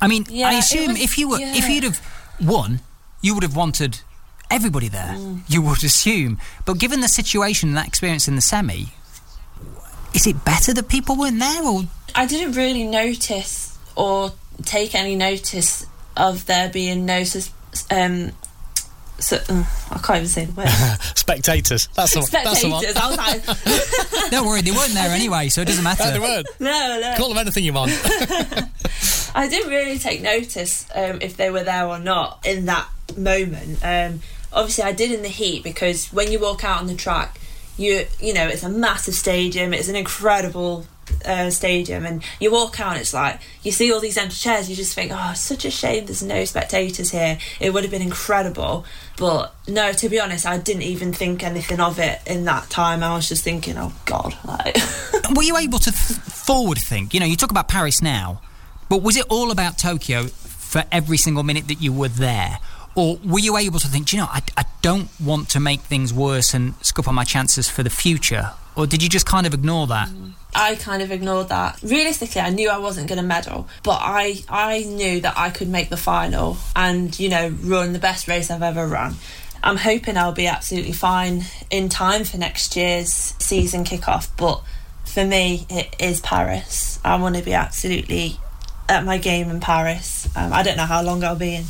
I 0.00 0.08
mean, 0.08 0.26
yeah, 0.28 0.48
I 0.48 0.54
assume 0.54 0.92
was, 0.92 1.00
if 1.00 1.16
you 1.16 1.28
were 1.28 1.38
yeah. 1.38 1.54
if 1.56 1.68
you'd 1.68 1.84
have 1.84 2.00
won, 2.40 2.80
you 3.22 3.34
would 3.34 3.42
have 3.42 3.56
wanted 3.56 4.00
everybody 4.50 4.88
there. 4.88 5.14
Mm. 5.16 5.42
You 5.48 5.62
would 5.62 5.82
assume, 5.82 6.38
but 6.64 6.78
given 6.78 7.00
the 7.00 7.08
situation 7.08 7.70
and 7.70 7.78
that 7.78 7.86
experience 7.86 8.28
in 8.28 8.34
the 8.34 8.42
semi, 8.42 8.88
is 10.14 10.26
it 10.26 10.44
better 10.44 10.74
that 10.74 10.88
people 10.88 11.16
weren't 11.16 11.38
there? 11.38 11.64
Or 11.64 11.84
I 12.14 12.26
didn't 12.26 12.52
really 12.52 12.84
notice 12.84 13.78
or 13.94 14.32
take 14.64 14.94
any 14.94 15.16
notice 15.16 15.86
of 16.16 16.46
there 16.46 16.68
being 16.68 17.06
no 17.06 17.24
um, 17.90 18.32
so, 19.18 19.36
uh, 19.48 19.64
I 19.90 19.98
can't 19.98 20.16
even 20.16 20.28
say 20.28 20.44
the 20.44 20.52
word. 20.52 20.68
Spectators. 21.16 21.88
That's 21.94 22.14
the, 22.14 22.22
Spectators. 22.22 22.62
That's 22.62 22.62
the 22.62 22.70
one. 22.70 22.84
I 22.84 23.08
was 23.08 23.64
like, 23.64 24.30
don't 24.30 24.46
worry, 24.46 24.60
they 24.60 24.72
weren't 24.72 24.92
there 24.92 25.10
anyway, 25.10 25.48
so 25.48 25.62
it 25.62 25.68
doesn't 25.68 25.84
matter. 25.84 26.04
No, 26.04 26.10
they 26.12 26.20
weren't. 26.20 26.46
No, 26.60 26.98
no. 27.00 27.14
Call 27.16 27.28
them 27.30 27.38
anything 27.38 27.64
you 27.64 27.72
want. 27.72 27.92
I 29.34 29.48
didn't 29.48 29.70
really 29.70 29.98
take 29.98 30.22
notice 30.22 30.86
um, 30.94 31.18
if 31.22 31.36
they 31.36 31.50
were 31.50 31.64
there 31.64 31.86
or 31.86 31.98
not 31.98 32.46
in 32.46 32.66
that 32.66 32.88
moment. 33.16 33.78
Um, 33.82 34.20
obviously, 34.52 34.84
I 34.84 34.92
did 34.92 35.12
in 35.12 35.22
the 35.22 35.28
heat 35.28 35.62
because 35.64 36.12
when 36.12 36.30
you 36.30 36.38
walk 36.38 36.64
out 36.64 36.80
on 36.80 36.86
the 36.86 36.94
track, 36.94 37.40
you 37.78 38.06
you 38.20 38.32
know 38.32 38.46
it's 38.46 38.62
a 38.62 38.68
massive 38.68 39.14
stadium. 39.14 39.74
It's 39.74 39.88
an 39.88 39.96
incredible 39.96 40.86
uh, 41.24 41.50
stadium 41.50 42.04
and 42.04 42.22
you 42.40 42.50
walk 42.50 42.80
out 42.80 42.92
and 42.92 43.00
it's 43.00 43.14
like 43.14 43.40
you 43.62 43.72
see 43.72 43.92
all 43.92 44.00
these 44.00 44.16
empty 44.16 44.36
chairs 44.36 44.68
you 44.68 44.76
just 44.76 44.94
think 44.94 45.12
oh 45.14 45.32
such 45.34 45.64
a 45.64 45.70
shame 45.70 46.06
there's 46.06 46.22
no 46.22 46.44
spectators 46.44 47.10
here. 47.10 47.38
It 47.60 47.72
would 47.72 47.84
have 47.84 47.90
been 47.90 48.02
incredible. 48.02 48.84
But 49.18 49.54
no 49.66 49.92
to 49.92 50.08
be 50.08 50.20
honest 50.20 50.46
I 50.46 50.58
didn't 50.58 50.82
even 50.82 51.12
think 51.12 51.42
anything 51.42 51.80
of 51.80 51.98
it 51.98 52.20
in 52.26 52.44
that 52.44 52.68
time. 52.70 53.02
I 53.02 53.14
was 53.14 53.28
just 53.28 53.44
thinking 53.44 53.76
oh 53.78 53.92
god 54.04 54.36
like 54.44 54.76
were 55.34 55.42
you 55.42 55.56
able 55.56 55.78
to 55.78 55.90
th- 55.90 56.20
forward 56.20 56.78
think? 56.78 57.14
You 57.14 57.20
know 57.20 57.26
you 57.26 57.36
talk 57.36 57.50
about 57.50 57.68
Paris 57.68 58.02
now 58.02 58.40
but 58.88 59.02
was 59.02 59.16
it 59.16 59.26
all 59.28 59.50
about 59.50 59.78
Tokyo 59.78 60.26
for 60.26 60.84
every 60.92 61.16
single 61.16 61.42
minute 61.42 61.68
that 61.68 61.80
you 61.80 61.92
were 61.92 62.08
there? 62.08 62.58
Or 62.94 63.18
were 63.24 63.38
you 63.38 63.56
able 63.56 63.78
to 63.80 63.88
think, 63.88 64.12
you 64.12 64.18
know, 64.18 64.28
I, 64.28 64.42
I 64.56 64.64
don't 64.80 65.08
want 65.20 65.50
to 65.50 65.60
make 65.60 65.80
things 65.80 66.14
worse 66.14 66.54
and 66.54 66.74
scup 66.82 67.08
on 67.08 67.14
my 67.14 67.24
chances 67.24 67.68
for 67.68 67.82
the 67.82 67.90
future? 67.90 68.52
Or 68.76 68.86
did 68.86 69.02
you 69.02 69.08
just 69.08 69.26
kind 69.26 69.46
of 69.46 69.54
ignore 69.54 69.86
that? 69.86 70.08
I 70.54 70.74
kind 70.76 71.02
of 71.02 71.10
ignored 71.10 71.48
that. 71.48 71.80
Realistically, 71.82 72.40
I 72.40 72.50
knew 72.50 72.70
I 72.70 72.78
wasn't 72.78 73.08
going 73.08 73.18
to 73.18 73.26
medal, 73.26 73.68
but 73.82 73.98
I 74.02 74.42
I 74.48 74.84
knew 74.84 75.20
that 75.20 75.34
I 75.36 75.50
could 75.50 75.68
make 75.68 75.90
the 75.90 75.96
final 75.96 76.56
and 76.74 77.18
you 77.18 77.28
know 77.28 77.48
run 77.62 77.92
the 77.92 77.98
best 77.98 78.26
race 78.26 78.50
I've 78.50 78.62
ever 78.62 78.86
run. 78.86 79.16
I'm 79.62 79.76
hoping 79.76 80.16
I'll 80.16 80.32
be 80.32 80.46
absolutely 80.46 80.92
fine 80.92 81.44
in 81.70 81.88
time 81.88 82.24
for 82.24 82.38
next 82.38 82.76
year's 82.76 83.34
season 83.38 83.84
kickoff, 83.84 84.28
but 84.36 84.62
for 85.04 85.24
me, 85.24 85.66
it 85.68 85.96
is 85.98 86.20
Paris. 86.20 87.00
I 87.04 87.16
want 87.16 87.36
to 87.36 87.42
be 87.42 87.54
absolutely 87.54 88.38
at 88.88 89.04
my 89.04 89.18
game 89.18 89.50
in 89.50 89.60
Paris. 89.60 90.28
Um, 90.36 90.52
I 90.52 90.62
don't 90.62 90.76
know 90.76 90.84
how 90.84 91.02
long 91.02 91.24
I'll 91.24 91.36
be 91.36 91.54
in 91.54 91.64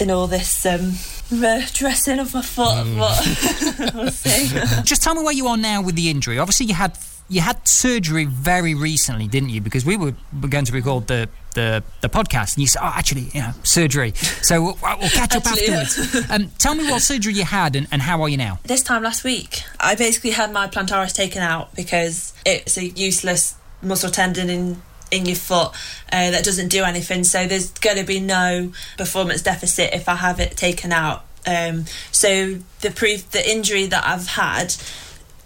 in 0.00 0.10
all 0.10 0.26
this 0.28 0.64
um, 0.64 0.92
dressing 1.30 2.18
of 2.18 2.34
my 2.34 2.42
foot, 2.42 2.86
mm. 2.86 2.98
but 2.98 3.94
we'll 3.94 4.10
see. 4.10 4.82
Just 4.82 5.02
tell 5.02 5.14
me 5.14 5.22
where 5.22 5.34
you 5.34 5.46
are 5.46 5.56
now 5.56 5.82
with 5.82 5.94
the 5.94 6.10
injury. 6.10 6.38
Obviously, 6.38 6.66
you 6.66 6.74
had 6.74 6.98
you 7.28 7.40
had 7.40 7.66
surgery 7.68 8.24
very 8.24 8.74
recently, 8.74 9.28
didn't 9.28 9.50
you? 9.50 9.60
Because 9.60 9.84
we 9.84 9.96
were, 9.96 10.14
were 10.40 10.48
going 10.48 10.64
to 10.64 10.72
record 10.72 11.06
the 11.06 11.28
the, 11.54 11.82
the 12.02 12.08
podcast, 12.08 12.54
and 12.54 12.62
you 12.62 12.66
said, 12.66 12.80
"Oh, 12.82 12.92
actually, 12.94 13.30
you 13.34 13.40
know, 13.40 13.52
surgery." 13.62 14.12
So 14.42 14.62
we'll, 14.62 14.78
we'll 14.82 15.10
catch 15.10 15.34
up 15.34 15.46
actually, 15.46 15.68
afterwards. 15.68 16.28
Yeah. 16.28 16.34
um, 16.34 16.50
tell 16.58 16.74
me 16.74 16.90
what 16.90 17.02
surgery 17.02 17.34
you 17.34 17.44
had, 17.44 17.76
and, 17.76 17.86
and 17.90 18.00
how 18.00 18.22
are 18.22 18.28
you 18.28 18.36
now? 18.36 18.60
This 18.64 18.82
time 18.82 19.02
last 19.02 19.24
week, 19.24 19.62
I 19.80 19.94
basically 19.94 20.30
had 20.30 20.52
my 20.52 20.68
plantaris 20.68 21.14
taken 21.14 21.42
out 21.42 21.74
because 21.74 22.32
it's 22.46 22.76
a 22.76 22.86
useless 22.86 23.56
muscle 23.82 24.10
tendon 24.10 24.50
in 24.50 24.82
in 25.10 25.26
your 25.26 25.36
foot 25.36 25.68
uh, 26.12 26.30
that 26.30 26.44
doesn't 26.44 26.68
do 26.68 26.84
anything. 26.84 27.24
So 27.24 27.46
there's 27.46 27.70
going 27.70 27.96
to 27.96 28.04
be 28.04 28.20
no 28.20 28.72
performance 28.96 29.42
deficit 29.42 29.92
if 29.92 30.08
I 30.08 30.16
have 30.16 30.40
it 30.40 30.56
taken 30.56 30.92
out. 30.92 31.24
Um, 31.46 31.86
so 32.12 32.58
the 32.80 32.90
proof, 32.90 33.30
the 33.30 33.48
injury 33.48 33.86
that 33.86 34.04
I've 34.04 34.26
had 34.26 34.74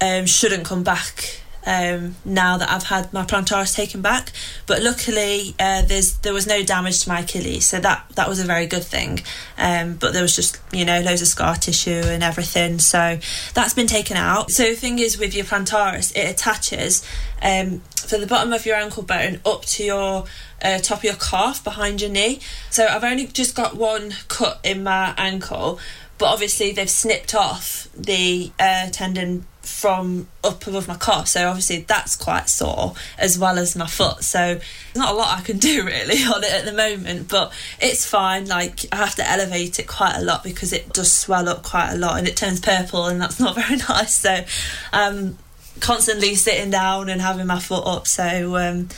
um, 0.00 0.26
shouldn't 0.26 0.64
come 0.64 0.82
back 0.82 1.41
um, 1.66 2.16
now 2.24 2.58
that 2.58 2.70
I've 2.70 2.84
had 2.84 3.12
my 3.12 3.24
plantaris 3.24 3.74
taken 3.74 4.02
back. 4.02 4.32
But 4.66 4.82
luckily, 4.82 5.54
uh, 5.58 5.82
there's 5.82 6.18
there 6.18 6.32
was 6.32 6.46
no 6.46 6.62
damage 6.62 7.02
to 7.02 7.08
my 7.08 7.20
Achilles, 7.20 7.66
so 7.66 7.80
that 7.80 8.04
that 8.14 8.28
was 8.28 8.40
a 8.40 8.44
very 8.44 8.66
good 8.66 8.84
thing. 8.84 9.20
Um, 9.58 9.94
but 9.94 10.12
there 10.12 10.22
was 10.22 10.34
just 10.34 10.60
you 10.72 10.84
know 10.84 11.00
loads 11.00 11.22
of 11.22 11.28
scar 11.28 11.56
tissue 11.56 11.90
and 11.90 12.22
everything, 12.22 12.78
so 12.78 13.18
that's 13.54 13.74
been 13.74 13.86
taken 13.86 14.16
out. 14.16 14.50
So 14.50 14.64
the 14.64 14.76
thing 14.76 14.98
is 14.98 15.18
with 15.18 15.34
your 15.34 15.44
plantaris, 15.44 16.12
it 16.16 16.30
attaches 16.30 17.06
um, 17.42 17.80
from 17.96 18.20
the 18.20 18.26
bottom 18.26 18.52
of 18.52 18.66
your 18.66 18.76
ankle 18.76 19.02
bone 19.02 19.40
up 19.44 19.64
to 19.64 19.84
your 19.84 20.24
uh, 20.62 20.78
top 20.78 20.98
of 20.98 21.04
your 21.04 21.14
calf 21.14 21.62
behind 21.62 22.00
your 22.00 22.10
knee. 22.10 22.40
So 22.70 22.86
I've 22.86 23.04
only 23.04 23.26
just 23.26 23.54
got 23.54 23.76
one 23.76 24.14
cut 24.28 24.60
in 24.64 24.82
my 24.82 25.14
ankle, 25.16 25.78
but 26.18 26.26
obviously 26.26 26.72
they've 26.72 26.90
snipped 26.90 27.34
off 27.34 27.88
the 27.96 28.52
uh, 28.58 28.88
tendon 28.90 29.46
from 29.62 30.26
up 30.42 30.66
above 30.66 30.88
my 30.88 30.96
calf 30.96 31.28
so 31.28 31.48
obviously 31.48 31.78
that's 31.78 32.16
quite 32.16 32.48
sore 32.48 32.94
as 33.18 33.38
well 33.38 33.58
as 33.58 33.76
my 33.76 33.86
foot. 33.86 34.22
So 34.24 34.54
there's 34.54 34.96
not 34.96 35.12
a 35.12 35.16
lot 35.16 35.38
I 35.38 35.42
can 35.42 35.58
do 35.58 35.84
really 35.86 36.22
on 36.24 36.42
it 36.44 36.52
at 36.52 36.64
the 36.64 36.72
moment 36.72 37.28
but 37.28 37.52
it's 37.80 38.04
fine. 38.04 38.46
Like 38.46 38.80
I 38.92 38.96
have 38.96 39.14
to 39.16 39.28
elevate 39.28 39.78
it 39.78 39.86
quite 39.86 40.16
a 40.16 40.22
lot 40.22 40.44
because 40.44 40.72
it 40.72 40.92
does 40.92 41.12
swell 41.12 41.48
up 41.48 41.62
quite 41.62 41.92
a 41.92 41.96
lot 41.96 42.18
and 42.18 42.26
it 42.26 42.36
turns 42.36 42.60
purple 42.60 43.06
and 43.06 43.20
that's 43.20 43.40
not 43.40 43.54
very 43.54 43.76
nice. 43.76 44.16
So 44.16 44.44
um 44.92 45.38
constantly 45.80 46.34
sitting 46.34 46.70
down 46.70 47.08
and 47.08 47.20
having 47.20 47.46
my 47.46 47.58
foot 47.58 47.86
up. 47.86 48.06
So 48.06 48.56
um 48.56 48.88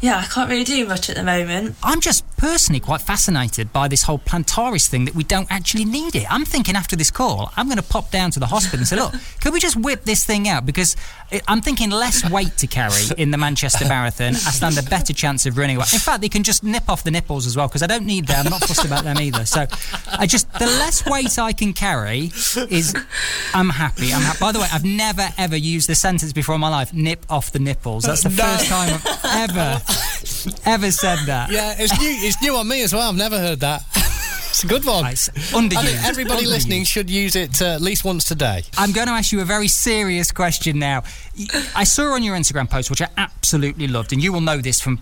yeah, 0.00 0.16
I 0.16 0.24
can't 0.24 0.48
really 0.48 0.64
do 0.64 0.86
much 0.86 1.10
at 1.10 1.16
the 1.16 1.22
moment. 1.22 1.76
I'm 1.82 2.00
just 2.00 2.24
personally 2.40 2.80
quite 2.80 3.02
fascinated 3.02 3.70
by 3.70 3.86
this 3.86 4.02
whole 4.02 4.18
plantaris 4.18 4.88
thing 4.88 5.04
that 5.04 5.14
we 5.14 5.22
don't 5.22 5.46
actually 5.52 5.84
need 5.84 6.16
it. 6.16 6.24
I'm 6.32 6.46
thinking 6.46 6.74
after 6.74 6.96
this 6.96 7.10
call, 7.10 7.52
I'm 7.54 7.66
going 7.66 7.76
to 7.76 7.82
pop 7.82 8.10
down 8.10 8.30
to 8.30 8.40
the 8.40 8.46
hospital 8.46 8.78
and 8.78 8.88
say, 8.88 8.96
look, 8.96 9.12
could 9.42 9.52
we 9.52 9.60
just 9.60 9.76
whip 9.76 10.04
this 10.04 10.24
thing 10.24 10.48
out? 10.48 10.64
Because 10.64 10.96
I'm 11.46 11.60
thinking 11.60 11.90
less 11.90 12.28
weight 12.30 12.56
to 12.56 12.66
carry 12.66 13.02
in 13.18 13.30
the 13.30 13.36
Manchester 13.36 13.86
Marathon. 13.86 14.28
I 14.28 14.52
stand 14.52 14.78
a 14.78 14.82
better 14.82 15.12
chance 15.12 15.44
of 15.44 15.58
running 15.58 15.76
away. 15.76 15.84
In 15.92 15.98
fact, 15.98 16.22
they 16.22 16.30
can 16.30 16.42
just 16.42 16.64
nip 16.64 16.88
off 16.88 17.04
the 17.04 17.10
nipples 17.10 17.46
as 17.46 17.58
well 17.58 17.68
because 17.68 17.82
I 17.82 17.86
don't 17.86 18.06
need 18.06 18.26
them. 18.26 18.46
I'm 18.46 18.50
not 18.50 18.62
fussed 18.62 18.86
about 18.86 19.04
them 19.04 19.18
either. 19.18 19.44
So 19.44 19.66
I 20.10 20.26
just, 20.26 20.50
the 20.54 20.64
less 20.64 21.04
weight 21.04 21.38
I 21.38 21.52
can 21.52 21.74
carry 21.74 22.32
is, 22.70 22.96
I'm 23.52 23.68
happy. 23.68 24.14
I'm 24.14 24.22
happy. 24.22 24.38
By 24.40 24.52
the 24.52 24.60
way, 24.60 24.66
I've 24.72 24.84
never 24.84 25.28
ever 25.36 25.56
used 25.56 25.90
the 25.90 25.94
sentence 25.94 26.32
before 26.32 26.54
in 26.54 26.62
my 26.62 26.70
life, 26.70 26.94
nip 26.94 27.26
off 27.28 27.52
the 27.52 27.58
nipples. 27.58 28.04
That's 28.04 28.22
the 28.22 28.30
no. 28.30 28.36
first 28.36 28.66
time 28.66 29.00
I've 29.04 29.50
ever 29.50 29.82
ever 30.64 30.90
said 30.90 31.18
that. 31.26 31.50
Yeah, 31.50 31.74
it's 31.78 31.98
new. 32.00 32.29
It's 32.30 32.40
new 32.40 32.54
on 32.54 32.68
me 32.68 32.82
as 32.82 32.94
well. 32.94 33.08
I've 33.08 33.16
never 33.16 33.40
heard 33.40 33.58
that. 33.60 33.84
It's 34.50 34.64
a 34.64 34.66
good 34.66 34.84
one. 34.84 35.04
everybody 36.04 36.44
listening 36.44 36.82
should 36.82 37.08
use 37.08 37.36
it 37.36 37.62
uh, 37.62 37.66
at 37.66 37.80
least 37.80 38.04
once 38.04 38.24
today. 38.24 38.64
I'm 38.76 38.90
going 38.90 39.06
to 39.06 39.12
ask 39.12 39.30
you 39.30 39.40
a 39.40 39.44
very 39.44 39.68
serious 39.68 40.32
question 40.32 40.78
now. 40.80 41.04
I 41.74 41.84
saw 41.84 42.14
on 42.14 42.24
your 42.24 42.36
Instagram 42.36 42.68
post, 42.68 42.90
which 42.90 43.00
I 43.00 43.08
absolutely 43.16 43.86
loved, 43.86 44.12
and 44.12 44.20
you 44.22 44.32
will 44.32 44.40
know 44.40 44.58
this 44.58 44.80
from 44.80 44.98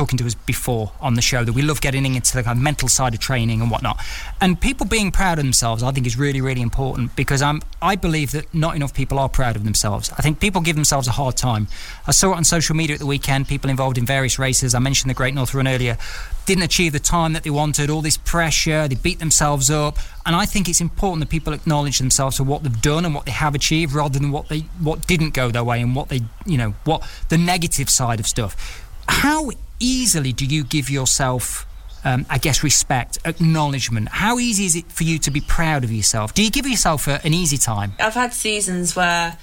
talking 0.00 0.16
to 0.16 0.24
us 0.24 0.34
before 0.34 0.92
on 0.98 1.12
the 1.12 1.20
show 1.20 1.44
that 1.44 1.52
we 1.52 1.60
love 1.60 1.82
getting 1.82 2.14
into 2.14 2.34
the 2.34 2.42
kind 2.42 2.56
of 2.56 2.62
mental 2.62 2.88
side 2.88 3.12
of 3.12 3.20
training 3.20 3.60
and 3.60 3.70
whatnot. 3.70 4.02
And 4.40 4.58
people 4.58 4.86
being 4.86 5.12
proud 5.12 5.38
of 5.38 5.44
themselves, 5.44 5.82
I 5.82 5.92
think, 5.92 6.06
is 6.06 6.16
really, 6.16 6.40
really 6.40 6.62
important 6.62 7.14
because 7.16 7.42
I'm, 7.42 7.60
I 7.82 7.96
believe 7.96 8.32
that 8.32 8.54
not 8.54 8.74
enough 8.76 8.94
people 8.94 9.18
are 9.18 9.28
proud 9.28 9.56
of 9.56 9.64
themselves. 9.64 10.10
I 10.16 10.22
think 10.22 10.40
people 10.40 10.62
give 10.62 10.74
themselves 10.74 11.06
a 11.06 11.10
hard 11.10 11.36
time. 11.36 11.68
I 12.06 12.12
saw 12.12 12.32
it 12.32 12.36
on 12.36 12.44
social 12.44 12.74
media 12.74 12.94
at 12.94 13.00
the 13.00 13.04
weekend, 13.04 13.46
people 13.46 13.68
involved 13.68 13.98
in 13.98 14.06
various 14.06 14.38
races. 14.38 14.74
I 14.74 14.78
mentioned 14.78 15.10
the 15.10 15.14
Great 15.14 15.34
North 15.34 15.52
Run 15.52 15.68
earlier, 15.68 15.98
didn't 16.46 16.64
achieve 16.64 16.94
the 16.94 16.98
time 16.98 17.34
that 17.34 17.42
they 17.42 17.50
wanted, 17.50 17.90
all 17.90 18.00
this 18.00 18.16
pressure, 18.16 18.88
they 18.88 18.94
beat 18.94 19.18
themselves 19.18 19.68
up. 19.68 19.98
And 20.24 20.34
I 20.34 20.46
think 20.46 20.66
it's 20.66 20.80
important 20.80 21.20
that 21.20 21.30
people 21.30 21.52
acknowledge 21.52 21.98
themselves 21.98 22.38
for 22.38 22.44
what 22.44 22.62
they've 22.62 22.80
done 22.80 23.04
and 23.04 23.14
what 23.14 23.26
they 23.26 23.32
have 23.32 23.54
achieved 23.54 23.92
rather 23.92 24.18
than 24.18 24.30
what 24.30 24.48
they 24.48 24.60
what 24.80 25.06
didn't 25.06 25.34
go 25.34 25.50
their 25.50 25.64
way 25.64 25.82
and 25.82 25.94
what 25.94 26.08
they 26.08 26.22
you 26.46 26.56
know 26.56 26.70
what 26.84 27.06
the 27.28 27.36
negative 27.36 27.90
side 27.90 28.18
of 28.18 28.26
stuff. 28.26 28.86
How 29.06 29.50
easily 29.80 30.32
do 30.32 30.44
you 30.46 30.62
give 30.62 30.88
yourself, 30.90 31.66
um, 32.04 32.26
I 32.30 32.38
guess, 32.38 32.62
respect, 32.62 33.18
acknowledgement? 33.24 34.08
How 34.10 34.38
easy 34.38 34.66
is 34.66 34.76
it 34.76 34.90
for 34.92 35.04
you 35.04 35.18
to 35.20 35.30
be 35.30 35.40
proud 35.40 35.82
of 35.84 35.90
yourself? 35.90 36.34
Do 36.34 36.44
you 36.44 36.50
give 36.50 36.66
yourself 36.66 37.08
a, 37.08 37.24
an 37.24 37.34
easy 37.34 37.56
time? 37.56 37.94
I've 37.98 38.14
had 38.14 38.32
seasons 38.32 38.94
where 38.94 39.36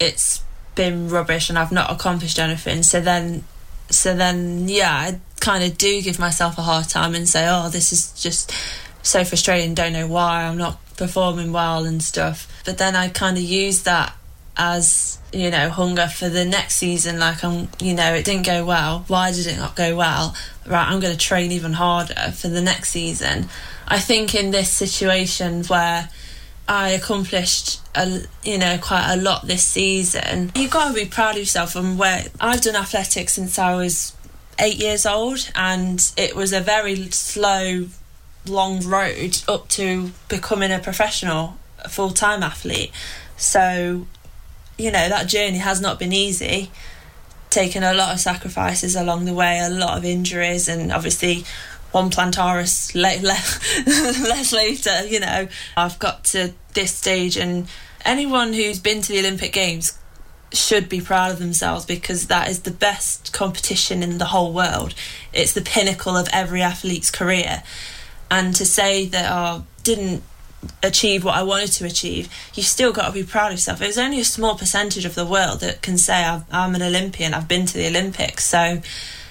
it's 0.00 0.42
been 0.74 1.08
rubbish 1.08 1.50
and 1.50 1.58
I've 1.58 1.72
not 1.72 1.90
accomplished 1.90 2.38
anything. 2.38 2.82
So 2.82 3.00
then, 3.00 3.44
so 3.90 4.14
then, 4.14 4.68
yeah, 4.68 4.92
I 4.92 5.20
kind 5.40 5.64
of 5.64 5.76
do 5.76 6.00
give 6.00 6.18
myself 6.18 6.56
a 6.58 6.62
hard 6.62 6.88
time 6.88 7.14
and 7.14 7.28
say, 7.28 7.46
oh, 7.48 7.68
this 7.68 7.92
is 7.92 8.12
just 8.20 8.52
so 9.02 9.24
frustrating. 9.24 9.74
Don't 9.74 9.92
know 9.92 10.06
why 10.06 10.44
I'm 10.44 10.56
not 10.56 10.78
performing 10.96 11.52
well 11.52 11.84
and 11.84 12.02
stuff. 12.02 12.48
But 12.64 12.78
then 12.78 12.96
I 12.96 13.08
kind 13.08 13.36
of 13.36 13.42
use 13.42 13.82
that 13.82 14.14
as 14.56 15.18
you 15.32 15.50
know 15.50 15.70
hunger 15.70 16.06
for 16.06 16.28
the 16.28 16.44
next 16.44 16.76
season 16.76 17.18
like 17.18 17.42
i'm 17.42 17.68
you 17.80 17.94
know 17.94 18.14
it 18.14 18.24
didn't 18.24 18.44
go 18.44 18.64
well. 18.64 19.04
Why 19.08 19.32
did 19.32 19.46
it 19.46 19.56
not 19.56 19.74
go 19.74 19.96
well? 19.96 20.36
Right 20.66 20.86
i'm 20.86 21.00
going 21.00 21.12
to 21.12 21.18
train 21.18 21.52
even 21.52 21.72
harder 21.74 22.32
for 22.32 22.48
the 22.48 22.60
next 22.60 22.90
season. 22.90 23.48
I 23.88 23.98
think 23.98 24.34
in 24.34 24.50
this 24.50 24.72
situation 24.72 25.64
where 25.64 26.08
i 26.68 26.90
accomplished 26.90 27.80
a, 27.94 28.20
you 28.44 28.56
know 28.56 28.78
quite 28.78 29.12
a 29.12 29.16
lot 29.16 29.46
this 29.46 29.66
season 29.66 30.52
you've 30.54 30.70
got 30.70 30.88
to 30.88 30.94
be 30.94 31.04
proud 31.04 31.32
of 31.32 31.38
yourself 31.38 31.74
and 31.74 31.98
where 31.98 32.24
i've 32.40 32.60
done 32.60 32.76
athletics 32.76 33.34
since 33.34 33.58
i 33.58 33.74
was 33.74 34.14
eight 34.60 34.76
years 34.76 35.04
old 35.04 35.50
and 35.56 36.12
it 36.16 36.36
was 36.36 36.52
a 36.52 36.60
very 36.60 37.10
slow 37.10 37.86
long 38.46 38.80
road 38.86 39.38
up 39.48 39.68
to 39.68 40.12
becoming 40.28 40.70
a 40.70 40.78
professional 40.78 41.56
full-time 41.88 42.42
athlete. 42.42 42.92
So 43.36 44.06
you 44.82 44.90
know, 44.90 45.08
that 45.08 45.28
journey 45.28 45.58
has 45.58 45.80
not 45.80 45.98
been 45.98 46.12
easy. 46.12 46.70
Taken 47.50 47.82
a 47.82 47.94
lot 47.94 48.14
of 48.14 48.20
sacrifices 48.20 48.96
along 48.96 49.24
the 49.24 49.34
way, 49.34 49.60
a 49.60 49.68
lot 49.68 49.96
of 49.96 50.04
injuries, 50.04 50.68
and 50.68 50.90
obviously 50.90 51.44
one 51.92 52.10
plantaris 52.10 52.94
le- 52.94 53.22
le- 53.22 54.28
less 54.28 54.52
later, 54.52 55.06
you 55.06 55.20
know, 55.20 55.46
I've 55.76 55.98
got 55.98 56.24
to 56.24 56.52
this 56.74 56.94
stage, 56.94 57.36
and 57.36 57.68
anyone 58.04 58.52
who's 58.52 58.80
been 58.80 59.02
to 59.02 59.12
the 59.12 59.20
Olympic 59.20 59.52
Games 59.52 59.98
should 60.52 60.88
be 60.88 61.00
proud 61.00 61.32
of 61.32 61.38
themselves 61.38 61.86
because 61.86 62.26
that 62.26 62.48
is 62.48 62.60
the 62.60 62.70
best 62.70 63.32
competition 63.32 64.02
in 64.02 64.18
the 64.18 64.26
whole 64.26 64.52
world. 64.52 64.94
It's 65.32 65.52
the 65.52 65.62
pinnacle 65.62 66.16
of 66.16 66.28
every 66.32 66.62
athlete's 66.62 67.10
career. 67.10 67.62
And 68.30 68.54
to 68.56 68.66
say 68.66 69.06
that 69.06 69.30
I 69.30 69.56
oh, 69.56 69.66
didn't 69.82 70.22
achieve 70.82 71.24
what 71.24 71.34
I 71.34 71.42
wanted 71.42 71.72
to 71.72 71.86
achieve, 71.86 72.28
you've 72.54 72.66
still 72.66 72.92
got 72.92 73.06
to 73.06 73.12
be 73.12 73.22
proud 73.22 73.46
of 73.48 73.52
yourself. 73.52 73.82
It 73.82 73.86
was 73.86 73.98
only 73.98 74.20
a 74.20 74.24
small 74.24 74.56
percentage 74.56 75.04
of 75.04 75.14
the 75.14 75.26
world 75.26 75.60
that 75.60 75.82
can 75.82 75.98
say 75.98 76.24
I'm 76.50 76.74
an 76.74 76.82
Olympian. 76.82 77.34
I've 77.34 77.48
been 77.48 77.66
to 77.66 77.74
the 77.74 77.86
Olympics, 77.86 78.44
so 78.44 78.80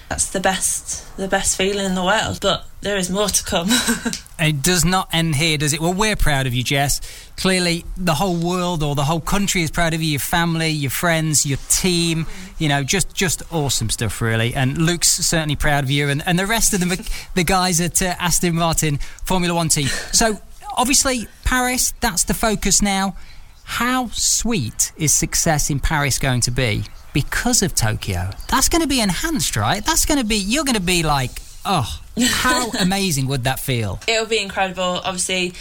that's 0.10 0.30
the 0.32 0.42
best 0.42 1.16
the 1.16 1.28
best 1.28 1.56
feeling 1.58 1.86
in 1.86 1.96
the 1.96 2.04
world. 2.04 2.40
But 2.42 2.66
there 2.82 2.98
is 2.98 3.10
more 3.10 3.30
to 3.30 3.44
come. 3.44 3.70
it 4.40 4.62
does 4.62 4.84
not 4.84 5.08
end 5.14 5.36
here, 5.36 5.58
does 5.58 5.72
it? 5.72 5.80
Well, 5.80 5.94
we're 5.94 6.16
proud 6.16 6.48
of 6.48 6.54
you, 6.54 6.64
Jess. 6.64 7.00
Clearly, 7.38 7.86
the 7.96 8.16
whole 8.16 8.36
world 8.36 8.84
or 8.84 8.96
the 8.96 9.06
whole 9.06 9.22
country 9.22 9.62
is 9.62 9.72
proud 9.72 9.94
of 9.94 10.02
you. 10.02 10.12
Your 10.12 10.20
family, 10.20 10.70
your 10.70 10.92
friends, 10.92 11.46
your 11.46 11.60
team. 11.70 12.26
You 12.58 12.70
know, 12.70 12.84
just 12.84 13.14
just 13.14 13.42
awesome 13.54 13.90
stuff, 13.90 14.22
really. 14.22 14.54
And 14.54 14.78
Luke's 14.78 15.12
certainly 15.12 15.56
proud 15.56 15.84
of 15.84 15.92
you, 15.92 16.10
and, 16.10 16.22
and 16.26 16.38
the 16.38 16.48
rest 16.48 16.74
of 16.74 16.82
the 16.82 17.10
the 17.36 17.44
guys 17.44 17.80
at 17.80 18.02
uh, 18.02 18.16
Aston 18.20 18.56
Martin 18.56 18.98
Formula 19.24 19.54
One 19.54 19.70
team. 19.70 19.88
So 20.12 20.40
obviously, 20.82 21.28
Paris, 21.46 21.94
that's 22.02 22.24
the 22.24 22.34
focus 22.34 22.82
now. 22.82 23.16
How 23.64 24.08
sweet 24.08 24.92
is 24.98 25.14
success 25.14 25.70
in 25.70 25.80
Paris 25.80 26.18
going 26.18 26.42
to 26.42 26.52
be? 26.52 26.84
because 27.14 27.62
of 27.62 27.76
Tokyo. 27.76 28.30
That's 28.48 28.70
going 28.70 28.82
to 28.82 28.88
be 28.88 29.02
enhanced, 29.02 29.56
right? 29.56 29.86
That's 29.86 30.06
going 30.06 30.20
to 30.20 30.26
be, 30.26 30.38
you're 30.38 30.64
going 30.64 30.76
to 30.76 30.82
be 30.82 31.04
like, 31.04 31.32
oh, 31.66 32.00
how 32.20 32.72
amazing 32.80 33.28
would 33.28 33.44
that 33.44 33.60
feel? 33.60 34.00
It'll 34.08 34.26
be 34.26 34.40
incredible. 34.40 35.02
Obviously, 35.04 35.54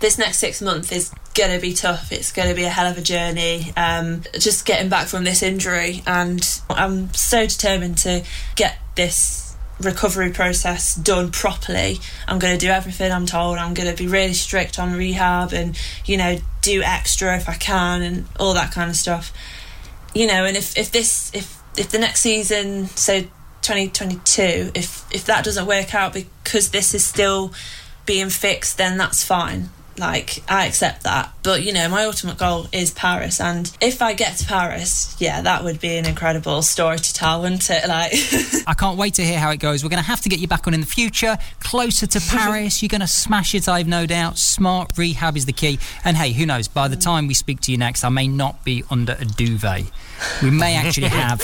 this 0.00 0.18
next 0.18 0.38
six 0.38 0.60
months 0.60 0.92
is 0.92 1.12
going 1.34 1.52
to 1.52 1.60
be 1.60 1.72
tough. 1.72 2.12
It's 2.12 2.32
going 2.32 2.48
to 2.48 2.54
be 2.54 2.64
a 2.64 2.68
hell 2.70 2.90
of 2.90 2.98
a 2.98 3.02
journey. 3.02 3.72
Um, 3.76 4.22
just 4.38 4.66
getting 4.66 4.88
back 4.88 5.06
from 5.06 5.24
this 5.24 5.42
injury, 5.42 6.02
and 6.06 6.42
I'm 6.68 7.12
so 7.14 7.46
determined 7.46 7.98
to 7.98 8.24
get 8.56 8.78
this 8.94 9.45
recovery 9.80 10.30
process 10.30 10.94
done 10.94 11.30
properly. 11.30 11.98
I'm 12.26 12.38
going 12.38 12.58
to 12.58 12.58
do 12.58 12.70
everything 12.70 13.12
I'm 13.12 13.26
told. 13.26 13.58
I'm 13.58 13.74
going 13.74 13.90
to 13.90 13.96
be 13.96 14.08
really 14.08 14.32
strict 14.32 14.78
on 14.78 14.94
rehab 14.94 15.52
and, 15.52 15.78
you 16.04 16.16
know, 16.16 16.38
do 16.62 16.82
extra 16.82 17.36
if 17.36 17.48
I 17.48 17.54
can 17.54 18.02
and 18.02 18.26
all 18.40 18.54
that 18.54 18.72
kind 18.72 18.90
of 18.90 18.96
stuff. 18.96 19.32
You 20.14 20.26
know, 20.26 20.44
and 20.44 20.56
if, 20.56 20.76
if 20.76 20.90
this, 20.90 21.30
if, 21.34 21.60
if 21.76 21.90
the 21.90 21.98
next 21.98 22.20
season, 22.20 22.86
so 22.86 23.20
2022, 23.20 24.72
if, 24.74 25.04
if 25.12 25.24
that 25.26 25.44
doesn't 25.44 25.66
work 25.66 25.94
out 25.94 26.14
because 26.14 26.70
this 26.70 26.94
is 26.94 27.04
still 27.04 27.52
being 28.06 28.30
fixed, 28.30 28.78
then 28.78 28.96
that's 28.96 29.24
fine. 29.24 29.68
Like, 29.98 30.42
I 30.48 30.66
accept 30.66 31.04
that. 31.04 31.32
But, 31.42 31.62
you 31.62 31.72
know, 31.72 31.88
my 31.88 32.04
ultimate 32.04 32.38
goal 32.38 32.66
is 32.72 32.90
Paris. 32.90 33.40
And 33.40 33.70
if 33.80 34.02
I 34.02 34.14
get 34.14 34.36
to 34.38 34.46
Paris, 34.46 35.16
yeah, 35.18 35.40
that 35.42 35.64
would 35.64 35.80
be 35.80 35.96
an 35.96 36.06
incredible 36.06 36.62
story 36.62 36.98
to 36.98 37.14
tell, 37.14 37.42
wouldn't 37.42 37.68
it? 37.70 37.84
Like, 37.96 38.12
I 38.66 38.74
can't 38.74 38.98
wait 38.98 39.14
to 39.14 39.24
hear 39.24 39.38
how 39.38 39.50
it 39.50 39.58
goes. 39.58 39.82
We're 39.82 39.90
going 39.90 40.02
to 40.02 40.08
have 40.08 40.20
to 40.22 40.28
get 40.28 40.40
you 40.40 40.48
back 40.48 40.66
on 40.66 40.74
in 40.74 40.80
the 40.80 40.86
future, 40.86 41.38
closer 41.60 42.06
to 42.06 42.20
Paris. 42.28 42.82
You're 42.82 42.88
going 42.88 43.00
to 43.00 43.06
smash 43.06 43.54
it, 43.54 43.68
I've 43.68 43.86
no 43.86 44.06
doubt. 44.06 44.38
Smart 44.38 44.92
rehab 44.96 45.36
is 45.36 45.46
the 45.46 45.52
key. 45.52 45.78
And 46.04 46.16
hey, 46.16 46.32
who 46.32 46.46
knows? 46.46 46.68
By 46.68 46.88
the 46.88 46.96
time 46.96 47.26
we 47.26 47.34
speak 47.34 47.60
to 47.62 47.72
you 47.72 47.78
next, 47.78 48.04
I 48.04 48.08
may 48.08 48.28
not 48.28 48.64
be 48.64 48.82
under 48.90 49.12
a 49.18 49.24
duvet. 49.24 49.84
We 50.42 50.50
may 50.50 50.74
actually 50.76 51.08
have 51.22 51.42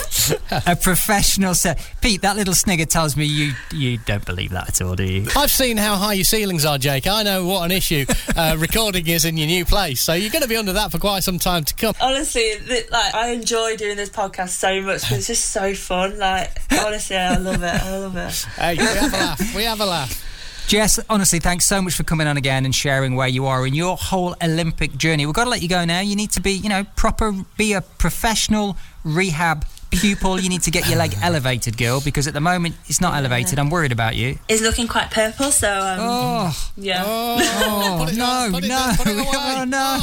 a 0.66 0.76
professional 0.76 1.54
set. 1.54 1.78
Pete, 2.00 2.22
that 2.22 2.36
little 2.36 2.54
snigger 2.54 2.86
tells 2.86 3.16
me 3.16 3.24
you 3.24 3.52
you 3.72 3.98
don't 3.98 4.24
believe 4.24 4.50
that 4.50 4.68
at 4.68 4.82
all, 4.82 4.94
do 4.96 5.04
you? 5.04 5.28
I've 5.36 5.50
seen 5.50 5.76
how 5.76 5.96
high 5.96 6.14
your 6.14 6.24
ceilings 6.24 6.64
are, 6.64 6.78
Jake. 6.78 7.06
I 7.06 7.22
know 7.22 7.46
what 7.46 7.64
an 7.64 7.70
issue 7.70 8.04
uh, 8.36 8.41
Uh, 8.42 8.56
recording 8.56 9.06
is 9.06 9.24
in 9.24 9.36
your 9.36 9.46
new 9.46 9.64
place. 9.64 10.02
So 10.02 10.14
you're 10.14 10.32
going 10.32 10.42
to 10.42 10.48
be 10.48 10.56
under 10.56 10.72
that 10.72 10.90
for 10.90 10.98
quite 10.98 11.22
some 11.22 11.38
time 11.38 11.62
to 11.62 11.74
come. 11.74 11.94
honestly, 12.00 12.54
th- 12.66 12.90
like, 12.90 13.14
I 13.14 13.28
enjoy 13.28 13.76
doing 13.76 13.96
this 13.96 14.10
podcast 14.10 14.48
so 14.48 14.82
much 14.82 15.02
because 15.02 15.18
it's 15.18 15.26
just 15.28 15.52
so 15.52 15.74
fun. 15.74 16.18
Like, 16.18 16.50
honestly, 16.72 17.16
I 17.16 17.36
love 17.36 17.62
it. 17.62 17.82
I 17.84 17.98
love 17.98 18.16
it. 18.16 18.34
Hey, 18.56 18.74
we 18.74 18.82
have 18.82 19.12
a 19.12 19.16
laugh. 19.16 19.54
We 19.54 19.62
have 19.62 19.80
a 19.80 19.86
laugh. 19.86 20.64
Jess, 20.66 20.98
honestly, 21.08 21.38
thanks 21.38 21.66
so 21.66 21.80
much 21.80 21.94
for 21.94 22.02
coming 22.02 22.26
on 22.26 22.36
again 22.36 22.64
and 22.64 22.74
sharing 22.74 23.14
where 23.14 23.28
you 23.28 23.46
are 23.46 23.64
in 23.64 23.74
your 23.74 23.96
whole 23.96 24.34
Olympic 24.42 24.96
journey. 24.96 25.24
We've 25.24 25.36
got 25.36 25.44
to 25.44 25.50
let 25.50 25.62
you 25.62 25.68
go 25.68 25.84
now. 25.84 26.00
You 26.00 26.16
need 26.16 26.32
to 26.32 26.40
be, 26.40 26.50
you 26.50 26.68
know, 26.68 26.82
proper, 26.96 27.32
be 27.56 27.74
a 27.74 27.80
professional 27.80 28.76
rehab 29.04 29.64
pupil. 29.92 30.40
You 30.40 30.48
need 30.48 30.62
to 30.62 30.70
get 30.70 30.88
your 30.88 30.98
leg 30.98 31.14
elevated, 31.22 31.76
girl, 31.76 32.00
because 32.00 32.26
at 32.26 32.34
the 32.34 32.40
moment 32.40 32.74
it's 32.86 33.00
not 33.00 33.14
elevated. 33.14 33.58
I'm 33.58 33.70
worried 33.70 33.92
about 33.92 34.16
you. 34.16 34.38
It's 34.48 34.62
looking 34.62 34.88
quite 34.88 35.10
purple, 35.10 35.50
so 35.52 35.70
um, 35.70 35.98
Oh, 36.00 36.70
yeah. 36.76 37.02
oh, 37.06 38.04
Put 38.06 38.16
no, 38.16 38.24
on, 38.26 38.62
no, 38.68 38.76
on, 38.76 38.96
put 38.96 39.06
it 39.06 39.12
away. 39.18 39.28
oh, 39.34 39.64
no. 39.68 40.00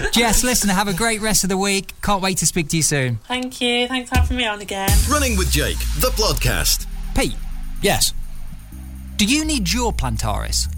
Oh, 0.00 0.08
Jess, 0.12 0.42
listen, 0.44 0.70
have 0.70 0.88
a 0.88 0.94
great 0.94 1.20
rest 1.20 1.44
of 1.44 1.50
the 1.50 1.58
week. 1.58 1.92
Can't 2.02 2.22
wait 2.22 2.38
to 2.38 2.46
speak 2.46 2.68
to 2.68 2.76
you 2.76 2.82
soon. 2.82 3.16
Thank 3.28 3.60
you. 3.60 3.86
Thanks 3.88 4.08
for 4.10 4.16
having 4.18 4.36
me 4.36 4.46
on 4.46 4.60
again. 4.60 4.90
Running 5.10 5.36
with 5.36 5.50
Jake, 5.50 5.78
the 6.00 6.10
podcast. 6.16 6.86
Pete, 7.14 7.34
yes. 7.82 8.12
do 9.16 9.24
you 9.24 9.44
need 9.44 9.72
your 9.72 9.92
plantaris? 9.92 10.68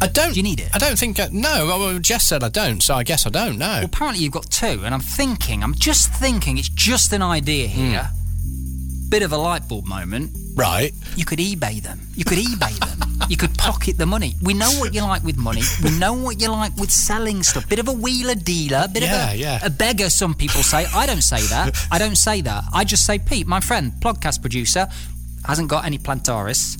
I 0.00 0.06
don't. 0.08 0.32
Do 0.32 0.36
you 0.36 0.42
need 0.42 0.60
it? 0.60 0.68
I 0.74 0.78
don't 0.78 0.98
think. 0.98 1.18
Uh, 1.18 1.24
I, 1.24 1.28
no. 1.32 1.66
Well, 1.66 1.98
Jess 1.98 2.26
said 2.26 2.42
I 2.42 2.48
don't, 2.48 2.82
so 2.82 2.94
I 2.94 3.02
guess 3.02 3.26
I 3.26 3.30
don't. 3.30 3.58
No. 3.58 3.66
Well, 3.66 3.84
apparently 3.84 4.22
you've 4.22 4.32
got 4.32 4.50
two, 4.50 4.82
and 4.84 4.94
I'm 4.94 5.00
thinking, 5.00 5.62
I'm 5.62 5.74
just 5.74 6.12
thinking, 6.14 6.58
it's 6.58 6.68
just 6.68 7.12
an 7.12 7.22
idea 7.22 7.68
hmm. 7.68 7.74
here. 7.74 8.10
Bit 9.08 9.22
of 9.22 9.32
a 9.32 9.36
light 9.36 9.68
bulb 9.68 9.86
moment. 9.86 10.32
Right. 10.54 10.92
You 11.16 11.24
could 11.24 11.38
eBay 11.38 11.82
them. 11.82 12.00
You 12.14 12.24
could 12.24 12.38
eBay 12.38 12.78
them. 12.78 13.06
You 13.28 13.36
could 13.36 13.56
pocket 13.58 13.98
the 13.98 14.06
money. 14.06 14.34
We 14.42 14.54
know 14.54 14.70
what 14.78 14.94
you 14.94 15.02
like 15.02 15.22
with 15.22 15.36
money. 15.36 15.62
We 15.82 15.90
know 15.98 16.12
what 16.14 16.40
you 16.40 16.48
like 16.48 16.76
with 16.76 16.90
selling 16.90 17.42
stuff. 17.42 17.68
Bit 17.68 17.78
of 17.78 17.88
a 17.88 17.92
wheeler 17.92 18.34
dealer. 18.34 18.86
Bit 18.92 19.02
Yeah, 19.04 19.28
of 19.28 19.34
a, 19.34 19.36
yeah. 19.36 19.58
a 19.62 19.70
beggar. 19.70 20.10
Some 20.10 20.34
people 20.34 20.62
say. 20.62 20.86
I 20.94 21.06
don't 21.06 21.22
say 21.22 21.40
that. 21.48 21.76
I 21.90 21.98
don't 21.98 22.16
say 22.16 22.40
that. 22.42 22.64
I 22.72 22.84
just 22.84 23.04
say 23.04 23.18
Pete, 23.18 23.46
my 23.46 23.60
friend, 23.60 23.92
podcast 24.00 24.40
producer, 24.40 24.88
hasn't 25.44 25.68
got 25.68 25.84
any 25.84 25.98
plantaris. 25.98 26.76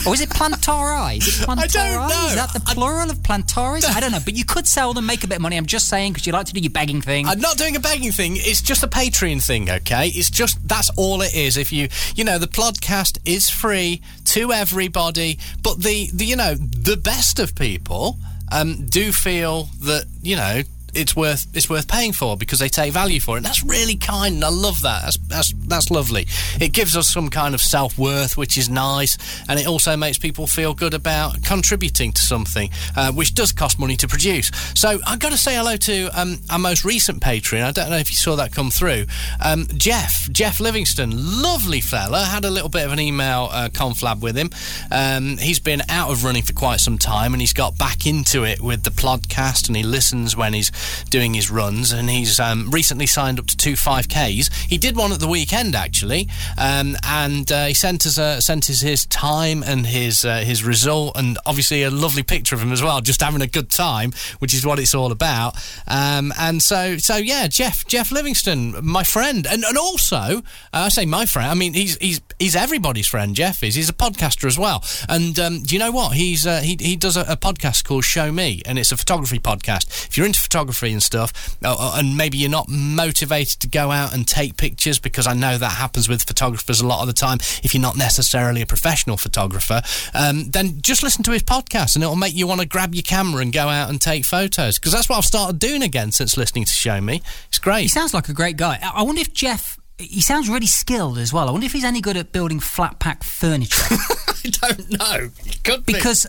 Or 0.06 0.14
is 0.14 0.20
it 0.22 0.30
plantari? 0.30 1.18
Is 1.18 1.40
it 1.42 1.46
plantari? 1.46 1.58
I 1.60 1.66
don't 1.66 2.08
know. 2.08 2.26
Is 2.28 2.34
that 2.34 2.52
the 2.52 2.62
I- 2.66 2.74
plural 2.74 3.10
of 3.10 3.18
plantaris? 3.18 3.84
I 3.96 4.00
don't 4.00 4.12
know. 4.12 4.18
But 4.24 4.34
you 4.34 4.44
could 4.44 4.66
sell 4.66 4.94
them, 4.94 5.06
make 5.06 5.24
a 5.24 5.26
bit 5.26 5.36
of 5.36 5.42
money. 5.42 5.56
I'm 5.56 5.66
just 5.66 5.88
saying 5.88 6.12
because 6.12 6.26
you 6.26 6.32
like 6.32 6.46
to 6.46 6.52
do 6.52 6.60
your 6.60 6.70
begging 6.70 7.00
thing. 7.02 7.26
I'm 7.26 7.40
not 7.40 7.58
doing 7.58 7.76
a 7.76 7.80
begging 7.80 8.12
thing. 8.12 8.34
It's 8.36 8.62
just 8.62 8.82
a 8.82 8.88
Patreon 8.88 9.44
thing, 9.44 9.70
okay? 9.70 10.08
It's 10.08 10.30
just 10.30 10.66
that's 10.66 10.90
all 10.96 11.20
it 11.22 11.34
is. 11.34 11.56
If 11.56 11.72
you, 11.72 11.88
you 12.14 12.24
know, 12.24 12.38
the 12.38 12.48
podcast 12.48 13.18
is 13.24 13.50
free 13.50 14.00
to 14.26 14.52
everybody, 14.52 15.38
but 15.62 15.82
the, 15.82 16.08
the 16.12 16.24
you 16.24 16.36
know, 16.36 16.54
the 16.54 16.96
best 16.96 17.38
of 17.38 17.54
people 17.54 18.16
um, 18.50 18.86
do 18.86 19.12
feel 19.12 19.68
that 19.82 20.06
you 20.22 20.36
know 20.36 20.62
it's 20.94 21.16
worth 21.16 21.46
it's 21.54 21.68
worth 21.68 21.88
paying 21.88 22.12
for 22.12 22.36
because 22.36 22.58
they 22.58 22.68
take 22.68 22.92
value 22.92 23.20
for 23.20 23.36
it. 23.36 23.38
And 23.38 23.46
that's 23.46 23.64
really 23.64 23.96
kind. 23.96 24.36
And 24.36 24.44
I 24.44 24.48
love 24.48 24.82
that. 24.82 25.02
That's 25.02 25.18
that's 25.28 25.52
that's 25.66 25.90
lovely. 25.90 26.26
It 26.60 26.72
gives 26.72 26.96
us 26.96 27.08
some 27.08 27.28
kind 27.30 27.54
of 27.54 27.60
self 27.60 27.98
worth, 27.98 28.36
which 28.36 28.56
is 28.58 28.68
nice, 28.68 29.16
and 29.48 29.58
it 29.58 29.66
also 29.66 29.96
makes 29.96 30.18
people 30.18 30.46
feel 30.46 30.74
good 30.74 30.94
about 30.94 31.42
contributing 31.42 32.12
to 32.12 32.22
something, 32.22 32.70
uh, 32.96 33.12
which 33.12 33.34
does 33.34 33.52
cost 33.52 33.78
money 33.78 33.96
to 33.96 34.08
produce. 34.08 34.50
So 34.74 34.98
I've 35.06 35.18
got 35.18 35.32
to 35.32 35.38
say 35.38 35.54
hello 35.54 35.76
to 35.76 36.20
um, 36.20 36.38
our 36.50 36.58
most 36.58 36.84
recent 36.84 37.22
Patreon. 37.22 37.62
I 37.62 37.72
don't 37.72 37.90
know 37.90 37.98
if 37.98 38.10
you 38.10 38.16
saw 38.16 38.36
that 38.36 38.52
come 38.52 38.70
through. 38.70 39.06
Um, 39.44 39.66
Jeff 39.76 40.30
Jeff 40.30 40.60
Livingston, 40.60 41.42
lovely 41.42 41.80
fella. 41.80 42.24
Had 42.24 42.44
a 42.44 42.50
little 42.50 42.68
bit 42.68 42.84
of 42.84 42.92
an 42.92 43.00
email 43.00 43.48
uh, 43.52 43.68
conflab 43.68 44.20
with 44.20 44.36
him. 44.36 44.50
Um, 44.90 45.36
he's 45.38 45.60
been 45.60 45.82
out 45.88 46.10
of 46.10 46.24
running 46.24 46.42
for 46.42 46.52
quite 46.52 46.80
some 46.80 46.98
time, 46.98 47.34
and 47.34 47.40
he's 47.40 47.52
got 47.52 47.78
back 47.78 48.06
into 48.06 48.44
it 48.44 48.60
with 48.60 48.82
the 48.82 48.90
podcast, 48.90 49.68
and 49.68 49.76
he 49.76 49.82
listens 49.82 50.36
when 50.36 50.52
he's 50.52 50.70
doing 51.10 51.34
his 51.34 51.50
runs. 51.50 51.92
And 51.92 52.10
he's 52.10 52.38
um, 52.40 52.70
recently 52.70 53.06
signed 53.06 53.38
up 53.38 53.46
to 53.46 53.56
two 53.56 53.74
5Ks. 53.74 54.52
He 54.68 54.78
did 54.78 54.96
one 54.96 55.12
at 55.12 55.20
the 55.20 55.28
weekend 55.28 55.74
actually, 55.74 56.28
um, 56.58 56.96
and 57.06 57.50
uh, 57.50 57.66
he 57.66 57.74
sent 57.74 58.06
us 58.06 58.44
sent 58.44 58.70
us 58.70 58.80
his 58.80 59.06
time 59.06 59.62
and 59.62 59.86
his 59.86 60.24
uh, 60.24 60.38
his 60.38 60.64
result, 60.64 61.16
and 61.16 61.38
obviously 61.46 61.82
a 61.82 61.90
lovely 61.90 62.22
picture 62.22 62.54
of 62.54 62.62
him 62.62 62.72
as 62.72 62.82
well, 62.82 63.00
just 63.00 63.20
having 63.20 63.42
a 63.42 63.46
good 63.46 63.70
time, 63.70 64.12
which 64.38 64.54
is 64.54 64.64
what 64.64 64.78
it's 64.78 64.94
all 64.94 65.12
about. 65.12 65.56
Um, 65.86 66.32
and 66.38 66.62
so 66.62 66.96
so 66.98 67.16
yeah, 67.16 67.46
Jeff 67.46 67.86
Jeff 67.86 68.12
Livingston, 68.12 68.76
my 68.82 69.02
friend, 69.02 69.46
and 69.46 69.64
and 69.64 69.76
also 69.76 70.16
uh, 70.16 70.40
I 70.72 70.88
say 70.88 71.06
my 71.06 71.26
friend. 71.26 71.50
I 71.50 71.54
mean 71.54 71.74
he's 71.74 71.96
he's 71.96 72.20
he's 72.38 72.56
everybody's 72.56 73.06
friend. 73.06 73.34
Jeff 73.34 73.62
is. 73.62 73.74
He's 73.74 73.88
a 73.88 73.94
podcaster 73.94 74.46
as 74.46 74.58
well. 74.58 74.84
And 75.08 75.38
um, 75.38 75.62
do 75.62 75.74
you 75.74 75.78
know 75.78 75.90
what? 75.90 76.14
He's 76.14 76.46
uh, 76.46 76.60
he 76.60 76.76
he 76.80 76.96
does 76.96 77.16
a, 77.16 77.22
a 77.22 77.36
podcast 77.36 77.84
called 77.84 78.04
Show 78.04 78.32
Me, 78.32 78.62
and 78.66 78.78
it's 78.78 78.92
a 78.92 78.96
photography 78.96 79.38
podcast. 79.38 80.08
If 80.08 80.16
you're 80.16 80.26
into 80.26 80.40
photography 80.40 80.69
and 80.92 81.02
stuff, 81.02 81.56
uh, 81.64 81.74
uh, 81.78 81.92
and 81.96 82.16
maybe 82.16 82.38
you're 82.38 82.50
not 82.50 82.68
motivated 82.68 83.60
to 83.60 83.68
go 83.68 83.90
out 83.90 84.14
and 84.14 84.26
take 84.26 84.56
pictures, 84.56 84.98
because 84.98 85.26
I 85.26 85.34
know 85.34 85.58
that 85.58 85.72
happens 85.72 86.08
with 86.08 86.22
photographers 86.22 86.80
a 86.80 86.86
lot 86.86 87.00
of 87.00 87.06
the 87.06 87.12
time. 87.12 87.38
If 87.62 87.74
you're 87.74 87.82
not 87.82 87.96
necessarily 87.96 88.62
a 88.62 88.66
professional 88.66 89.16
photographer, 89.16 89.82
um, 90.14 90.50
then 90.50 90.80
just 90.80 91.02
listen 91.02 91.22
to 91.24 91.32
his 91.32 91.42
podcast, 91.42 91.94
and 91.94 92.02
it'll 92.04 92.16
make 92.16 92.34
you 92.34 92.46
want 92.46 92.60
to 92.60 92.66
grab 92.66 92.94
your 92.94 93.02
camera 93.02 93.42
and 93.42 93.52
go 93.52 93.68
out 93.68 93.90
and 93.90 94.00
take 94.00 94.24
photos. 94.24 94.78
Because 94.78 94.92
that's 94.92 95.08
what 95.08 95.18
I've 95.18 95.24
started 95.24 95.58
doing 95.58 95.82
again 95.82 96.12
since 96.12 96.36
listening 96.36 96.64
to 96.64 96.72
Show 96.72 97.00
Me. 97.00 97.22
It's 97.48 97.58
great. 97.58 97.82
He 97.82 97.88
sounds 97.88 98.14
like 98.14 98.28
a 98.28 98.32
great 98.32 98.56
guy. 98.56 98.78
I 98.82 99.02
wonder 99.02 99.20
if 99.20 99.32
Jeff. 99.32 99.78
He 99.98 100.22
sounds 100.22 100.48
really 100.48 100.66
skilled 100.66 101.18
as 101.18 101.30
well. 101.30 101.46
I 101.46 101.52
wonder 101.52 101.66
if 101.66 101.72
he's 101.74 101.84
any 101.84 102.00
good 102.00 102.16
at 102.16 102.32
building 102.32 102.58
flat 102.58 102.98
pack 102.98 103.22
furniture. 103.22 103.82
I 104.28 104.48
don't 104.48 104.90
know. 104.98 105.28
It 105.44 105.62
could 105.62 105.84
be. 105.84 105.92
because 105.92 106.26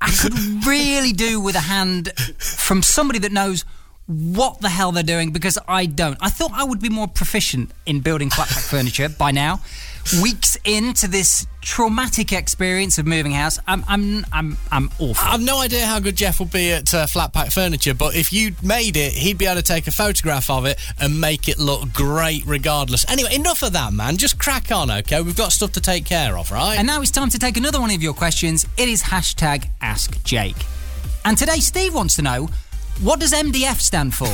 I 0.00 0.10
could 0.10 0.32
really 0.66 1.12
do 1.12 1.38
with 1.38 1.54
a 1.54 1.60
hand 1.60 2.12
from 2.38 2.82
somebody 2.82 3.18
that 3.18 3.32
knows 3.32 3.66
what 4.10 4.60
the 4.60 4.68
hell 4.68 4.90
they're 4.90 5.02
doing 5.04 5.30
because 5.30 5.56
I 5.68 5.86
don't. 5.86 6.18
I 6.20 6.30
thought 6.30 6.50
I 6.52 6.64
would 6.64 6.80
be 6.80 6.88
more 6.88 7.06
proficient 7.06 7.70
in 7.86 8.00
building 8.00 8.28
flat 8.28 8.48
pack 8.48 8.62
furniture 8.64 9.08
by 9.08 9.30
now. 9.30 9.60
Weeks 10.22 10.56
into 10.64 11.06
this 11.06 11.46
traumatic 11.60 12.32
experience 12.32 12.96
of 12.98 13.06
moving 13.06 13.32
house, 13.32 13.60
I'm 13.68 13.84
I'm 13.86 14.26
I'm 14.32 14.56
I'm 14.72 14.90
awful. 14.98 15.28
I've 15.28 15.42
no 15.42 15.60
idea 15.60 15.86
how 15.86 16.00
good 16.00 16.16
Jeff 16.16 16.40
will 16.40 16.46
be 16.46 16.72
at 16.72 16.92
uh, 16.92 17.06
flat 17.06 17.32
pack 17.32 17.50
furniture, 17.50 17.94
but 17.94 18.16
if 18.16 18.32
you 18.32 18.54
made 18.64 18.96
it, 18.96 19.12
he'd 19.12 19.38
be 19.38 19.46
able 19.46 19.60
to 19.60 19.62
take 19.62 19.86
a 19.86 19.92
photograph 19.92 20.50
of 20.50 20.64
it 20.64 20.80
and 20.98 21.20
make 21.20 21.48
it 21.48 21.58
look 21.58 21.92
great 21.92 22.44
regardless. 22.46 23.08
Anyway, 23.10 23.32
enough 23.34 23.62
of 23.62 23.74
that, 23.74 23.92
man. 23.92 24.16
Just 24.16 24.38
crack 24.38 24.72
on, 24.72 24.90
okay? 24.90 25.20
We've 25.20 25.36
got 25.36 25.52
stuff 25.52 25.72
to 25.72 25.80
take 25.80 26.06
care 26.06 26.36
of, 26.36 26.50
right? 26.50 26.76
And 26.76 26.86
now 26.86 27.02
it's 27.02 27.10
time 27.10 27.28
to 27.28 27.38
take 27.38 27.58
another 27.58 27.80
one 27.80 27.90
of 27.90 28.02
your 28.02 28.14
questions. 28.14 28.66
It 28.78 28.88
is 28.88 29.02
hashtag 29.02 29.68
Ask 29.82 30.24
Jake. 30.24 30.56
And 31.24 31.36
today 31.36 31.60
Steve 31.60 31.94
wants 31.94 32.16
to 32.16 32.22
know 32.22 32.48
what 33.02 33.20
does 33.20 33.32
MDF 33.32 33.80
stand 33.80 34.14
for? 34.14 34.28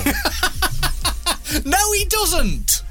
no, 1.68 1.92
he 1.92 2.04
doesn't. 2.06 2.82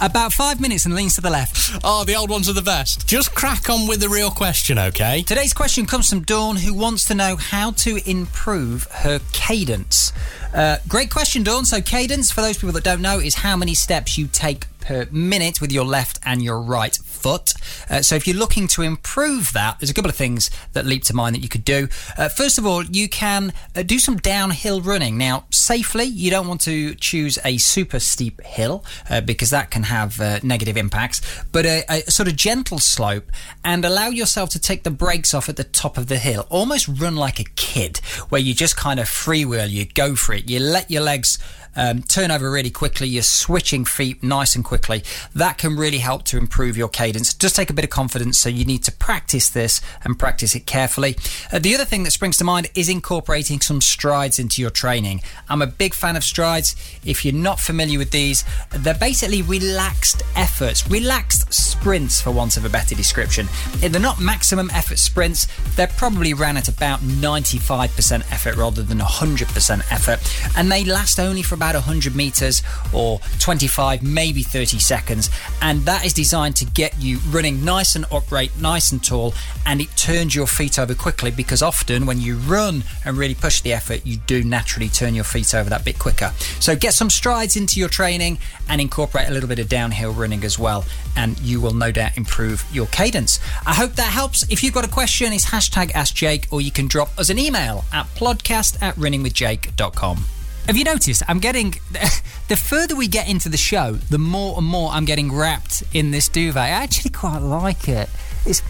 About 0.00 0.32
five 0.32 0.60
minutes 0.60 0.86
and 0.86 0.94
leans 0.94 1.14
to 1.14 1.20
the 1.20 1.30
left. 1.30 1.78
Oh, 1.84 2.04
the 2.04 2.14
old 2.14 2.30
ones 2.30 2.48
are 2.48 2.52
the 2.52 2.62
best. 2.62 3.06
Just 3.06 3.34
crack 3.34 3.70
on 3.70 3.86
with 3.86 4.00
the 4.00 4.08
real 4.08 4.30
question, 4.30 4.78
okay? 4.78 5.22
Today's 5.22 5.52
question 5.52 5.86
comes 5.86 6.08
from 6.10 6.22
Dawn, 6.22 6.56
who 6.56 6.74
wants 6.74 7.06
to 7.06 7.14
know 7.14 7.36
how 7.36 7.70
to 7.72 7.98
improve 8.08 8.84
her 8.90 9.20
cadence. 9.32 10.12
Uh, 10.52 10.78
great 10.88 11.10
question, 11.10 11.42
Dawn. 11.42 11.64
So, 11.64 11.80
cadence, 11.80 12.30
for 12.30 12.40
those 12.40 12.58
people 12.58 12.72
that 12.72 12.84
don't 12.84 13.02
know, 13.02 13.18
is 13.18 13.36
how 13.36 13.56
many 13.56 13.74
steps 13.74 14.18
you 14.18 14.26
take 14.26 14.66
per 14.80 15.06
minute 15.10 15.60
with 15.60 15.72
your 15.72 15.84
left 15.84 16.18
and 16.24 16.42
your 16.42 16.60
right 16.60 16.98
foot. 17.24 17.54
Uh, 17.88 18.02
so 18.02 18.14
if 18.16 18.26
you're 18.26 18.36
looking 18.36 18.68
to 18.68 18.82
improve 18.82 19.54
that, 19.54 19.80
there's 19.80 19.88
a 19.88 19.94
couple 19.94 20.10
of 20.10 20.14
things 20.14 20.50
that 20.74 20.84
leap 20.84 21.02
to 21.04 21.14
mind 21.14 21.34
that 21.34 21.40
you 21.40 21.48
could 21.48 21.64
do. 21.64 21.88
Uh, 22.18 22.28
first 22.28 22.58
of 22.58 22.66
all, 22.66 22.84
you 22.84 23.08
can 23.08 23.50
uh, 23.74 23.82
do 23.82 23.98
some 23.98 24.18
downhill 24.18 24.82
running. 24.82 25.16
Now, 25.16 25.46
safely, 25.50 26.04
you 26.04 26.30
don't 26.30 26.46
want 26.46 26.60
to 26.62 26.94
choose 26.96 27.38
a 27.42 27.56
super 27.56 27.98
steep 27.98 28.42
hill 28.42 28.84
uh, 29.08 29.22
because 29.22 29.48
that 29.48 29.70
can 29.70 29.84
have 29.84 30.20
uh, 30.20 30.40
negative 30.42 30.76
impacts, 30.76 31.22
but 31.50 31.64
a, 31.64 31.84
a, 31.88 32.10
sort 32.10 32.28
of 32.28 32.36
gentle 32.36 32.78
slope 32.78 33.32
and 33.64 33.86
allow 33.86 34.08
yourself 34.08 34.50
to 34.50 34.58
take 34.58 34.82
the 34.82 34.90
brakes 34.90 35.32
off 35.32 35.48
at 35.48 35.56
the 35.56 35.64
top 35.64 35.96
of 35.96 36.08
the 36.08 36.18
hill. 36.18 36.46
Almost 36.50 36.88
run 36.88 37.16
like 37.16 37.40
a 37.40 37.44
kid 37.56 37.96
where 38.28 38.42
you 38.42 38.52
just 38.52 38.76
kind 38.76 39.00
of 39.00 39.06
freewheel, 39.06 39.70
you 39.70 39.86
go 39.86 40.14
for 40.14 40.34
it, 40.34 40.50
you 40.50 40.60
let 40.60 40.90
your 40.90 41.02
legs 41.02 41.38
um, 41.76 42.02
turn 42.02 42.30
over 42.30 42.50
really 42.50 42.70
quickly, 42.70 43.08
you're 43.08 43.22
switching 43.22 43.84
feet 43.84 44.22
nice 44.22 44.54
and 44.54 44.64
quickly. 44.64 45.02
That 45.34 45.58
can 45.58 45.76
really 45.76 45.98
help 45.98 46.24
to 46.24 46.38
improve 46.38 46.76
your 46.76 46.88
cadence. 46.88 47.34
Just 47.34 47.56
take 47.56 47.70
a 47.70 47.72
bit 47.72 47.84
of 47.84 47.90
confidence, 47.90 48.38
so 48.38 48.48
you 48.48 48.64
need 48.64 48.84
to 48.84 48.92
practice 48.92 49.48
this 49.48 49.80
and 50.04 50.18
practice 50.18 50.54
it 50.54 50.66
carefully. 50.66 51.16
Uh, 51.52 51.58
the 51.58 51.74
other 51.74 51.84
thing 51.84 52.04
that 52.04 52.12
springs 52.12 52.36
to 52.38 52.44
mind 52.44 52.70
is 52.74 52.88
incorporating 52.88 53.60
some 53.60 53.80
strides 53.80 54.38
into 54.38 54.60
your 54.62 54.70
training. 54.70 55.20
I'm 55.48 55.62
a 55.62 55.66
big 55.66 55.94
fan 55.94 56.16
of 56.16 56.24
strides. 56.24 56.76
If 57.04 57.24
you're 57.24 57.34
not 57.34 57.60
familiar 57.60 57.98
with 57.98 58.10
these, 58.10 58.44
they're 58.70 58.94
basically 58.94 59.42
relaxed 59.42 60.22
efforts, 60.36 60.88
relaxed 60.88 61.52
sprints, 61.52 62.20
for 62.20 62.30
want 62.30 62.56
of 62.56 62.64
a 62.64 62.68
better 62.68 62.94
description. 62.94 63.46
If 63.82 63.92
they're 63.92 64.00
not 64.00 64.20
maximum 64.20 64.70
effort 64.70 64.98
sprints, 64.98 65.46
they're 65.76 65.86
probably 65.86 66.34
ran 66.34 66.56
at 66.56 66.68
about 66.68 67.00
95% 67.00 68.32
effort 68.32 68.56
rather 68.56 68.82
than 68.82 68.98
100% 68.98 69.92
effort, 69.92 70.20
and 70.56 70.70
they 70.70 70.84
last 70.84 71.18
only 71.18 71.42
for 71.42 71.54
about 71.54 71.63
about 71.64 71.74
100 71.76 72.14
meters 72.14 72.62
or 72.92 73.20
25, 73.38 74.02
maybe 74.02 74.42
30 74.42 74.78
seconds. 74.78 75.30
And 75.62 75.80
that 75.82 76.04
is 76.04 76.12
designed 76.12 76.56
to 76.56 76.66
get 76.66 77.00
you 77.00 77.18
running 77.30 77.64
nice 77.64 77.96
and 77.96 78.04
upright, 78.12 78.50
nice 78.60 78.92
and 78.92 79.02
tall, 79.02 79.32
and 79.64 79.80
it 79.80 79.88
turns 79.96 80.34
your 80.34 80.46
feet 80.46 80.78
over 80.78 80.94
quickly 80.94 81.30
because 81.30 81.62
often 81.62 82.04
when 82.04 82.20
you 82.20 82.36
run 82.36 82.84
and 83.04 83.16
really 83.16 83.34
push 83.34 83.62
the 83.62 83.72
effort, 83.72 84.04
you 84.04 84.18
do 84.26 84.44
naturally 84.44 84.88
turn 84.88 85.14
your 85.14 85.24
feet 85.24 85.54
over 85.54 85.70
that 85.70 85.84
bit 85.84 85.98
quicker. 85.98 86.32
So 86.60 86.76
get 86.76 86.92
some 86.92 87.08
strides 87.08 87.56
into 87.56 87.80
your 87.80 87.88
training 87.88 88.38
and 88.68 88.80
incorporate 88.80 89.28
a 89.28 89.32
little 89.32 89.48
bit 89.48 89.58
of 89.58 89.68
downhill 89.68 90.12
running 90.12 90.44
as 90.44 90.58
well, 90.58 90.84
and 91.16 91.38
you 91.40 91.60
will 91.62 91.74
no 91.74 91.90
doubt 91.90 92.16
improve 92.18 92.64
your 92.72 92.86
cadence. 92.88 93.40
I 93.66 93.72
hope 93.72 93.92
that 93.92 94.12
helps. 94.12 94.42
If 94.50 94.62
you've 94.62 94.74
got 94.74 94.84
a 94.84 94.90
question, 94.90 95.32
it's 95.32 95.46
hashtag 95.46 95.92
Ask 95.94 96.14
Jake, 96.14 96.46
or 96.50 96.60
you 96.60 96.70
can 96.70 96.88
drop 96.88 97.18
us 97.18 97.30
an 97.30 97.38
email 97.38 97.84
at 97.92 98.06
podcast 98.16 98.82
at 98.82 98.94
runningwithjake.com. 98.96 100.43
Have 100.66 100.76
you 100.76 100.84
noticed? 100.84 101.22
I'm 101.28 101.40
getting. 101.40 101.74
The 102.46 102.56
further 102.56 102.94
we 102.94 103.08
get 103.08 103.26
into 103.26 103.48
the 103.48 103.56
show, 103.56 103.92
the 103.92 104.18
more 104.18 104.58
and 104.58 104.66
more 104.66 104.90
I'm 104.90 105.06
getting 105.06 105.32
wrapped 105.32 105.82
in 105.94 106.10
this 106.10 106.28
duvet. 106.28 106.62
I 106.62 106.68
actually 106.68 107.08
quite 107.08 107.38
like 107.38 107.88
it. 107.88 108.10
It's 108.46 108.62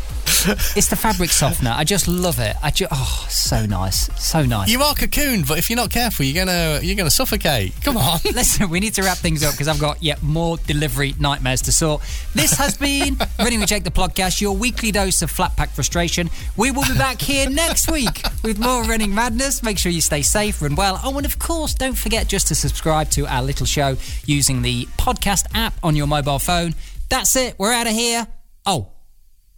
it's 0.77 0.89
the 0.89 0.97
fabric 0.97 1.31
softener. 1.31 1.73
I 1.75 1.85
just 1.85 2.07
love 2.07 2.39
it. 2.39 2.57
I 2.63 2.71
just 2.71 2.91
oh, 2.95 3.27
so 3.29 3.67
nice, 3.67 4.11
so 4.23 4.45
nice. 4.45 4.69
You 4.69 4.83
are 4.83 4.95
cocooned, 4.95 5.49
but 5.49 5.59
if 5.59 5.71
you're 5.71 5.77
not 5.77 5.91
careful, 5.91 6.25
you're 6.25 6.45
gonna 6.45 6.81
you're 6.83 6.97
gonna 6.97 7.11
suffocate. 7.11 7.73
Come 7.83 7.97
on. 7.97 8.19
Listen, 8.25 8.69
we 8.71 8.81
need 8.81 8.95
to 8.95 9.03
wrap 9.03 9.19
things 9.19 9.43
up 9.43 9.53
because 9.53 9.69
I've 9.69 9.81
got 9.81 10.03
yet 10.03 10.23
more 10.23 10.57
delivery 10.59 11.15
nightmares 11.19 11.63
to 11.63 11.73
sort. 11.73 12.03
This 12.35 12.53
has 12.55 12.77
been 12.77 13.17
Running 13.39 13.61
with 13.61 13.69
Jake 13.69 13.85
the 13.85 13.91
podcast, 13.91 14.41
your 14.41 14.57
weekly 14.57 14.93
dose 14.93 15.23
of 15.23 15.31
flat 15.31 15.57
pack 15.57 15.71
frustration. 15.71 16.31
We 16.57 16.71
will 16.71 16.85
be 16.85 16.97
back 16.97 17.21
here 17.21 17.49
next 17.51 17.91
week 17.91 18.23
with 18.43 18.59
more 18.59 18.85
running 18.85 19.15
madness. 19.15 19.63
Make 19.63 19.79
sure 19.79 19.91
you 19.93 20.01
stay 20.01 20.23
safe, 20.23 20.63
run 20.63 20.75
well. 20.75 21.01
Oh, 21.05 21.17
and 21.17 21.27
of 21.27 21.39
course, 21.39 21.75
don't 21.75 21.97
forget 21.97 22.29
just 22.29 22.49
to 22.49 22.55
subscribe 22.55 23.11
to 23.11 23.27
our 23.27 23.43
little 23.43 23.67
show 23.67 23.97
using 24.25 24.63
the 24.63 24.87
podcast 24.99 25.47
app 25.55 25.75
on 25.83 25.97
your 25.97 26.07
mobile 26.07 26.39
phone. 26.39 26.75
That's 27.09 27.35
it. 27.37 27.57
We're 27.59 27.73
out 27.73 27.87
of 27.87 27.93
here. 27.93 28.27
Oh, 28.67 28.89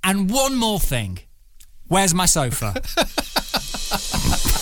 and 0.03 0.31
one 0.31 0.57
more 0.57 0.81
thing. 0.81 1.19
Where's 1.89 2.15
my 2.15 2.27
sofa? 2.27 2.75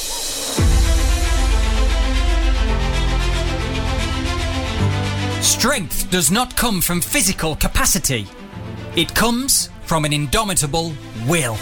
Strength 5.43 6.11
does 6.11 6.30
not 6.30 6.57
come 6.57 6.80
from 6.80 7.01
physical 7.01 7.57
capacity. 7.57 8.26
It 8.97 9.14
comes 9.14 9.70
from 9.85 10.05
an 10.05 10.12
indomitable 10.12 10.93
will. 11.26 11.57